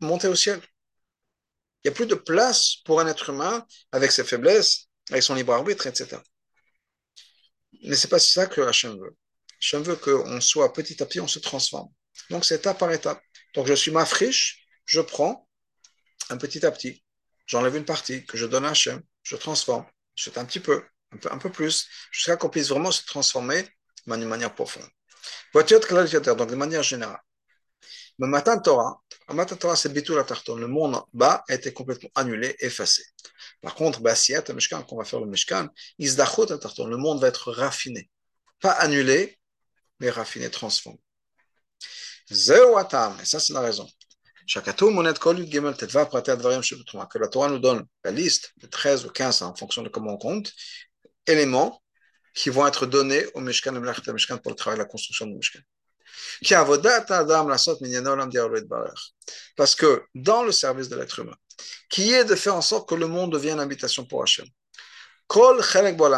monter 0.00 0.28
au 0.28 0.34
ciel. 0.34 0.60
Il 1.82 1.88
n'y 1.88 1.92
a 1.92 1.94
plus 1.94 2.06
de 2.06 2.14
place 2.14 2.76
pour 2.84 3.00
un 3.00 3.06
être 3.06 3.30
humain 3.30 3.66
avec 3.92 4.12
ses 4.12 4.24
faiblesses, 4.24 4.88
avec 5.10 5.22
son 5.22 5.34
libre 5.34 5.52
arbitre, 5.52 5.86
etc. 5.86 6.18
Mais 7.82 7.96
ce 7.96 8.06
n'est 8.06 8.10
pas 8.10 8.18
ça 8.18 8.46
que 8.46 8.60
Hachem 8.60 8.98
veut. 8.98 9.16
Hachem 9.60 9.82
veut 9.82 9.96
qu'on 9.96 10.40
soit 10.40 10.72
petit 10.72 11.02
à 11.02 11.06
petit, 11.06 11.20
on 11.20 11.28
se 11.28 11.38
transforme. 11.38 11.88
Donc 12.30 12.44
c'est 12.44 12.56
étape 12.56 12.78
par 12.78 12.92
étape. 12.92 13.20
Donc 13.54 13.66
je 13.66 13.74
suis 13.74 13.90
ma 13.90 14.04
friche, 14.04 14.66
je 14.84 15.00
prends 15.00 15.48
un 16.30 16.36
petit 16.36 16.64
à 16.66 16.70
petit, 16.70 17.02
j'enlève 17.46 17.76
une 17.76 17.84
partie 17.84 18.24
que 18.26 18.36
je 18.36 18.46
donne 18.46 18.64
à 18.64 18.70
Hachem, 18.70 19.02
je 19.22 19.36
transforme, 19.36 19.86
je 20.14 20.30
un 20.36 20.44
petit 20.44 20.60
peu, 20.60 20.84
un 21.30 21.38
peu, 21.38 21.50
plus, 21.50 21.88
jusqu'à 22.10 22.36
qu'on 22.36 22.50
puisse 22.50 22.68
vraiment 22.68 22.90
se 22.90 23.04
transformer 23.06 23.66
d'une 24.06 24.28
manière 24.28 24.54
profonde. 24.54 24.88
Donc 25.54 25.66
de 25.66 26.54
manière 26.54 26.82
générale. 26.82 27.20
Mais 28.18 28.26
Matan 28.26 28.60
Torah, 28.60 29.00
Matan 29.28 29.56
Torah, 29.56 29.76
c'est 29.76 29.92
Bitul 29.92 30.24
Tarton. 30.26 30.56
Le 30.56 30.66
monde 30.66 31.00
bas 31.12 31.44
a 31.48 31.54
été 31.54 31.72
complètement 31.72 32.10
annulé, 32.14 32.56
effacé. 32.58 33.02
Par 33.60 33.74
contre, 33.74 34.00
Bassiat, 34.00 34.44
le 34.48 34.54
Mishkan, 34.54 34.82
qu'on 34.82 34.96
va 34.96 35.04
faire 35.04 35.20
le 35.20 35.26
Mishkan. 35.26 35.68
Le 35.98 36.96
monde 36.96 37.20
va 37.20 37.28
être 37.28 37.52
raffiné. 37.52 38.08
Pas 38.60 38.72
annulé, 38.72 39.38
mais 40.00 40.10
raffiné, 40.10 40.50
transformé. 40.50 41.00
Et 42.30 42.34
ça 42.34 43.40
c'est 43.40 43.52
la 43.52 43.60
raison. 43.60 43.88
Que 44.54 44.60
la 47.18 47.28
Torah 47.28 47.48
nous 47.48 47.58
donne 47.58 47.86
la 48.04 48.10
liste 48.10 48.52
de 48.58 48.66
13 48.66 49.04
ou 49.06 49.10
15 49.10 49.42
en 49.42 49.54
fonction 49.54 49.82
de 49.82 49.88
comment 49.88 50.14
on 50.14 50.18
compte, 50.18 50.52
éléments 51.26 51.82
qui 52.34 52.50
vont 52.50 52.66
être 52.66 52.86
donnés 52.86 53.26
au 53.34 53.40
Mishkan, 53.40 53.74
au 53.74 53.80
Mishkan 53.80 54.38
pour 54.38 54.52
le 54.52 54.56
travail 54.56 54.78
de 54.78 54.82
la 54.82 54.88
construction 54.88 55.26
du 55.26 55.34
Mishkan. 55.34 55.60
Parce 59.56 59.74
que 59.74 60.04
dans 60.14 60.42
le 60.42 60.52
service 60.52 60.88
de 60.88 60.96
l'être 60.96 61.18
humain, 61.18 61.36
qui 61.88 62.12
est 62.12 62.24
de 62.24 62.34
faire 62.34 62.54
en 62.54 62.62
sorte 62.62 62.88
que 62.88 62.94
le 62.94 63.06
monde 63.06 63.32
devienne 63.32 63.60
habitation 63.60 64.04
pour 64.04 64.22
Hachem. 64.22 64.46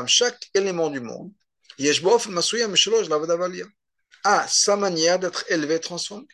Chaque 0.06 0.50
élément 0.54 0.90
du 0.90 1.00
monde, 1.00 1.32
a 4.22 4.46
sa 4.48 4.76
manière 4.76 5.18
d'être 5.18 5.44
élevé, 5.50 5.80
transformé. 5.80 6.26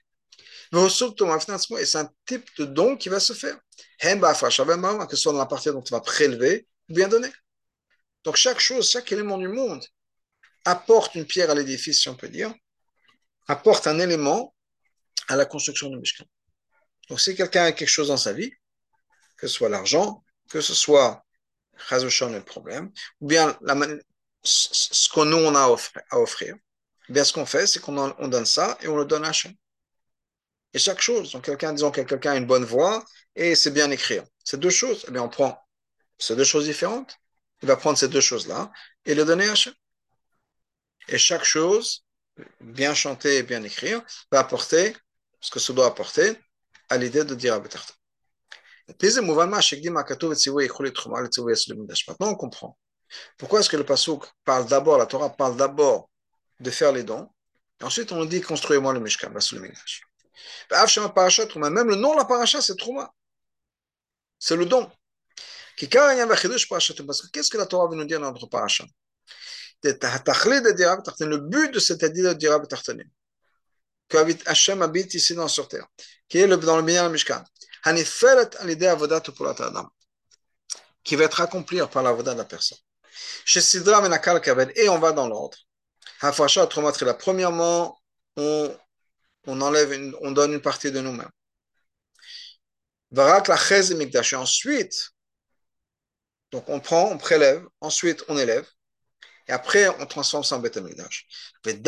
Et 0.72 0.88
c'est 1.84 1.98
un 1.98 2.10
type 2.26 2.48
de 2.58 2.64
don 2.64 2.96
qui 2.96 3.08
va 3.08 3.20
se 3.20 3.32
faire. 3.32 3.56
Que 4.00 4.16
ce 4.36 5.16
soit 5.16 5.32
dans 5.32 5.38
la 5.38 5.46
partie 5.46 5.68
dont 5.68 5.82
tu 5.82 5.92
vas 5.92 6.00
prélever 6.00 6.66
ou 6.88 6.94
bien 6.94 7.08
donner. 7.08 7.30
Donc 8.24 8.36
chaque 8.36 8.58
chose, 8.58 8.90
chaque 8.90 9.10
élément 9.12 9.38
du 9.38 9.48
monde 9.48 9.84
apporte 10.64 11.14
une 11.14 11.24
pierre 11.24 11.50
à 11.50 11.54
l'édifice, 11.54 12.00
si 12.00 12.08
on 12.08 12.16
peut 12.16 12.28
dire, 12.28 12.52
apporte 13.46 13.86
un 13.86 14.00
élément 14.00 14.52
à 15.28 15.36
la 15.36 15.46
construction 15.46 15.88
du 15.88 15.96
Mishkan. 15.96 16.24
Donc 17.08 17.20
si 17.20 17.36
quelqu'un 17.36 17.66
a 17.66 17.72
quelque 17.72 17.88
chose 17.88 18.08
dans 18.08 18.16
sa 18.16 18.32
vie, 18.32 18.52
que 19.36 19.46
ce 19.46 19.54
soit 19.54 19.68
l'argent, 19.68 20.24
que 20.50 20.60
ce 20.60 20.74
soit 20.74 21.24
le 21.90 22.40
problème, 22.40 22.90
ou 23.20 23.26
bien 23.28 23.56
la, 23.60 23.76
ce 24.42 25.08
que 25.08 25.24
nous 25.24 25.36
on 25.36 25.54
a 25.54 25.76
à 26.10 26.18
offrir, 26.18 26.56
bien 27.08 27.24
ce 27.24 27.32
qu'on 27.32 27.46
fait, 27.46 27.66
c'est 27.66 27.80
qu'on 27.80 27.96
on 27.98 28.28
donne 28.28 28.46
ça 28.46 28.78
et 28.80 28.88
on 28.88 28.96
le 28.96 29.04
donne 29.04 29.24
à 29.24 29.28
Hachem. 29.28 29.52
Et 30.72 30.78
chaque 30.78 31.00
chose, 31.00 31.32
donc 31.32 31.44
quelqu'un, 31.44 31.72
disons 31.72 31.90
que 31.90 32.00
quelqu'un 32.02 32.32
a 32.32 32.36
une 32.36 32.46
bonne 32.46 32.64
voix 32.64 33.04
et 33.34 33.54
c'est 33.54 33.70
bien 33.70 33.90
écrire. 33.90 34.24
C'est 34.44 34.60
deux 34.60 34.70
choses, 34.70 35.04
eh 35.08 35.10
bien 35.10 35.22
on 35.22 35.28
prend 35.28 35.58
ces 36.18 36.36
deux 36.36 36.44
choses 36.44 36.64
différentes, 36.64 37.16
il 37.62 37.68
va 37.68 37.76
prendre 37.76 37.98
ces 37.98 38.08
deux 38.08 38.20
choses-là 38.20 38.70
et 39.04 39.14
les 39.14 39.24
donner 39.24 39.48
à 39.48 39.52
Hachem. 39.52 39.74
Et 41.08 41.18
chaque 41.18 41.44
chose, 41.44 42.04
bien 42.60 42.94
chanter 42.94 43.36
et 43.38 43.42
bien 43.42 43.62
écrire, 43.62 44.02
va 44.30 44.40
apporter 44.40 44.96
ce 45.40 45.50
que 45.50 45.60
ça 45.60 45.72
doit 45.72 45.86
apporter 45.86 46.36
à 46.88 46.96
l'idée 46.96 47.24
de 47.24 47.34
dire 47.34 47.54
à 47.54 47.60
Betarta. 47.60 47.95
Maintenant, 48.88 49.22
on 52.20 52.34
comprend. 52.34 52.78
Pourquoi 53.36 53.60
est-ce 53.60 53.68
que 53.68 53.76
le 53.76 53.84
Passouk 53.84 54.24
parle 54.44 54.66
d'abord, 54.66 54.98
la 54.98 55.06
Torah 55.06 55.30
parle 55.30 55.56
d'abord 55.56 56.10
de 56.60 56.70
faire 56.70 56.92
les 56.92 57.02
dons, 57.02 57.28
et 57.80 57.84
ensuite 57.84 58.12
on 58.12 58.24
dit 58.24 58.40
construisez-moi 58.40 58.92
le 58.92 59.00
Mishkan, 59.00 59.30
le 59.30 59.60
Migdash. 59.60 60.02
Même 60.70 61.88
le 61.88 61.96
nom 61.96 62.12
de 62.12 62.18
la 62.18 62.24
paracha, 62.24 62.62
c'est 62.62 62.76
Trouma. 62.76 63.12
C'est 64.38 64.56
le 64.56 64.66
don. 64.66 64.90
Qu'est-ce 65.76 67.50
que 67.50 67.58
la 67.58 67.66
Torah 67.66 67.88
veut 67.88 67.96
nous 67.96 68.04
dire 68.04 68.20
dans 68.20 68.32
notre 68.32 68.46
paracha? 68.46 68.84
Le 69.82 71.36
but 71.36 71.74
de 71.74 71.78
cette 71.78 72.02
idée 72.02 72.22
de 72.22 72.32
Dirab 72.32 72.66
Tartanim, 72.66 73.08
que 74.08 74.16
Hachem 74.48 74.80
habite 74.82 75.14
ici 75.14 75.34
dans 75.34 75.48
sur 75.48 75.68
terre, 75.68 75.86
qui 76.28 76.38
est 76.38 76.48
dans 76.48 76.76
le 76.76 76.82
Binyan 76.82 77.10
Mishkan, 77.10 77.44
qui 81.04 81.16
va 81.16 81.24
être 81.24 81.40
accompli 81.40 81.80
par 81.92 82.02
la 82.02 82.12
voda 82.12 82.32
de 82.32 82.38
la 82.38 82.44
personne. 82.44 82.78
Sidra 83.44 84.00
Menakal 84.00 84.42
et 84.74 84.88
on 84.88 84.98
va 84.98 85.12
dans 85.12 85.28
l'ordre. 85.28 85.56
Premièrement, 87.18 88.00
on, 88.36 88.76
on 89.46 89.60
enlève, 89.60 90.14
on 90.20 90.32
donne 90.32 90.52
une 90.52 90.60
partie 90.60 90.90
de 90.90 91.00
nous-mêmes. 91.00 91.30
La 93.12 94.36
ensuite, 94.36 95.10
donc 96.50 96.68
on 96.68 96.80
prend, 96.80 97.10
on 97.10 97.18
prélève, 97.18 97.64
ensuite 97.80 98.24
on 98.28 98.36
élève, 98.36 98.68
et 99.48 99.52
après 99.52 99.88
on 100.00 100.06
transforme 100.06 100.44
ça 100.44 100.56
en 100.56 100.58
Beth 100.60 100.76
Amikdash. 100.76 101.26
C'est 101.64 101.82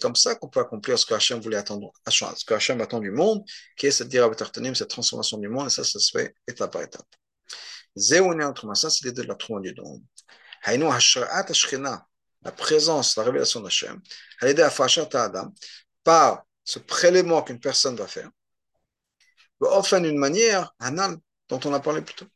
comme 0.00 0.16
ça 0.16 0.34
qu'on 0.34 0.48
peut 0.48 0.60
accomplir 0.60 0.98
ce 0.98 1.06
que 1.06 1.14
Hachem 1.14 1.40
voulait 1.40 1.56
attendre, 1.56 1.92
ce 2.08 2.44
que 2.44 2.54
Hachem 2.54 2.80
attend 2.80 3.00
du 3.00 3.10
monde, 3.10 3.44
qui 3.76 3.86
est 3.86 3.90
cette 3.90 4.08
dirabatartanim, 4.08 4.74
cette 4.74 4.90
transformation 4.90 5.38
du 5.38 5.48
monde, 5.48 5.66
et 5.68 5.70
ça, 5.70 5.84
ça 5.84 5.98
se 5.98 6.10
fait 6.10 6.34
étape 6.46 6.72
par 6.72 6.82
étape. 6.82 7.06
Ça, 7.96 8.90
c'est 8.90 9.04
l'idée 9.04 9.22
de 9.22 9.28
la 9.28 9.34
trouma 9.34 9.60
du 9.60 9.72
don. 9.74 10.02
La 12.42 12.52
présence, 12.52 13.16
la 13.16 13.22
révélation 13.22 13.60
d'Hachem, 13.60 14.00
par 16.04 16.44
ce 16.64 16.78
prélèvement 16.78 17.42
qu'une 17.42 17.60
personne 17.60 17.96
va 17.96 18.06
faire, 18.06 18.30
enfin 19.60 20.00
d'une 20.00 20.18
manière, 20.18 20.72
dont 21.48 21.60
on 21.64 21.74
a 21.74 21.80
parlé 21.80 22.02
plus 22.02 22.14
tôt. 22.14 22.26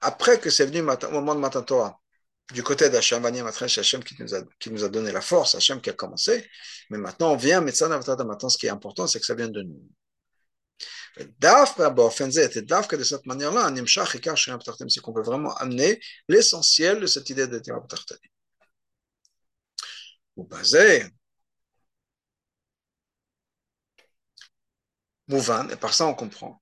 Après 0.00 0.40
que 0.40 0.50
c'est 0.50 0.66
venu 0.66 0.80
au 0.80 1.10
moment 1.10 1.34
de 1.34 1.40
Matan 1.40 1.62
Torah, 1.62 2.00
du 2.52 2.62
côté 2.62 2.88
d'Hachem, 2.90 3.24
Hachem 3.24 4.04
qui 4.04 4.14
nous, 4.20 4.34
a, 4.34 4.42
qui 4.58 4.70
nous 4.70 4.84
a 4.84 4.88
donné 4.88 5.10
la 5.12 5.20
force, 5.20 5.54
Hachem 5.54 5.80
qui 5.80 5.90
a 5.90 5.94
commencé, 5.94 6.48
mais 6.90 6.98
maintenant 6.98 7.32
on 7.32 7.36
vient, 7.36 7.60
maintenant 7.60 8.48
ce 8.48 8.58
qui 8.58 8.66
est 8.66 8.70
important, 8.70 9.06
c'est 9.06 9.18
que 9.20 9.26
ça 9.26 9.34
vient 9.34 9.48
de 9.48 9.62
nous. 9.62 9.82
de 12.96 13.04
cette 13.04 13.26
manière-là, 13.26 13.72
c'est 14.88 15.00
qu'on 15.00 15.12
peut 15.12 15.22
vraiment 15.22 15.54
amener 15.56 16.00
l'essentiel 16.28 17.00
de 17.00 17.06
cette 17.06 17.30
idée 17.30 17.46
de 17.48 17.58
Tirab 17.58 17.86
Ou 20.36 20.44
basé, 20.44 21.06
Mouvan, 25.28 25.68
et 25.70 25.76
par 25.76 25.94
ça 25.94 26.06
on 26.06 26.14
comprend 26.14 26.60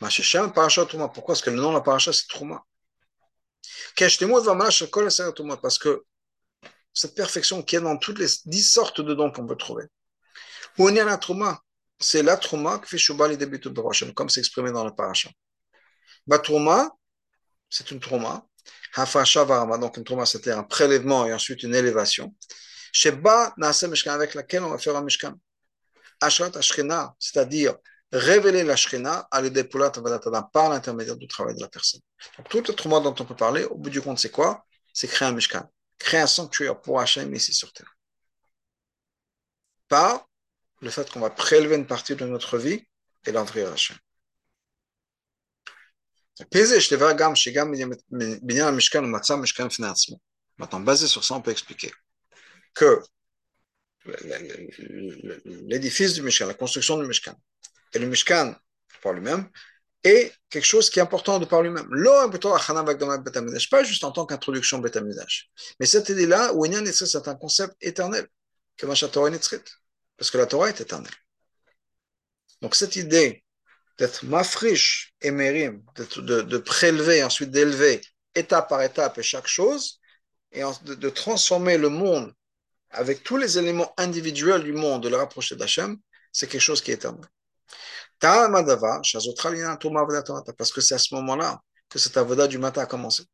pourquoi 0.00 1.34
est-ce 1.34 1.42
que 1.42 1.50
le 1.50 1.56
nom 1.56 1.70
de 1.70 1.74
la 1.74 1.80
paracha 1.80 2.12
c'est 2.12 2.26
Trouma? 2.28 2.64
Parce 3.96 5.78
que 5.78 6.04
cette 6.92 7.14
perfection 7.14 7.62
qui 7.62 7.76
est 7.76 7.80
dans 7.80 7.96
toutes 7.96 8.18
les 8.18 8.26
dix 8.46 8.64
sortes 8.64 9.00
de 9.00 9.14
dons 9.14 9.30
qu'on 9.30 9.46
peut 9.46 9.56
trouver. 9.56 9.84
On 10.78 10.94
est 10.94 11.04
la 11.04 11.16
Trouma 11.16 11.60
C'est 11.98 12.22
la 12.22 12.36
Trouma 12.36 12.78
qui 12.80 12.90
fait 12.90 12.98
Shubali 12.98 13.36
début 13.36 13.58
de 13.58 14.12
comme 14.12 14.28
c'est 14.28 14.40
exprimé 14.40 14.72
dans 14.72 14.84
la 14.84 14.92
paracha. 14.92 15.30
La 16.26 16.38
Trouma, 16.38 16.90
c'est 17.68 17.90
une 17.90 18.00
Trouma. 18.00 18.44
Hafasha 18.94 19.44
Varama, 19.44 19.78
donc 19.78 19.96
une 19.96 20.04
Trouma, 20.04 20.26
c'était 20.26 20.52
un 20.52 20.62
prélèvement 20.62 21.26
et 21.26 21.32
ensuite 21.32 21.62
une 21.62 21.74
élévation. 21.74 22.34
Sheba 22.92 23.54
Naase 23.56 23.84
Mishkan, 23.84 24.12
avec 24.12 24.34
laquelle 24.34 24.62
on 24.62 24.70
va 24.70 24.78
faire 24.78 24.96
un 24.96 25.02
Mishkan. 25.02 25.34
Ashrat 26.20 26.56
Ashkena, 26.56 27.14
c'est-à-dire 27.18 27.74
révéler 28.12 28.62
la 28.62 28.76
Shrina 28.76 29.26
à 29.30 29.40
l'idée 29.40 29.64
par 29.64 30.70
l'intermédiaire 30.70 31.16
du 31.16 31.26
travail 31.26 31.54
de 31.54 31.60
la 31.60 31.68
personne. 31.68 32.00
Donc, 32.36 32.48
tout 32.48 32.70
autre 32.70 32.88
mot 32.88 33.00
dont 33.00 33.14
on 33.18 33.24
peut 33.24 33.36
parler, 33.36 33.64
au 33.64 33.76
bout 33.76 33.90
du 33.90 34.02
compte, 34.02 34.18
c'est 34.18 34.30
quoi? 34.30 34.64
C'est 34.92 35.08
créer 35.08 35.28
un 35.28 35.32
Mishkan, 35.32 35.68
créer 35.98 36.20
un 36.20 36.26
sanctuaire 36.26 36.78
pour 36.80 37.00
Hachem 37.00 37.34
ici 37.34 37.54
sur 37.54 37.72
terre. 37.72 37.96
Par 39.88 40.28
le 40.80 40.90
fait 40.90 41.10
qu'on 41.10 41.20
va 41.20 41.30
prélever 41.30 41.76
une 41.76 41.86
partie 41.86 42.14
de 42.14 42.26
notre 42.26 42.58
vie 42.58 42.86
et 43.24 43.32
l'envoyer 43.32 43.66
à 43.66 43.72
Hachem. 43.72 43.96
Maintenant, 50.58 50.80
basé 50.80 51.06
sur 51.06 51.24
ça, 51.24 51.34
on 51.34 51.40
peut 51.40 51.50
expliquer 51.50 51.92
que 52.74 53.00
l'édifice 55.44 56.14
du 56.14 56.22
Mishkan, 56.22 56.46
la 56.46 56.54
construction 56.54 56.98
du 56.98 57.06
Mishkan, 57.06 57.34
et 57.94 57.98
le 57.98 58.06
Mishkan 58.06 58.54
par 59.02 59.12
lui-même, 59.12 59.48
est 60.04 60.32
quelque 60.48 60.64
chose 60.64 60.90
qui 60.90 60.98
est 60.98 61.02
important 61.02 61.38
de 61.38 61.44
par 61.44 61.62
lui-même. 61.62 61.88
Pas 63.70 63.84
juste 63.84 64.04
en 64.04 64.12
tant 64.12 64.26
qu'introduction 64.26 64.78
Betamidash. 64.78 65.50
Mais 65.78 65.86
cette 65.86 66.08
idée-là, 66.08 66.52
c'est 66.92 67.28
un 67.28 67.34
concept 67.34 67.74
éternel, 67.80 68.26
parce 68.78 70.30
que 70.30 70.38
la 70.38 70.46
Torah 70.46 70.68
est 70.68 70.80
éternelle. 70.80 71.12
Donc 72.60 72.74
cette 72.74 72.96
idée 72.96 73.44
d'être 73.98 74.24
mafrish 74.24 75.12
et 75.20 75.30
mérim, 75.30 75.82
de, 75.96 76.58
prélever, 76.58 77.22
ensuite 77.22 77.50
d'élever 77.50 78.00
étape 78.34 78.68
par 78.68 78.82
étape 78.82 79.20
chaque 79.20 79.46
chose, 79.46 80.00
et 80.52 80.62
de, 80.84 80.94
de, 80.94 81.08
transformer 81.08 81.78
le 81.78 81.88
monde 81.88 82.32
avec 82.90 83.22
tous 83.22 83.36
les 83.36 83.58
éléments 83.58 83.92
individuels 83.96 84.64
du 84.64 84.72
monde, 84.72 85.02
de 85.02 85.08
le 85.08 85.16
rapprocher 85.16 85.56
d'Hachem, 85.56 85.96
c'est 86.30 86.46
quelque 86.46 86.60
chose 86.60 86.82
qui 86.82 86.90
est 86.90 86.94
éternel. 86.94 87.26
Parce 88.20 89.12
que 90.72 90.80
c'est 90.80 90.94
à 90.94 90.98
ce 90.98 91.14
moment-là 91.14 91.60
que 91.88 91.98
cette 91.98 92.16
avoda 92.16 92.46
du 92.46 92.58
matin 92.58 92.82
a 92.82 92.86
commencé. 92.86 93.24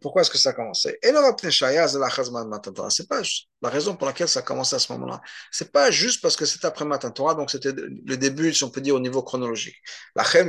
pourquoi 0.00 0.22
est-ce 0.22 0.30
que 0.30 0.38
ça 0.38 0.50
a 0.50 0.52
commencé? 0.52 0.98
C'est 1.02 1.12
pas 3.08 3.22
la 3.62 3.68
raison 3.68 3.96
pour 3.96 4.06
laquelle 4.06 4.28
ça 4.28 4.40
a 4.40 4.42
commencé 4.42 4.76
à 4.76 4.78
ce 4.78 4.92
moment-là. 4.92 5.20
C'est 5.50 5.72
pas 5.72 5.90
juste 5.90 6.20
parce 6.20 6.36
que 6.36 6.44
c'était 6.44 6.66
après 6.66 6.84
Matan 6.84 7.10
Torah, 7.10 7.34
donc 7.34 7.50
c'était 7.50 7.72
le 7.72 8.16
début, 8.16 8.52
si 8.52 8.64
on 8.64 8.70
peut 8.70 8.80
dire, 8.80 8.94
au 8.94 9.00
niveau 9.00 9.22
chronologique. 9.22 9.76
La 10.14 10.24
Chem 10.24 10.48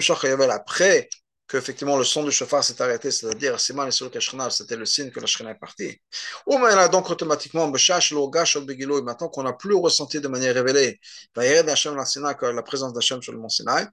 après 0.49 1.09
qu'effectivement 1.51 1.97
le 1.97 2.05
son 2.05 2.23
du 2.23 2.31
chauffard 2.31 2.63
s'est 2.63 2.81
arrêté, 2.81 3.11
c'est-à-dire 3.11 3.59
Siman 3.59 3.89
et 3.89 3.91
c'était 3.91 4.77
le 4.77 4.85
signe 4.85 5.11
que 5.11 5.19
la 5.19 5.27
Shrina 5.27 5.51
est 5.51 5.55
partie. 5.55 6.01
Ou 6.45 6.57
maintenant 6.57 6.87
donc 6.87 7.09
automatiquement, 7.09 7.67
maintenant 7.67 9.29
qu'on 9.29 9.43
n'a 9.43 9.53
plus 9.53 9.75
ressenti 9.75 10.21
de 10.21 10.27
manière 10.29 10.53
révélée, 10.53 10.99
que 11.35 12.45
la 12.45 12.63
présence 12.63 12.93
d'Hachem 12.93 13.21
sur 13.21 13.33
le 13.33 13.39
mont 13.39 13.49
Sinaï, 13.49 13.85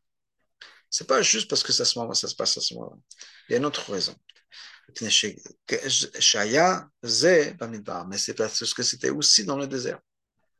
c'est 0.88 1.06
pas 1.06 1.20
juste 1.20 1.50
parce 1.50 1.62
que 1.62 1.72
ça 1.72 1.84
se, 1.84 1.98
ça 2.14 2.28
se 2.28 2.34
passe 2.34 2.56
à 2.56 2.60
ce 2.60 2.74
moment-là. 2.74 2.96
Il 3.48 3.52
y 3.52 3.54
a 3.56 3.58
une 3.58 3.66
autre 3.66 3.90
raison. 3.90 4.14
Mais 5.00 5.10
c'est 8.18 8.34
parce 8.34 8.74
que 8.74 8.82
c'était 8.82 9.10
aussi 9.10 9.44
dans 9.44 9.56
le 9.56 9.66
désert. 9.66 9.98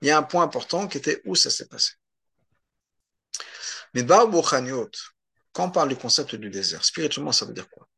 Il 0.03 0.09
y 0.09 0.11
a 0.11 0.19
un 0.19 0.23
point 0.23 0.43
important 0.43 0.87
qui 0.87 0.99
était 0.99 1.23
où 1.25 1.35
ça 1.35 1.49
s'est 1.49 1.67
passé. 1.67 1.93
Midbar 3.95 4.29
Bouchaniot, 4.29 4.91
quand 5.59 5.65
on 5.65 5.71
parle 5.73 5.89
du 5.89 5.97
concept 5.97 6.37
du 6.37 6.51
désert, 6.51 6.85
spirituellement, 6.85 7.33
ça 7.33 7.45
veut 7.45 7.53
dire 7.53 7.69
quoi? 7.69 7.89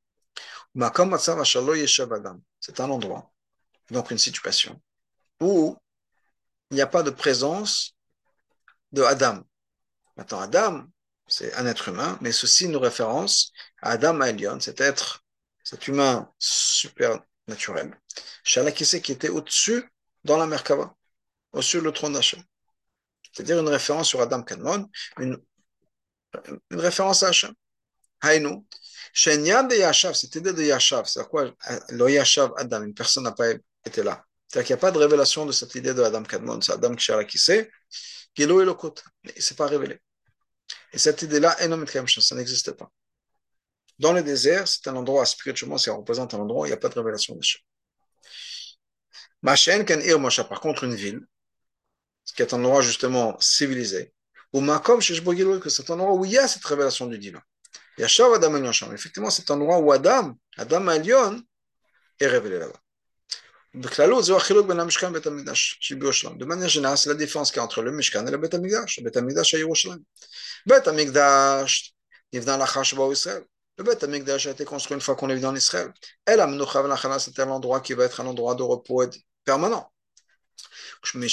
C'est 2.58 2.80
un 2.80 2.90
endroit, 2.90 3.30
donc 3.90 4.10
une 4.10 4.16
situation, 4.16 4.80
où 5.42 5.76
il 6.70 6.76
n'y 6.76 6.80
a 6.80 6.86
pas 6.86 7.02
de 7.02 7.10
présence 7.10 7.94
de 8.92 9.02
Adam. 9.02 9.42
Maintenant, 10.16 10.40
Adam, 10.40 10.86
c'est 11.26 11.52
un 11.52 11.66
être 11.66 11.88
humain, 11.88 12.16
mais 12.22 12.32
ceci 12.32 12.66
nous 12.66 12.80
référence 12.80 13.52
à 13.82 13.90
Adam 13.90 14.22
Aelion, 14.22 14.58
cet 14.58 14.80
être, 14.80 15.22
cet 15.62 15.86
humain 15.86 16.32
super 16.38 17.20
naturel, 17.46 17.94
Shalakise 18.42 19.02
qui 19.02 19.12
était 19.12 19.28
au-dessus 19.28 19.84
dans 20.24 20.38
la 20.38 20.46
Merkava, 20.46 20.94
au-dessus 21.52 21.82
du 21.82 21.92
trône 21.92 22.14
d'Hachem. 22.14 22.42
C'est-à-dire 23.34 23.60
une 23.60 23.68
référence 23.68 24.08
sur 24.08 24.22
Adam 24.22 24.42
Kadmon, 24.42 24.88
une, 25.18 25.38
une 26.70 26.80
référence 26.80 27.22
à 27.22 27.28
Hachem. 27.28 27.52
Haïnou. 28.20 28.66
Shenyan 29.12 29.64
de 29.64 29.74
Yashav, 29.74 30.14
cette 30.14 30.34
idée 30.36 30.52
de 30.52 30.62
Yashav, 30.62 31.06
c'est 31.06 31.26
quoi 31.28 31.52
Le 31.88 32.10
Yashav 32.10 32.52
Adam, 32.56 32.82
une 32.82 32.94
personne 32.94 33.24
n'a 33.24 33.32
pas 33.32 33.48
été 33.84 34.02
là. 34.02 34.24
C'est-à-dire 34.46 34.66
qu'il 34.66 34.74
n'y 34.74 34.78
a 34.78 34.82
pas 34.82 34.90
de 34.90 34.98
révélation 34.98 35.46
de 35.46 35.52
cette 35.52 35.74
idée 35.74 35.94
de 35.94 36.02
Adam 36.02 36.22
Kadmon, 36.22 36.60
c'est 36.60 36.72
Adam 36.72 36.94
Ksharakise, 36.94 37.68
qui 38.34 38.42
est 38.42 38.46
l'eau 38.46 38.60
mais 38.62 39.32
il 39.32 39.36
ne 39.36 39.40
s'est 39.40 39.54
pas 39.54 39.66
révélé. 39.66 39.98
Et 40.92 40.98
cette 40.98 41.22
idée-là, 41.22 41.56
ça 41.58 42.34
n'existe 42.34 42.72
pas. 42.72 42.90
Dans 43.98 44.12
le 44.12 44.22
désert, 44.22 44.66
c'est 44.66 44.88
un 44.88 44.96
endroit, 44.96 45.26
spirituellement, 45.26 45.78
ça 45.78 45.92
représente 45.92 46.34
un 46.34 46.38
endroit 46.38 46.62
où 46.62 46.66
il 46.66 46.70
n'y 46.70 46.74
a 46.74 46.78
pas 46.78 46.88
de 46.88 46.94
révélation 46.94 47.36
de 47.36 47.42
ir 50.04 50.48
par 50.48 50.60
contre, 50.60 50.84
une 50.84 50.94
ville, 50.94 51.20
qui 52.34 52.42
est 52.42 52.54
un 52.54 52.58
endroit 52.58 52.82
justement 52.82 53.38
civilisé, 53.40 54.12
ou 54.52 54.60
Makom 54.60 54.98
que 54.98 55.70
c'est 55.70 55.90
un 55.90 55.94
endroit 55.94 56.14
où 56.14 56.24
il 56.24 56.32
y 56.32 56.38
a 56.38 56.48
cette 56.48 56.64
révélation 56.64 57.06
du 57.06 57.18
divin. 57.18 57.42
Yashav 57.98 58.32
Adam 58.34 58.56
Elion 58.56 58.72
Effectivement, 58.92 59.30
c'est 59.30 59.50
un 59.50 59.54
endroit 59.54 59.78
où 59.78 59.92
Adam, 59.92 60.34
Adam 60.56 60.88
Elion, 60.90 61.40
est 62.18 62.26
révélé 62.26 62.58
là-bas. 62.58 62.80
De 63.72 63.88
manière 66.44 66.68
générale, 66.68 66.98
c'est 66.98 67.08
la 67.08 67.14
différence 67.14 67.50
qu'il 67.50 67.58
y 67.58 67.60
a 67.60 67.64
entre 67.64 67.82
le 67.82 67.92
Mishkan 67.92 68.26
et 68.26 68.30
le 68.30 68.38
Bet 68.38 68.54
Amikdash. 68.54 68.98
Le 68.98 69.04
Bet 69.04 69.16
Amikdash 69.16 69.54
à 69.54 69.58
Yerushalayim. 69.58 70.02
Bet 70.66 70.88
Amikdash, 70.88 71.94
Nivdan 72.32 72.56
Lachash 72.56 72.94
Israël. 73.12 73.44
Le 73.78 73.84
Bet 73.84 74.02
Amikdash 74.02 74.46
a 74.46 74.50
été 74.50 74.64
construit 74.64 74.96
une 74.96 75.00
fois 75.00 75.14
qu'on 75.14 75.30
est 75.30 75.36
venu 75.36 75.46
en 75.46 75.54
Israël. 75.54 75.92
Et 76.26 76.34
la 76.34 76.46
Menucha 76.48 76.82
Velachana, 76.82 77.18
c'était 77.20 77.46
l'endroit 77.46 77.80
qui 77.80 77.94
va 77.94 78.04
être 78.04 78.20
un 78.20 78.26
endroit 78.26 78.54
de 78.56 78.62
repos 78.62 79.04
permanent. 79.44 79.90
Une 81.14 81.30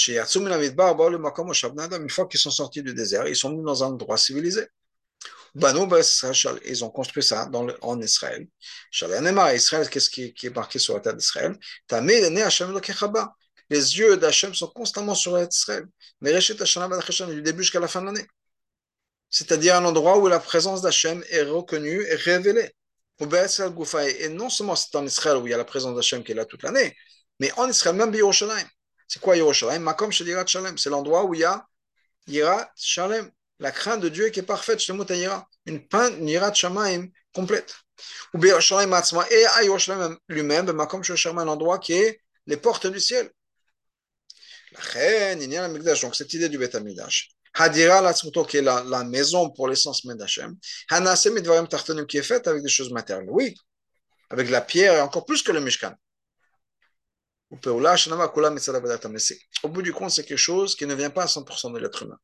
fois 2.10 2.26
qu'ils 2.26 2.40
sont 2.40 2.50
sortis 2.50 2.82
du 2.82 2.94
désert, 2.94 3.28
ils 3.28 3.36
sont 3.36 3.50
venus 3.50 3.64
dans 3.64 3.84
un 3.84 3.88
endroit 3.88 4.18
civilisé. 4.18 4.66
Ils 5.54 6.84
ont 6.84 6.90
construit 6.90 7.22
ça 7.22 7.46
dans 7.46 7.64
le, 7.64 7.76
en 7.82 8.00
Israël. 8.00 8.46
Israël, 8.92 9.90
qu'est-ce 9.90 10.10
qui, 10.10 10.34
est 10.42 10.54
marqué 10.54 10.78
sur 10.78 10.94
la 10.94 11.00
terre 11.00 11.14
d'Israël? 11.14 11.58
Les 13.70 13.98
yeux 13.98 14.16
d'Hachem 14.16 14.54
sont 14.54 14.68
constamment 14.68 15.14
sur 15.14 15.32
la 15.32 15.46
d'Israël. 15.46 15.86
Du 16.20 17.42
début 17.42 17.62
jusqu'à 17.62 17.80
la 17.80 17.88
fin 17.88 18.00
de 18.00 18.06
l'année. 18.06 18.26
C'est-à-dire 19.30 19.76
un 19.76 19.84
endroit 19.84 20.18
où 20.18 20.26
la 20.26 20.40
présence 20.40 20.80
d'Hachem 20.80 21.22
est 21.30 21.42
reconnue 21.42 22.02
et 22.08 22.14
révélée. 22.14 22.70
Et 23.20 24.28
non 24.28 24.48
seulement 24.48 24.76
c'est 24.76 24.94
en 24.94 25.04
Israël 25.04 25.38
où 25.38 25.46
il 25.46 25.50
y 25.50 25.54
a 25.54 25.56
la 25.56 25.64
présence 25.64 25.94
d'Hachem 25.94 26.22
qui 26.22 26.32
est 26.32 26.36
là 26.36 26.44
toute 26.44 26.62
l'année, 26.62 26.96
mais 27.40 27.50
en 27.56 27.68
Israël, 27.68 27.96
même 27.96 28.14
Yerushalayim. 28.14 28.66
C'est 29.08 29.20
quoi 29.20 29.36
Yerushalayim 29.36 29.80
Makom 29.80 30.12
Shalem. 30.12 30.78
C'est 30.78 30.90
l'endroit 30.90 31.24
où 31.24 31.34
il 31.34 31.40
y 31.40 31.44
a 31.44 31.66
Yirat 32.28 32.70
Shalem 32.76 33.30
la 33.60 33.72
crainte 33.72 34.00
de 34.00 34.08
Dieu 34.08 34.28
qui 34.28 34.40
est 34.40 34.44
parfaite, 34.44 34.86
une 34.86 34.98
de 36.50 36.54
Shamaim 36.54 37.08
complète. 37.32 37.74
Ou 38.34 38.38
bien 38.38 38.56
et 38.56 39.46
à 39.46 39.62
Yerushalayim 39.64 40.16
lui-même, 40.28 40.66
ben, 40.66 40.86
comme 40.86 41.02
un 41.02 41.48
endroit 41.48 41.78
qui 41.78 41.94
est 41.94 42.20
les 42.46 42.56
portes 42.56 42.86
du 42.86 43.00
ciel. 43.00 43.30
La 44.72 44.80
reine, 44.80 45.42
il 45.42 45.52
y 45.52 45.56
a 45.56 45.68
donc 45.68 46.14
cette 46.14 46.32
idée 46.34 46.48
du 46.48 46.58
Beth 46.58 46.74
Amidash. 46.74 47.30
Hadira 47.54 48.00
la 48.00 48.12
qui 48.12 48.58
est 48.58 48.62
la, 48.62 48.84
la 48.84 49.02
maison 49.02 49.50
pour 49.50 49.66
l'essence 49.66 50.06
d'Hachem. 50.06 50.56
Hanasem 50.90 51.34
Midvarim 51.34 51.66
Tartanim 51.66 52.06
qui 52.06 52.18
est 52.18 52.22
faite 52.22 52.46
avec 52.46 52.62
des 52.62 52.68
choses 52.68 52.92
matérielles. 52.92 53.28
Oui, 53.30 53.56
avec 54.30 54.50
la 54.50 54.60
pierre 54.60 54.94
et 54.94 55.00
encore 55.00 55.24
plus 55.24 55.42
que 55.42 55.50
le 55.50 55.60
Mishkan. 55.60 55.94
Au 57.50 57.56
bout 59.68 59.82
du 59.82 59.92
compte, 59.92 60.10
c'est 60.10 60.24
quelque 60.24 60.36
chose 60.36 60.76
qui 60.76 60.84
ne 60.86 60.94
vient 60.94 61.10
pas 61.10 61.22
à 61.22 61.26
100% 61.26 61.72
de 61.72 61.78
l'être 61.78 62.02
humain. 62.02 62.18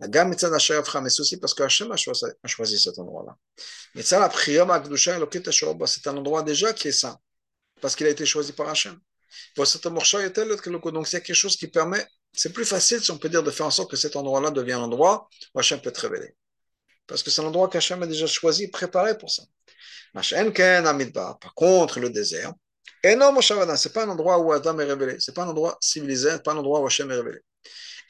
La 0.00 0.08
gamme 0.08 0.30
Mitzad 0.30 0.52
Asher 0.52 0.80
mais 1.00 1.08
c'est 1.08 1.20
aussi 1.20 1.38
parce 1.38 1.54
que 1.54 1.62
Hachem 1.62 1.90
a 1.90 1.96
choisi, 1.96 2.74
a 2.74 2.78
cet 2.78 2.98
endroit-là. 2.98 3.36
Mitzad 3.94 4.20
Apriyam 4.22 4.70
Akdusha 4.70 5.16
Eloket 5.16 5.50
c'est 5.86 6.06
un 6.08 6.16
endroit 6.16 6.42
déjà 6.42 6.72
qui 6.72 6.88
est 6.88 6.92
saint, 6.92 7.18
parce 7.80 7.96
qu'il 7.96 8.06
a 8.06 8.10
été 8.10 8.26
choisi 8.26 8.52
par 8.52 8.68
Hachem. 8.68 8.98
Donc 9.56 9.66
c'est 9.66 11.22
quelque 11.22 11.34
chose 11.34 11.56
qui 11.56 11.68
permet, 11.68 12.06
c'est 12.32 12.52
plus 12.52 12.64
facile, 12.64 13.00
si 13.02 13.10
on 13.10 13.18
peut 13.18 13.28
dire, 13.28 13.42
de 13.42 13.50
faire 13.50 13.66
en 13.66 13.70
sorte 13.70 13.90
que 13.90 13.96
cet 13.96 14.16
endroit-là 14.16 14.50
devienne 14.50 14.78
un 14.78 14.82
endroit 14.82 15.28
où 15.54 15.60
Hachem 15.60 15.80
peut 15.80 15.90
être 15.90 15.98
révélé. 15.98 16.34
Parce 17.06 17.22
que 17.22 17.30
c'est 17.30 17.40
un 17.40 17.46
endroit 17.46 17.68
qu'Hachem 17.68 18.02
a 18.02 18.06
déjà 18.06 18.26
choisi, 18.26 18.68
préparé 18.68 19.16
pour 19.16 19.30
ça. 19.30 19.44
Par 20.12 21.54
contre, 21.54 22.00
le 22.00 22.10
désert, 22.10 22.52
c'est 23.02 23.92
pas 23.92 24.04
un 24.04 24.08
endroit 24.08 24.38
où 24.38 24.52
Adam 24.52 24.78
est 24.78 24.84
révélé, 24.84 25.16
c'est 25.20 25.34
pas 25.34 25.44
un 25.44 25.48
endroit 25.48 25.76
civilisé, 25.80 26.30
c'est 26.32 26.42
pas 26.42 26.52
un 26.52 26.58
endroit 26.58 26.80
où 26.80 26.86
Hachem 26.86 27.10
est 27.10 27.14
révélé. 27.14 27.38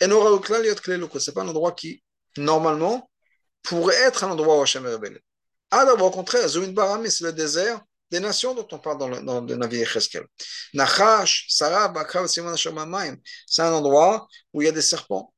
Et 0.01 0.07
ce 0.07 1.31
n'est 1.31 1.35
pas 1.35 1.43
un 1.43 1.49
endroit 1.49 1.72
qui, 1.72 2.03
normalement, 2.37 3.11
pourrait 3.62 3.97
être 3.97 4.24
un 4.24 4.31
endroit 4.31 4.59
où 4.59 4.62
Hachem 4.62 4.87
est 4.87 4.95
révélé. 4.95 5.20
Ah, 5.70 5.85
d'abord, 5.85 6.09
au 6.09 6.11
contraire, 6.11 6.47
Zouin 6.49 6.68
Barami, 6.68 7.11
c'est 7.11 7.24
le 7.24 7.33
désert 7.33 7.81
des 8.11 8.20
nations 8.20 8.55
dont 8.55 8.66
on 8.70 8.79
parle 8.79 8.99
dans 8.99 9.09
le, 9.09 9.20
dans 9.20 9.41
le 9.41 9.57
navire 9.57 9.89
Cheskel. 9.89 10.24
Nachash, 10.74 11.47
Sarah, 11.49 11.89
Bakav, 11.89 12.29
Simon 12.29 12.55
c'est 12.57 13.62
un 13.62 13.72
endroit 13.72 14.29
où 14.53 14.62
il 14.62 14.66
y 14.66 14.68
a 14.68 14.72
des 14.72 14.83
serpents 14.83 15.35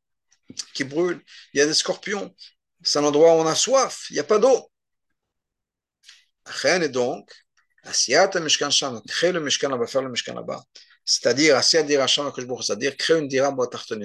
qui 0.74 0.84
brûlent, 0.84 1.22
il 1.54 1.58
y 1.58 1.62
a 1.62 1.66
des 1.66 1.74
scorpions. 1.74 2.34
C'est 2.82 2.98
un 2.98 3.04
endroit 3.04 3.34
où 3.34 3.38
on 3.38 3.46
a 3.46 3.54
soif, 3.54 4.06
il 4.10 4.14
n'y 4.14 4.20
a 4.20 4.24
pas 4.24 4.38
d'eau. 4.38 4.70
Et 6.64 6.88
donc, 6.88 7.30
Asiyat 7.88 8.30
Mishkan 8.40 8.70
Sham, 8.70 9.00
crée 9.08 9.32
le 9.32 9.40
Mishkan 9.40 9.70
là-bas, 9.70 9.86
faire 9.86 10.02
le 10.02 10.10
Mishkan 10.10 10.34
là-bas 10.34 10.62
c'est-à-dire, 11.08 11.64
c'est-à-dire 11.64 12.96
créer 12.98 13.18
une 13.18 13.28
dira 13.28 13.56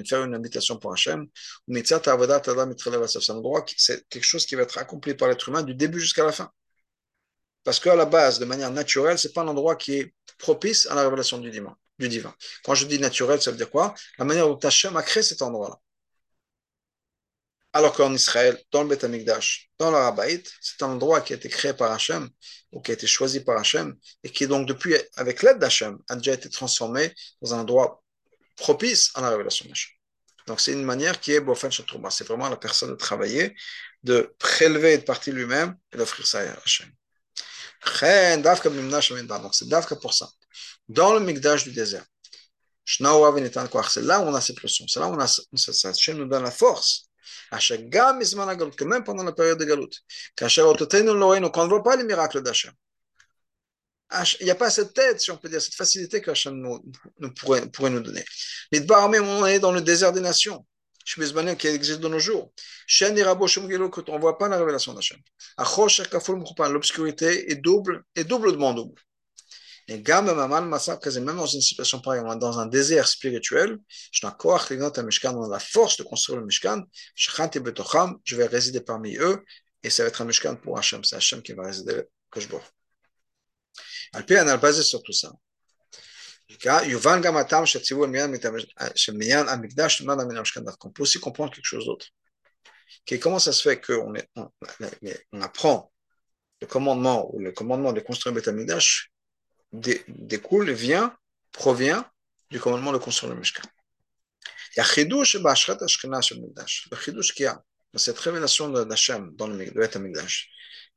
faire 0.06 0.24
une 0.24 0.34
invitation 0.34 0.78
pour 0.78 0.94
Hachem, 0.94 1.26
c'est 1.68 1.92
un 1.92 3.34
endroit, 3.36 3.66
c'est 3.76 4.08
quelque 4.08 4.24
chose 4.24 4.46
qui 4.46 4.54
va 4.54 4.62
être 4.62 4.78
accompli 4.78 5.12
par 5.14 5.28
l'être 5.28 5.46
humain 5.50 5.62
du 5.62 5.74
début 5.74 6.00
jusqu'à 6.00 6.24
la 6.24 6.32
fin. 6.32 6.50
Parce 7.62 7.78
qu'à 7.78 7.94
la 7.94 8.06
base, 8.06 8.38
de 8.38 8.46
manière 8.46 8.70
naturelle, 8.70 9.18
c'est 9.18 9.34
pas 9.34 9.42
un 9.42 9.48
endroit 9.48 9.76
qui 9.76 9.96
est 9.96 10.14
propice 10.38 10.86
à 10.86 10.94
la 10.94 11.02
révélation 11.02 11.36
du 11.36 11.50
divin. 11.50 11.76
Du 11.98 12.08
divin. 12.08 12.34
Quand 12.64 12.74
je 12.74 12.86
dis 12.86 12.98
naturel, 12.98 13.40
ça 13.42 13.50
veut 13.50 13.58
dire 13.58 13.70
quoi 13.70 13.94
La 14.18 14.24
manière 14.24 14.48
dont 14.48 14.58
Hachem 14.58 14.96
a 14.96 15.02
créé 15.02 15.22
cet 15.22 15.42
endroit-là. 15.42 15.78
Alors 17.76 17.92
qu'en 17.92 18.14
Israël, 18.14 18.56
dans 18.70 18.84
le 18.84 18.88
Beth 18.88 19.02
Amikdash, 19.02 19.68
dans 19.80 19.90
l'Arabaït, 19.90 20.48
c'est 20.60 20.80
un 20.84 20.90
endroit 20.90 21.20
qui 21.20 21.32
a 21.32 21.36
été 21.36 21.48
créé 21.48 21.74
par 21.74 21.90
Hachem, 21.90 22.30
ou 22.70 22.80
qui 22.80 22.92
a 22.92 22.94
été 22.94 23.08
choisi 23.08 23.40
par 23.40 23.58
Hachem, 23.58 23.96
et 24.22 24.30
qui 24.30 24.46
donc 24.46 24.68
depuis, 24.68 24.94
avec 25.16 25.42
l'aide 25.42 25.58
d'Hachem, 25.58 25.98
a 26.08 26.14
déjà 26.14 26.34
été 26.34 26.48
transformé 26.48 27.12
dans 27.42 27.52
un 27.54 27.58
endroit 27.58 28.00
propice 28.56 29.10
à 29.16 29.22
la 29.22 29.30
révélation 29.30 29.66
d'Hachem. 29.66 29.90
Donc 30.46 30.60
c'est 30.60 30.72
une 30.72 30.84
manière 30.84 31.18
qui 31.18 31.32
est 31.32 31.40
Bofen 31.40 31.72
Shatrouma. 31.72 32.10
C'est 32.10 32.28
vraiment 32.28 32.48
la 32.48 32.56
personne 32.56 32.90
de 32.90 32.94
travailler, 32.94 33.56
de 34.04 34.32
prélever 34.38 34.98
de 34.98 35.02
partir 35.02 35.34
lui-même 35.34 35.74
et 35.92 35.96
d'offrir 35.96 36.28
ça 36.28 36.40
à 36.40 36.52
Hachem. 36.52 36.92
Donc 39.42 39.54
c'est 39.54 39.68
Davka 39.68 39.96
pour 39.96 40.14
ça. 40.14 40.28
Dans 40.88 41.12
le 41.12 41.18
Mikdash 41.18 41.64
du 41.64 41.72
désert, 41.72 42.04
c'est 42.86 43.02
là 43.02 43.16
où 44.20 44.24
on 44.24 44.34
a 44.34 44.40
cette 44.40 44.62
leçon, 44.62 44.84
c'est 44.86 45.00
là 45.00 45.08
où 45.08 45.14
on 45.14 45.18
a, 45.18 45.88
Hachem 45.88 46.18
nous 46.18 46.26
donne 46.26 46.44
la 46.44 46.52
force 46.52 47.08
que 47.58 48.84
même 48.84 49.04
pendant 49.04 49.24
la 49.24 49.32
période 49.32 49.58
de 49.58 49.64
Galout, 49.64 49.90
quand 50.36 50.46
on 50.58 51.64
ne 51.64 51.68
voit 51.68 51.82
pas 51.82 51.96
les 51.96 52.04
miracles 52.04 52.42
d'Hachem, 52.42 52.72
il 54.40 54.44
n'y 54.44 54.50
a 54.50 54.54
pas 54.54 54.70
cette 54.70 54.94
tête, 54.94 55.20
si 55.20 55.30
on 55.30 55.36
peut 55.36 55.48
dire, 55.48 55.60
cette 55.60 55.74
facilité 55.74 56.20
que 56.20 56.48
nous, 56.50 56.84
nous 57.18 57.32
pourrait, 57.34 57.68
pourrait, 57.70 57.90
nous 57.90 58.00
donner. 58.00 58.24
Mais 58.72 58.80
on 58.90 59.46
est 59.46 59.58
dans 59.58 59.72
le 59.72 59.80
désert 59.80 60.12
des 60.12 60.20
nations, 60.20 60.64
qui 61.04 61.66
existe 61.66 62.00
de 62.00 62.08
nos 62.08 62.18
jours. 62.18 62.52
Quand 63.00 64.08
on 64.08 64.14
ne 64.14 64.20
voit 64.20 64.38
pas 64.38 64.48
la 64.48 64.56
révélation 64.58 64.94
d'Hachem. 64.94 65.18
L'obscurité 66.70 67.50
est 67.50 67.56
double, 67.56 68.04
est 68.14 68.24
doublement 68.24 68.72
double. 68.72 69.00
Et 69.86 69.98
même 69.98 71.36
dans 71.36 71.46
une 71.46 71.60
situation 71.60 72.00
pareille, 72.00 72.22
dans 72.38 72.58
un 72.58 72.66
désert 72.66 73.06
spirituel, 73.06 73.78
je 74.12 74.20
dans 74.22 75.48
la 75.48 75.58
force 75.58 75.98
de 75.98 76.02
construire 76.04 76.38
le 76.40 76.46
Mishkan, 76.46 76.82
je 77.14 78.36
vais 78.36 78.46
résider 78.46 78.80
parmi 78.80 79.16
eux, 79.18 79.44
et 79.82 79.90
ça 79.90 80.02
va 80.02 80.08
être 80.08 80.22
un 80.22 80.24
Mishkan 80.24 80.56
pour 80.56 80.78
Hachem, 80.78 81.04
c'est 81.04 81.16
Hachem 81.16 81.42
qui 81.42 81.52
va 81.52 81.64
résider 81.64 82.04
que 82.30 82.40
je 82.40 82.48
vois. 82.48 82.62
Alpi, 84.14 84.34
on 84.36 84.48
a 84.48 84.56
basé 84.56 84.82
sur 84.82 85.02
tout 85.02 85.12
ça. 85.12 85.30
On 86.50 86.56
peut 90.90 91.02
aussi 91.02 91.20
comprendre 91.20 91.52
quelque 91.52 91.64
chose 91.64 91.84
d'autre. 91.86 92.06
Comment 93.20 93.38
ça 93.38 93.52
se 93.52 93.62
fait 93.62 93.80
qu'on 93.80 94.14
on, 94.36 94.50
on 95.32 95.40
apprend 95.42 95.92
le 96.60 96.66
commandement 96.66 97.34
ou 97.34 97.40
le 97.40 97.52
commandement 97.52 97.92
de 97.92 98.00
construire 98.00 98.34
Beth 98.34 98.48
découle, 99.74 100.70
vient, 100.70 101.16
provient 101.52 102.04
du 102.50 102.60
commandement 102.60 102.92
de 102.92 102.98
construire 102.98 103.32
le 103.32 103.38
Mishkan. 103.38 103.62
Il 104.72 104.78
y 104.78 104.80
a 104.80 104.84
chidouche 104.84 105.36
b'ashrat 105.36 105.78
ashkena 105.80 106.20
sur 106.22 106.40
Mikdash. 106.40 106.88
Le 106.90 106.96
chidouche 106.96 107.34
qu'il 107.34 107.44
y 107.44 107.46
a 107.46 107.62
dans 107.92 107.98
cette 107.98 108.18
révélation 108.18 108.68
d'Hachem 108.70 109.30
dans 109.36 109.46
le 109.46 109.56
Mikdash. 109.56 110.48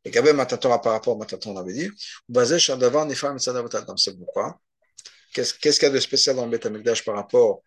Et 0.04 0.12
Gabé 0.12 0.34
Matatora 0.34 0.82
par 0.82 0.94
rapport 0.94 1.16
à 1.16 1.18
Mataton, 1.18 1.52
on 1.56 1.58
avait 1.58 1.74
dit, 1.74 1.90
basé 2.30 2.60
sur 2.60 2.78
Davar 2.78 3.06
Nifam 3.06 3.34
Mitzadavot 3.34 3.76
Adam. 3.76 3.98
C'est 3.98 4.18
pourquoi 4.18 4.60
Qu'est-ce 5.34 5.54
qu'il 5.54 5.84
y 5.84 5.86
a 5.86 5.90
de 5.90 6.00
spécial 6.00 6.36
dans 6.36 6.46
le 6.46 6.52
Beth 6.52 6.66
Mikdash 6.66 7.04
par 7.04 7.16
rapport 7.16 7.58
au 7.58 7.64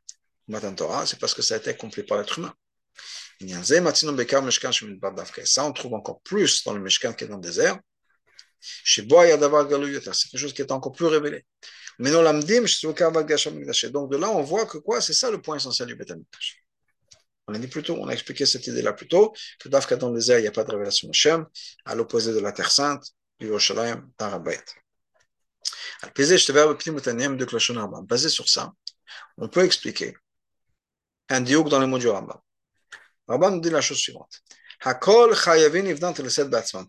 Matan 0.48 0.74
Torah 0.74 1.06
C'est 1.06 1.20
parce 1.20 1.34
que 1.34 1.42
ça 1.42 1.54
a 1.54 1.58
été 1.58 1.70
accompli 1.70 2.02
par 2.02 2.18
l'être 2.18 2.38
humain. 2.38 2.52
Ça, 5.44 5.64
on 5.64 5.72
trouve 5.72 5.94
encore 5.94 6.20
plus 6.22 6.64
dans 6.64 6.72
le 6.72 6.80
Mishkan 6.80 7.12
qui 7.12 7.24
est 7.24 7.28
dans 7.28 7.36
le 7.36 7.42
désert. 7.42 7.78
Chez 8.60 9.06
Galuyota, 9.06 10.12
c'est 10.12 10.28
quelque 10.28 10.40
chose 10.40 10.52
qui 10.52 10.62
est 10.62 10.70
encore 10.72 10.92
plus 10.92 11.06
révélé. 11.06 11.44
Mais 11.98 12.10
non, 12.10 12.22
l'amdim, 12.22 12.62
donc 12.62 14.10
de 14.10 14.16
là, 14.16 14.30
on 14.30 14.42
voit 14.42 14.66
que 14.66 14.78
quoi? 14.78 15.00
C'est 15.00 15.12
ça 15.12 15.30
le 15.30 15.40
point 15.40 15.56
essentiel 15.56 15.88
du 15.88 15.94
Beth 15.94 16.10
Mikdash. 16.10 16.62
On 17.46 17.54
a 17.54 17.58
dit 17.58 17.66
plutôt, 17.66 17.96
on 17.96 18.08
a 18.08 18.12
expliqué 18.12 18.46
cette 18.46 18.66
idée-là 18.68 18.92
plus 18.92 19.08
tôt, 19.08 19.34
que 19.58 19.68
Dafka 19.68 19.96
dans 19.96 20.08
le 20.10 20.14
désert, 20.14 20.38
il 20.38 20.42
n'y 20.42 20.48
a 20.48 20.52
pas 20.52 20.64
de 20.64 20.70
révélation 20.70 21.08
Hachem, 21.10 21.46
à 21.84 21.94
l'opposé 21.94 22.32
de 22.32 22.38
la 22.38 22.52
Terre 22.52 22.70
Sainte, 22.70 23.04
du 23.38 23.46
Yerushalayim, 23.48 24.08
d'Arabayt. 24.18 24.64
Basé 26.16 26.38
sur 28.28 28.48
ça, 28.48 28.72
on 29.36 29.48
peut 29.48 29.64
expliquer 29.64 30.16
un 31.28 31.40
diouk 31.40 31.68
dans 31.68 31.80
les 31.80 31.86
mots 31.86 31.98
du 31.98 32.08
Rambam. 32.08 32.38
Rambam 33.26 33.54
nous 33.56 33.60
dit 33.60 33.70
la 33.70 33.80
chose 33.80 33.98
suivante. 33.98 34.40
Tout 34.82 35.18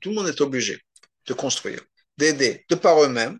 le 0.10 0.14
monde 0.14 0.28
est 0.30 0.42
obligé 0.42 0.82
de 1.28 1.34
construire, 1.34 1.82
d'aider 2.18 2.66
de 2.70 2.76
par 2.76 3.02
eux-mêmes, 3.04 3.40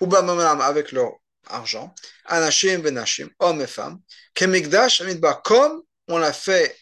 ou 0.00 0.14
avec 0.14 0.92
leur 0.92 1.12
argent, 1.46 1.94
anashim 2.26 2.80
venashim, 2.80 3.28
hommes 3.38 3.62
et 3.62 3.66
femmes, 3.66 4.00
comme 4.34 5.82
on 6.08 6.18
l'a 6.18 6.32
fait, 6.32 6.76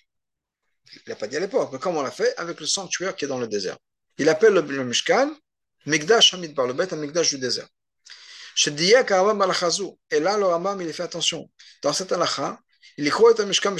il 0.95 1.09
n'a 1.09 1.16
pas 1.16 1.26
dit 1.26 1.36
à 1.36 1.41
l'époque, 1.41 1.70
mais 1.72 1.78
comme 1.78 1.97
on 1.97 2.03
l'a 2.03 2.11
fait 2.11 2.34
avec 2.36 2.61
le 2.61 2.66
sanctuaire 2.66 3.14
qui 3.14 3.24
est 3.24 3.28
dans 3.28 3.39
le 3.39 3.49
désert. 3.49 3.76
Il 4.16 4.28
appelle 4.28 4.55
le, 4.55 4.62
le 4.62 4.84
Mishkan 4.84 5.34
Migdash 5.86 6.34
Amidbar, 6.34 6.66
le 6.66 6.74
bête 6.74 6.93
Migdash 6.93 7.30
du 7.30 7.39
désert. 7.39 7.68
Et 8.66 10.20
là, 10.20 10.36
le 10.36 10.45
Rambam, 10.45 10.80
il 10.80 10.93
fait 10.93 11.05
attention. 11.05 11.49
Dans 11.82 11.93
cette 11.93 12.11
halakha, 12.12 12.59
il 12.97 13.11
quoi 13.12 13.32
le 13.39 13.45
Mishkan 13.45 13.76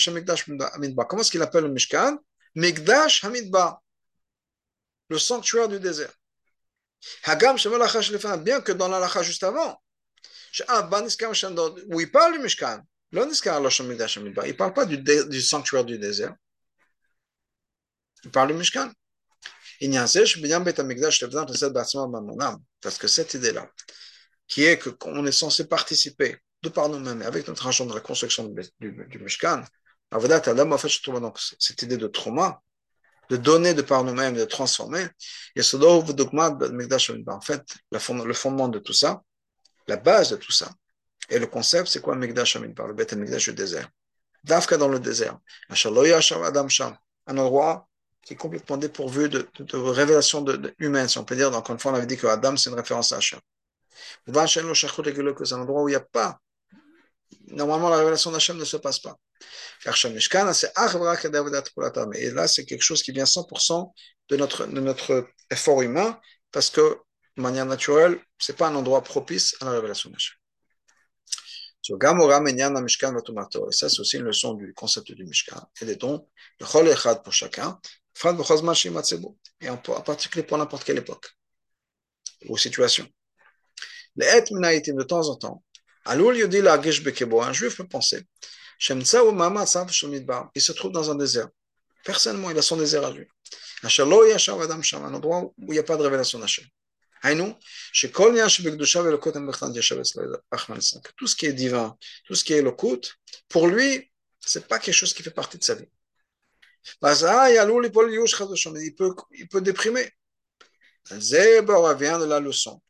Amidbar 0.75 1.09
Comment 1.09 1.23
est-ce 1.23 1.31
qu'il 1.31 1.43
appelle 1.43 1.65
le 1.65 1.71
Mishkan? 1.71 2.19
Migdash 2.55 3.25
Amidbar, 3.25 3.83
le 5.09 5.19
sanctuaire 5.19 5.69
du 5.69 5.81
désert. 5.81 6.13
Hagam 7.25 7.57
bien 8.43 8.61
que 8.61 8.73
dans 8.73 8.89
l'halakha 8.89 9.23
juste 9.23 9.45
avant, 9.45 9.81
où 11.91 12.01
il 12.01 12.11
parle 12.11 12.33
du 12.33 12.39
Mishkan, 12.41 12.83
il 13.13 13.19
ne 13.21 14.53
parle 14.53 14.75
pas 14.75 14.85
du, 14.85 15.43
sanctuaire 15.43 15.85
du 15.85 15.99
désert. 15.99 16.35
Il 18.25 18.31
parle 18.31 18.49
du 18.49 18.55
Mishkan. 18.55 18.91
Parce 22.81 22.99
que 22.99 23.09
cette 23.09 23.35
idée-là, 23.35 23.71
qui 24.49 24.65
est 24.65 24.99
qu'on 24.99 25.25
est 25.27 25.33
censé 25.33 25.67
participer 25.69 26.39
de 26.63 26.69
par 26.69 26.89
nous-mêmes, 26.89 27.23
avec 27.23 27.47
notre 27.47 27.67
argent 27.67 27.87
de 27.87 27.95
la 27.95 28.01
construction 28.01 28.45
du, 28.49 28.63
du, 28.81 29.07
du 29.07 29.19
Mishkan, 29.21 29.63
cette 31.59 31.83
idée 31.83 31.97
de 31.97 32.07
trauma, 32.09 32.63
de 33.29 33.37
donner 33.37 33.75
de 33.75 33.83
par 33.83 34.05
nous-mêmes, 34.05 34.35
de 34.35 34.45
transformer, 34.45 35.07
ce 35.57 35.77
en 37.29 37.41
fait, 37.41 37.63
le 37.91 38.35
fondement 38.35 38.69
de 38.69 38.79
tout 38.79 38.93
ça, 38.93 39.23
la 39.87 39.97
base 39.97 40.31
de 40.31 40.37
tout 40.37 40.53
ça, 40.53 40.71
et 41.29 41.39
le 41.39 41.47
concept, 41.47 41.89
c'est 41.89 42.01
quoi 42.01 42.17
Mikdash 42.17 42.57
Amidbar, 42.57 42.87
le 42.89 42.95
Beth 42.95 43.13
Mikdash 43.13 43.49
du 43.51 43.55
désert? 43.55 43.89
Dafka 44.45 44.77
dans 44.77 44.89
le 44.89 44.99
désert. 44.99 45.39
Un 45.71 47.37
endroit 47.37 47.89
qui 48.25 48.35
est 48.35 48.37
complètement 48.37 48.77
dépourvu 48.77 49.29
de, 49.29 49.47
de, 49.55 49.65
de 49.65 51.09
si 51.09 51.19
on 51.19 51.25
peut 51.25 51.37
dire. 51.37 51.51
Donc, 51.51 51.69
une 51.69 51.79
fois, 51.79 51.93
on 51.93 51.95
avait 51.97 52.07
dit 52.07 52.17
que 52.17 52.27
Adam, 52.27 52.57
c'est 52.57 52.71
une 52.71 52.77
référence 52.77 53.13
à 53.13 53.17
Hachem. 53.17 53.41
C'est 54.27 54.37
un 54.37 55.61
endroit 55.61 55.83
où 55.83 55.89
il 55.89 55.93
n'y 55.93 55.97
a 55.97 56.01
pas. 56.01 56.39
Normalement, 57.49 57.91
la 57.91 57.99
révélation 57.99 58.31
d'Hachem 58.31 58.57
ne 58.57 58.65
se 58.65 58.77
passe 58.79 58.99
pas. 58.99 59.19
Et 62.15 62.31
là, 62.31 62.49
c'est 62.49 62.65
quelque 62.65 62.83
chose 62.83 63.03
qui 63.03 63.13
vient 63.13 63.25
100% 63.25 63.93
de 64.29 64.37
notre, 64.37 64.67
de 64.67 64.81
notre 64.81 65.29
effort 65.51 65.83
humain, 65.83 66.21
parce 66.51 66.71
que, 66.71 66.99
de 67.37 67.43
manière 67.43 67.67
naturelle, 67.67 68.19
ce 68.39 68.53
n'est 68.53 68.59
pas 68.59 68.69
un 68.69 68.75
endroit 68.75 69.03
propice 69.03 69.55
à 69.61 69.67
la 69.67 69.71
révélation 69.73 70.11
d'Hachem. 70.11 70.35
Et 71.91 71.95
ça, 73.73 73.89
c'est 73.89 74.01
aussi 74.01 74.17
une 74.17 74.25
leçon 74.25 74.55
du 74.55 74.75
concept 74.75 75.13
du 75.13 75.25
Mishkan. 75.25 75.71
Et 75.81 75.85
des 75.87 75.97
dons, 75.97 76.29
le 76.61 77.23
pour 77.23 77.33
chacun, 77.33 77.79
et 79.61 79.69
en 79.71 79.77
particulier 79.79 80.45
pour 80.45 80.59
n'importe 80.59 80.85
quelle 80.85 80.99
époque. 80.99 81.31
Ou 82.49 82.59
situation. 82.59 83.09
Les 84.17 84.27
de 84.27 85.03
temps 85.05 85.29
en 85.29 85.37
temps, 85.37 85.63
un 86.05 87.53
juif 87.53 87.77
peut 87.77 87.87
penser, 87.87 88.27
il 88.81 90.61
se 90.61 90.73
trouve 90.73 90.93
dans 90.93 91.11
un 91.11 91.17
désert. 91.17 91.49
Personnellement, 92.05 92.51
il 92.51 92.59
a 92.59 92.63
son 92.63 92.77
désert 92.77 93.05
à 93.05 93.11
lui. 93.11 93.27
Un 93.83 95.15
endroit 95.15 95.43
où 95.43 95.55
il 95.69 95.71
n'y 95.71 95.79
a 95.79 95.83
pas 95.83 95.97
de 95.97 96.03
révélation 96.03 96.39
d'Hachem. 96.39 96.65
Tout 101.17 101.27
ce 101.27 101.37
qui 101.37 101.47
est 101.47 101.53
divin, 101.53 101.97
tout 102.27 102.35
ce 102.35 102.45
qui 102.45 102.53
est 102.53 102.63
lokut, 102.63 103.01
pour 103.49 103.67
lui, 103.67 104.11
ce 104.39 104.59
n'est 104.59 104.65
pas 104.65 104.79
quelque 104.79 104.95
chose 104.95 105.13
qui 105.13 105.23
fait 105.23 105.33
partie 105.33 105.59
de 105.59 105.65
sa 105.65 105.75
vie. 105.75 105.89
Il 106.85 106.95
peut, 108.97 109.15
il 109.33 109.49
peut 109.49 109.61
déprimer. 109.61 110.11
Zéba 111.11 111.95
vient 111.95 112.21
de 112.21 112.25
la 112.25 112.41
leçon. 112.41 112.81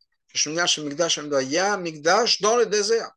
Dans 2.41 2.57
le 2.57 2.67
désert. 2.67 3.11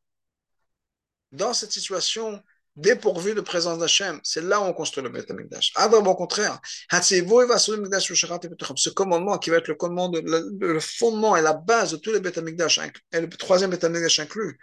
Dans 1.32 1.54
cette 1.54 1.72
situation, 1.72 2.42
dépourvu 2.76 3.34
de 3.34 3.42
présence 3.42 3.80
d'Hachem. 3.80 4.20
C'est 4.24 4.42
là 4.42 4.62
où 4.62 4.64
on 4.64 4.74
construit 4.74 5.04
le 5.04 5.10
Beth 5.10 5.30
Amikdash. 5.30 5.72
Adam, 5.76 6.06
au 6.06 6.16
contraire, 6.16 6.60
ce 6.92 8.90
commandement 8.90 9.38
qui 9.38 9.50
va 9.50 9.58
être 9.58 9.68
le 9.68 9.76
commandement, 9.76 10.22
le, 10.24 10.80
fondement 10.80 11.36
et 11.36 11.42
la 11.42 11.54
base 11.54 11.92
de 11.92 11.98
tous 11.98 12.14
les 12.14 12.20
Beth 12.20 12.38
Amikdash, 12.38 12.80
et 13.12 13.20
le 13.20 13.30
troisième 13.30 13.70
Beth 13.70 13.84
inclus, 13.84 14.60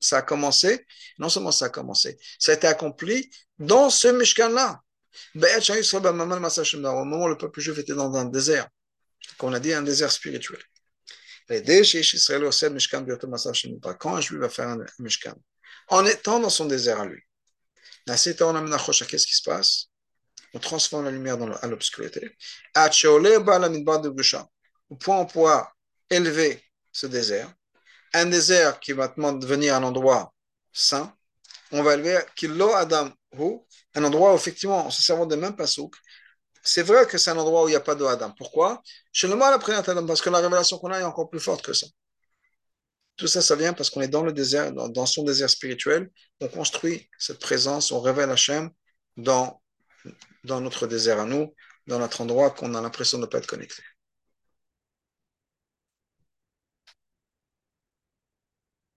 ça 0.00 0.18
a 0.18 0.22
commencé, 0.22 0.86
non 1.18 1.28
seulement 1.28 1.52
ça 1.52 1.66
a 1.66 1.68
commencé, 1.68 2.18
ça 2.38 2.52
a 2.52 2.54
été 2.56 2.66
accompli 2.66 3.30
dans 3.58 3.90
ce 3.90 4.08
Mishkan-là. 4.08 4.82
Au 5.34 7.04
moment 7.04 7.24
où 7.24 7.28
le 7.28 7.36
peuple 7.36 7.60
juif 7.60 7.78
était 7.78 7.94
dans 7.94 8.14
un 8.14 8.24
désert, 8.26 8.68
qu'on 9.38 9.52
a 9.52 9.60
dit 9.60 9.72
un 9.72 9.82
désert 9.82 10.12
spirituel. 10.12 10.60
Quand 13.98 14.14
un 14.14 14.20
juif 14.20 14.38
va 14.38 14.48
faire 14.48 14.68
un 14.68 14.78
Mishkan, 15.00 15.34
en 15.90 16.06
étant 16.06 16.40
dans 16.40 16.50
son 16.50 16.64
désert 16.66 17.00
à 17.00 17.06
lui. 17.06 17.22
Qu'est-ce 18.06 19.26
qui 19.26 19.36
se 19.36 19.42
passe? 19.42 19.86
On 20.54 20.58
transforme 20.58 21.04
la 21.04 21.10
lumière 21.10 21.38
dans 21.38 21.52
à 21.52 21.66
l'obscurité. 21.66 22.36
Au 24.88 24.96
point 24.96 25.18
on 25.18 25.26
pourra 25.26 25.72
élever 26.08 26.64
ce 26.90 27.06
désert. 27.06 27.52
Un 28.12 28.26
désert 28.26 28.80
qui 28.80 28.92
va 28.92 29.08
devenir 29.08 29.76
un 29.76 29.82
endroit 29.84 30.34
saint. 30.72 31.14
On 31.70 31.82
va 31.82 31.94
élever 31.94 32.18
Kilo 32.34 32.74
Adam 32.74 33.12
un 33.94 34.04
endroit 34.04 34.32
où 34.32 34.36
effectivement, 34.36 34.86
on 34.86 34.90
se 34.90 35.02
servant 35.02 35.26
de 35.26 35.36
même 35.36 35.54
pasouk, 35.56 35.94
c'est 36.62 36.82
vrai 36.82 37.06
que 37.06 37.16
c'est 37.18 37.30
un 37.30 37.38
endroit 37.38 37.64
où 37.64 37.68
il 37.68 37.72
n'y 37.72 37.76
a 37.76 37.80
pas 37.80 37.94
de 37.94 38.04
Adam. 38.04 38.32
Pourquoi? 38.36 38.82
Chez 39.12 39.28
le 39.28 39.36
mal 39.36 39.54
après 39.54 39.74
Adam, 39.74 40.06
parce 40.06 40.20
que 40.20 40.30
la 40.30 40.38
révélation 40.38 40.78
qu'on 40.78 40.90
a 40.90 41.00
est 41.00 41.04
encore 41.04 41.30
plus 41.30 41.40
forte 41.40 41.62
que 41.62 41.72
ça. 41.72 41.86
Tout 43.20 43.26
ça, 43.26 43.42
ça 43.42 43.54
vient 43.54 43.74
parce 43.74 43.90
qu'on 43.90 44.00
est 44.00 44.08
dans 44.08 44.22
le 44.22 44.32
désert, 44.32 44.72
dans, 44.72 45.04
son 45.04 45.24
désert 45.24 45.50
spirituel. 45.50 46.08
On 46.40 46.48
construit 46.48 47.06
cette 47.18 47.38
présence, 47.38 47.92
on 47.92 48.00
révèle 48.00 48.30
Hachem 48.30 48.70
dans, 49.18 49.60
dans 50.42 50.62
notre 50.62 50.86
désert 50.86 51.20
à 51.20 51.26
nous, 51.26 51.54
dans 51.86 51.98
notre 51.98 52.22
endroit 52.22 52.50
qu'on 52.50 52.74
a 52.74 52.80
l'impression 52.80 53.18
de 53.18 53.24
ne 53.24 53.26
pas 53.26 53.36
être 53.36 53.46
connecté. 53.46 53.82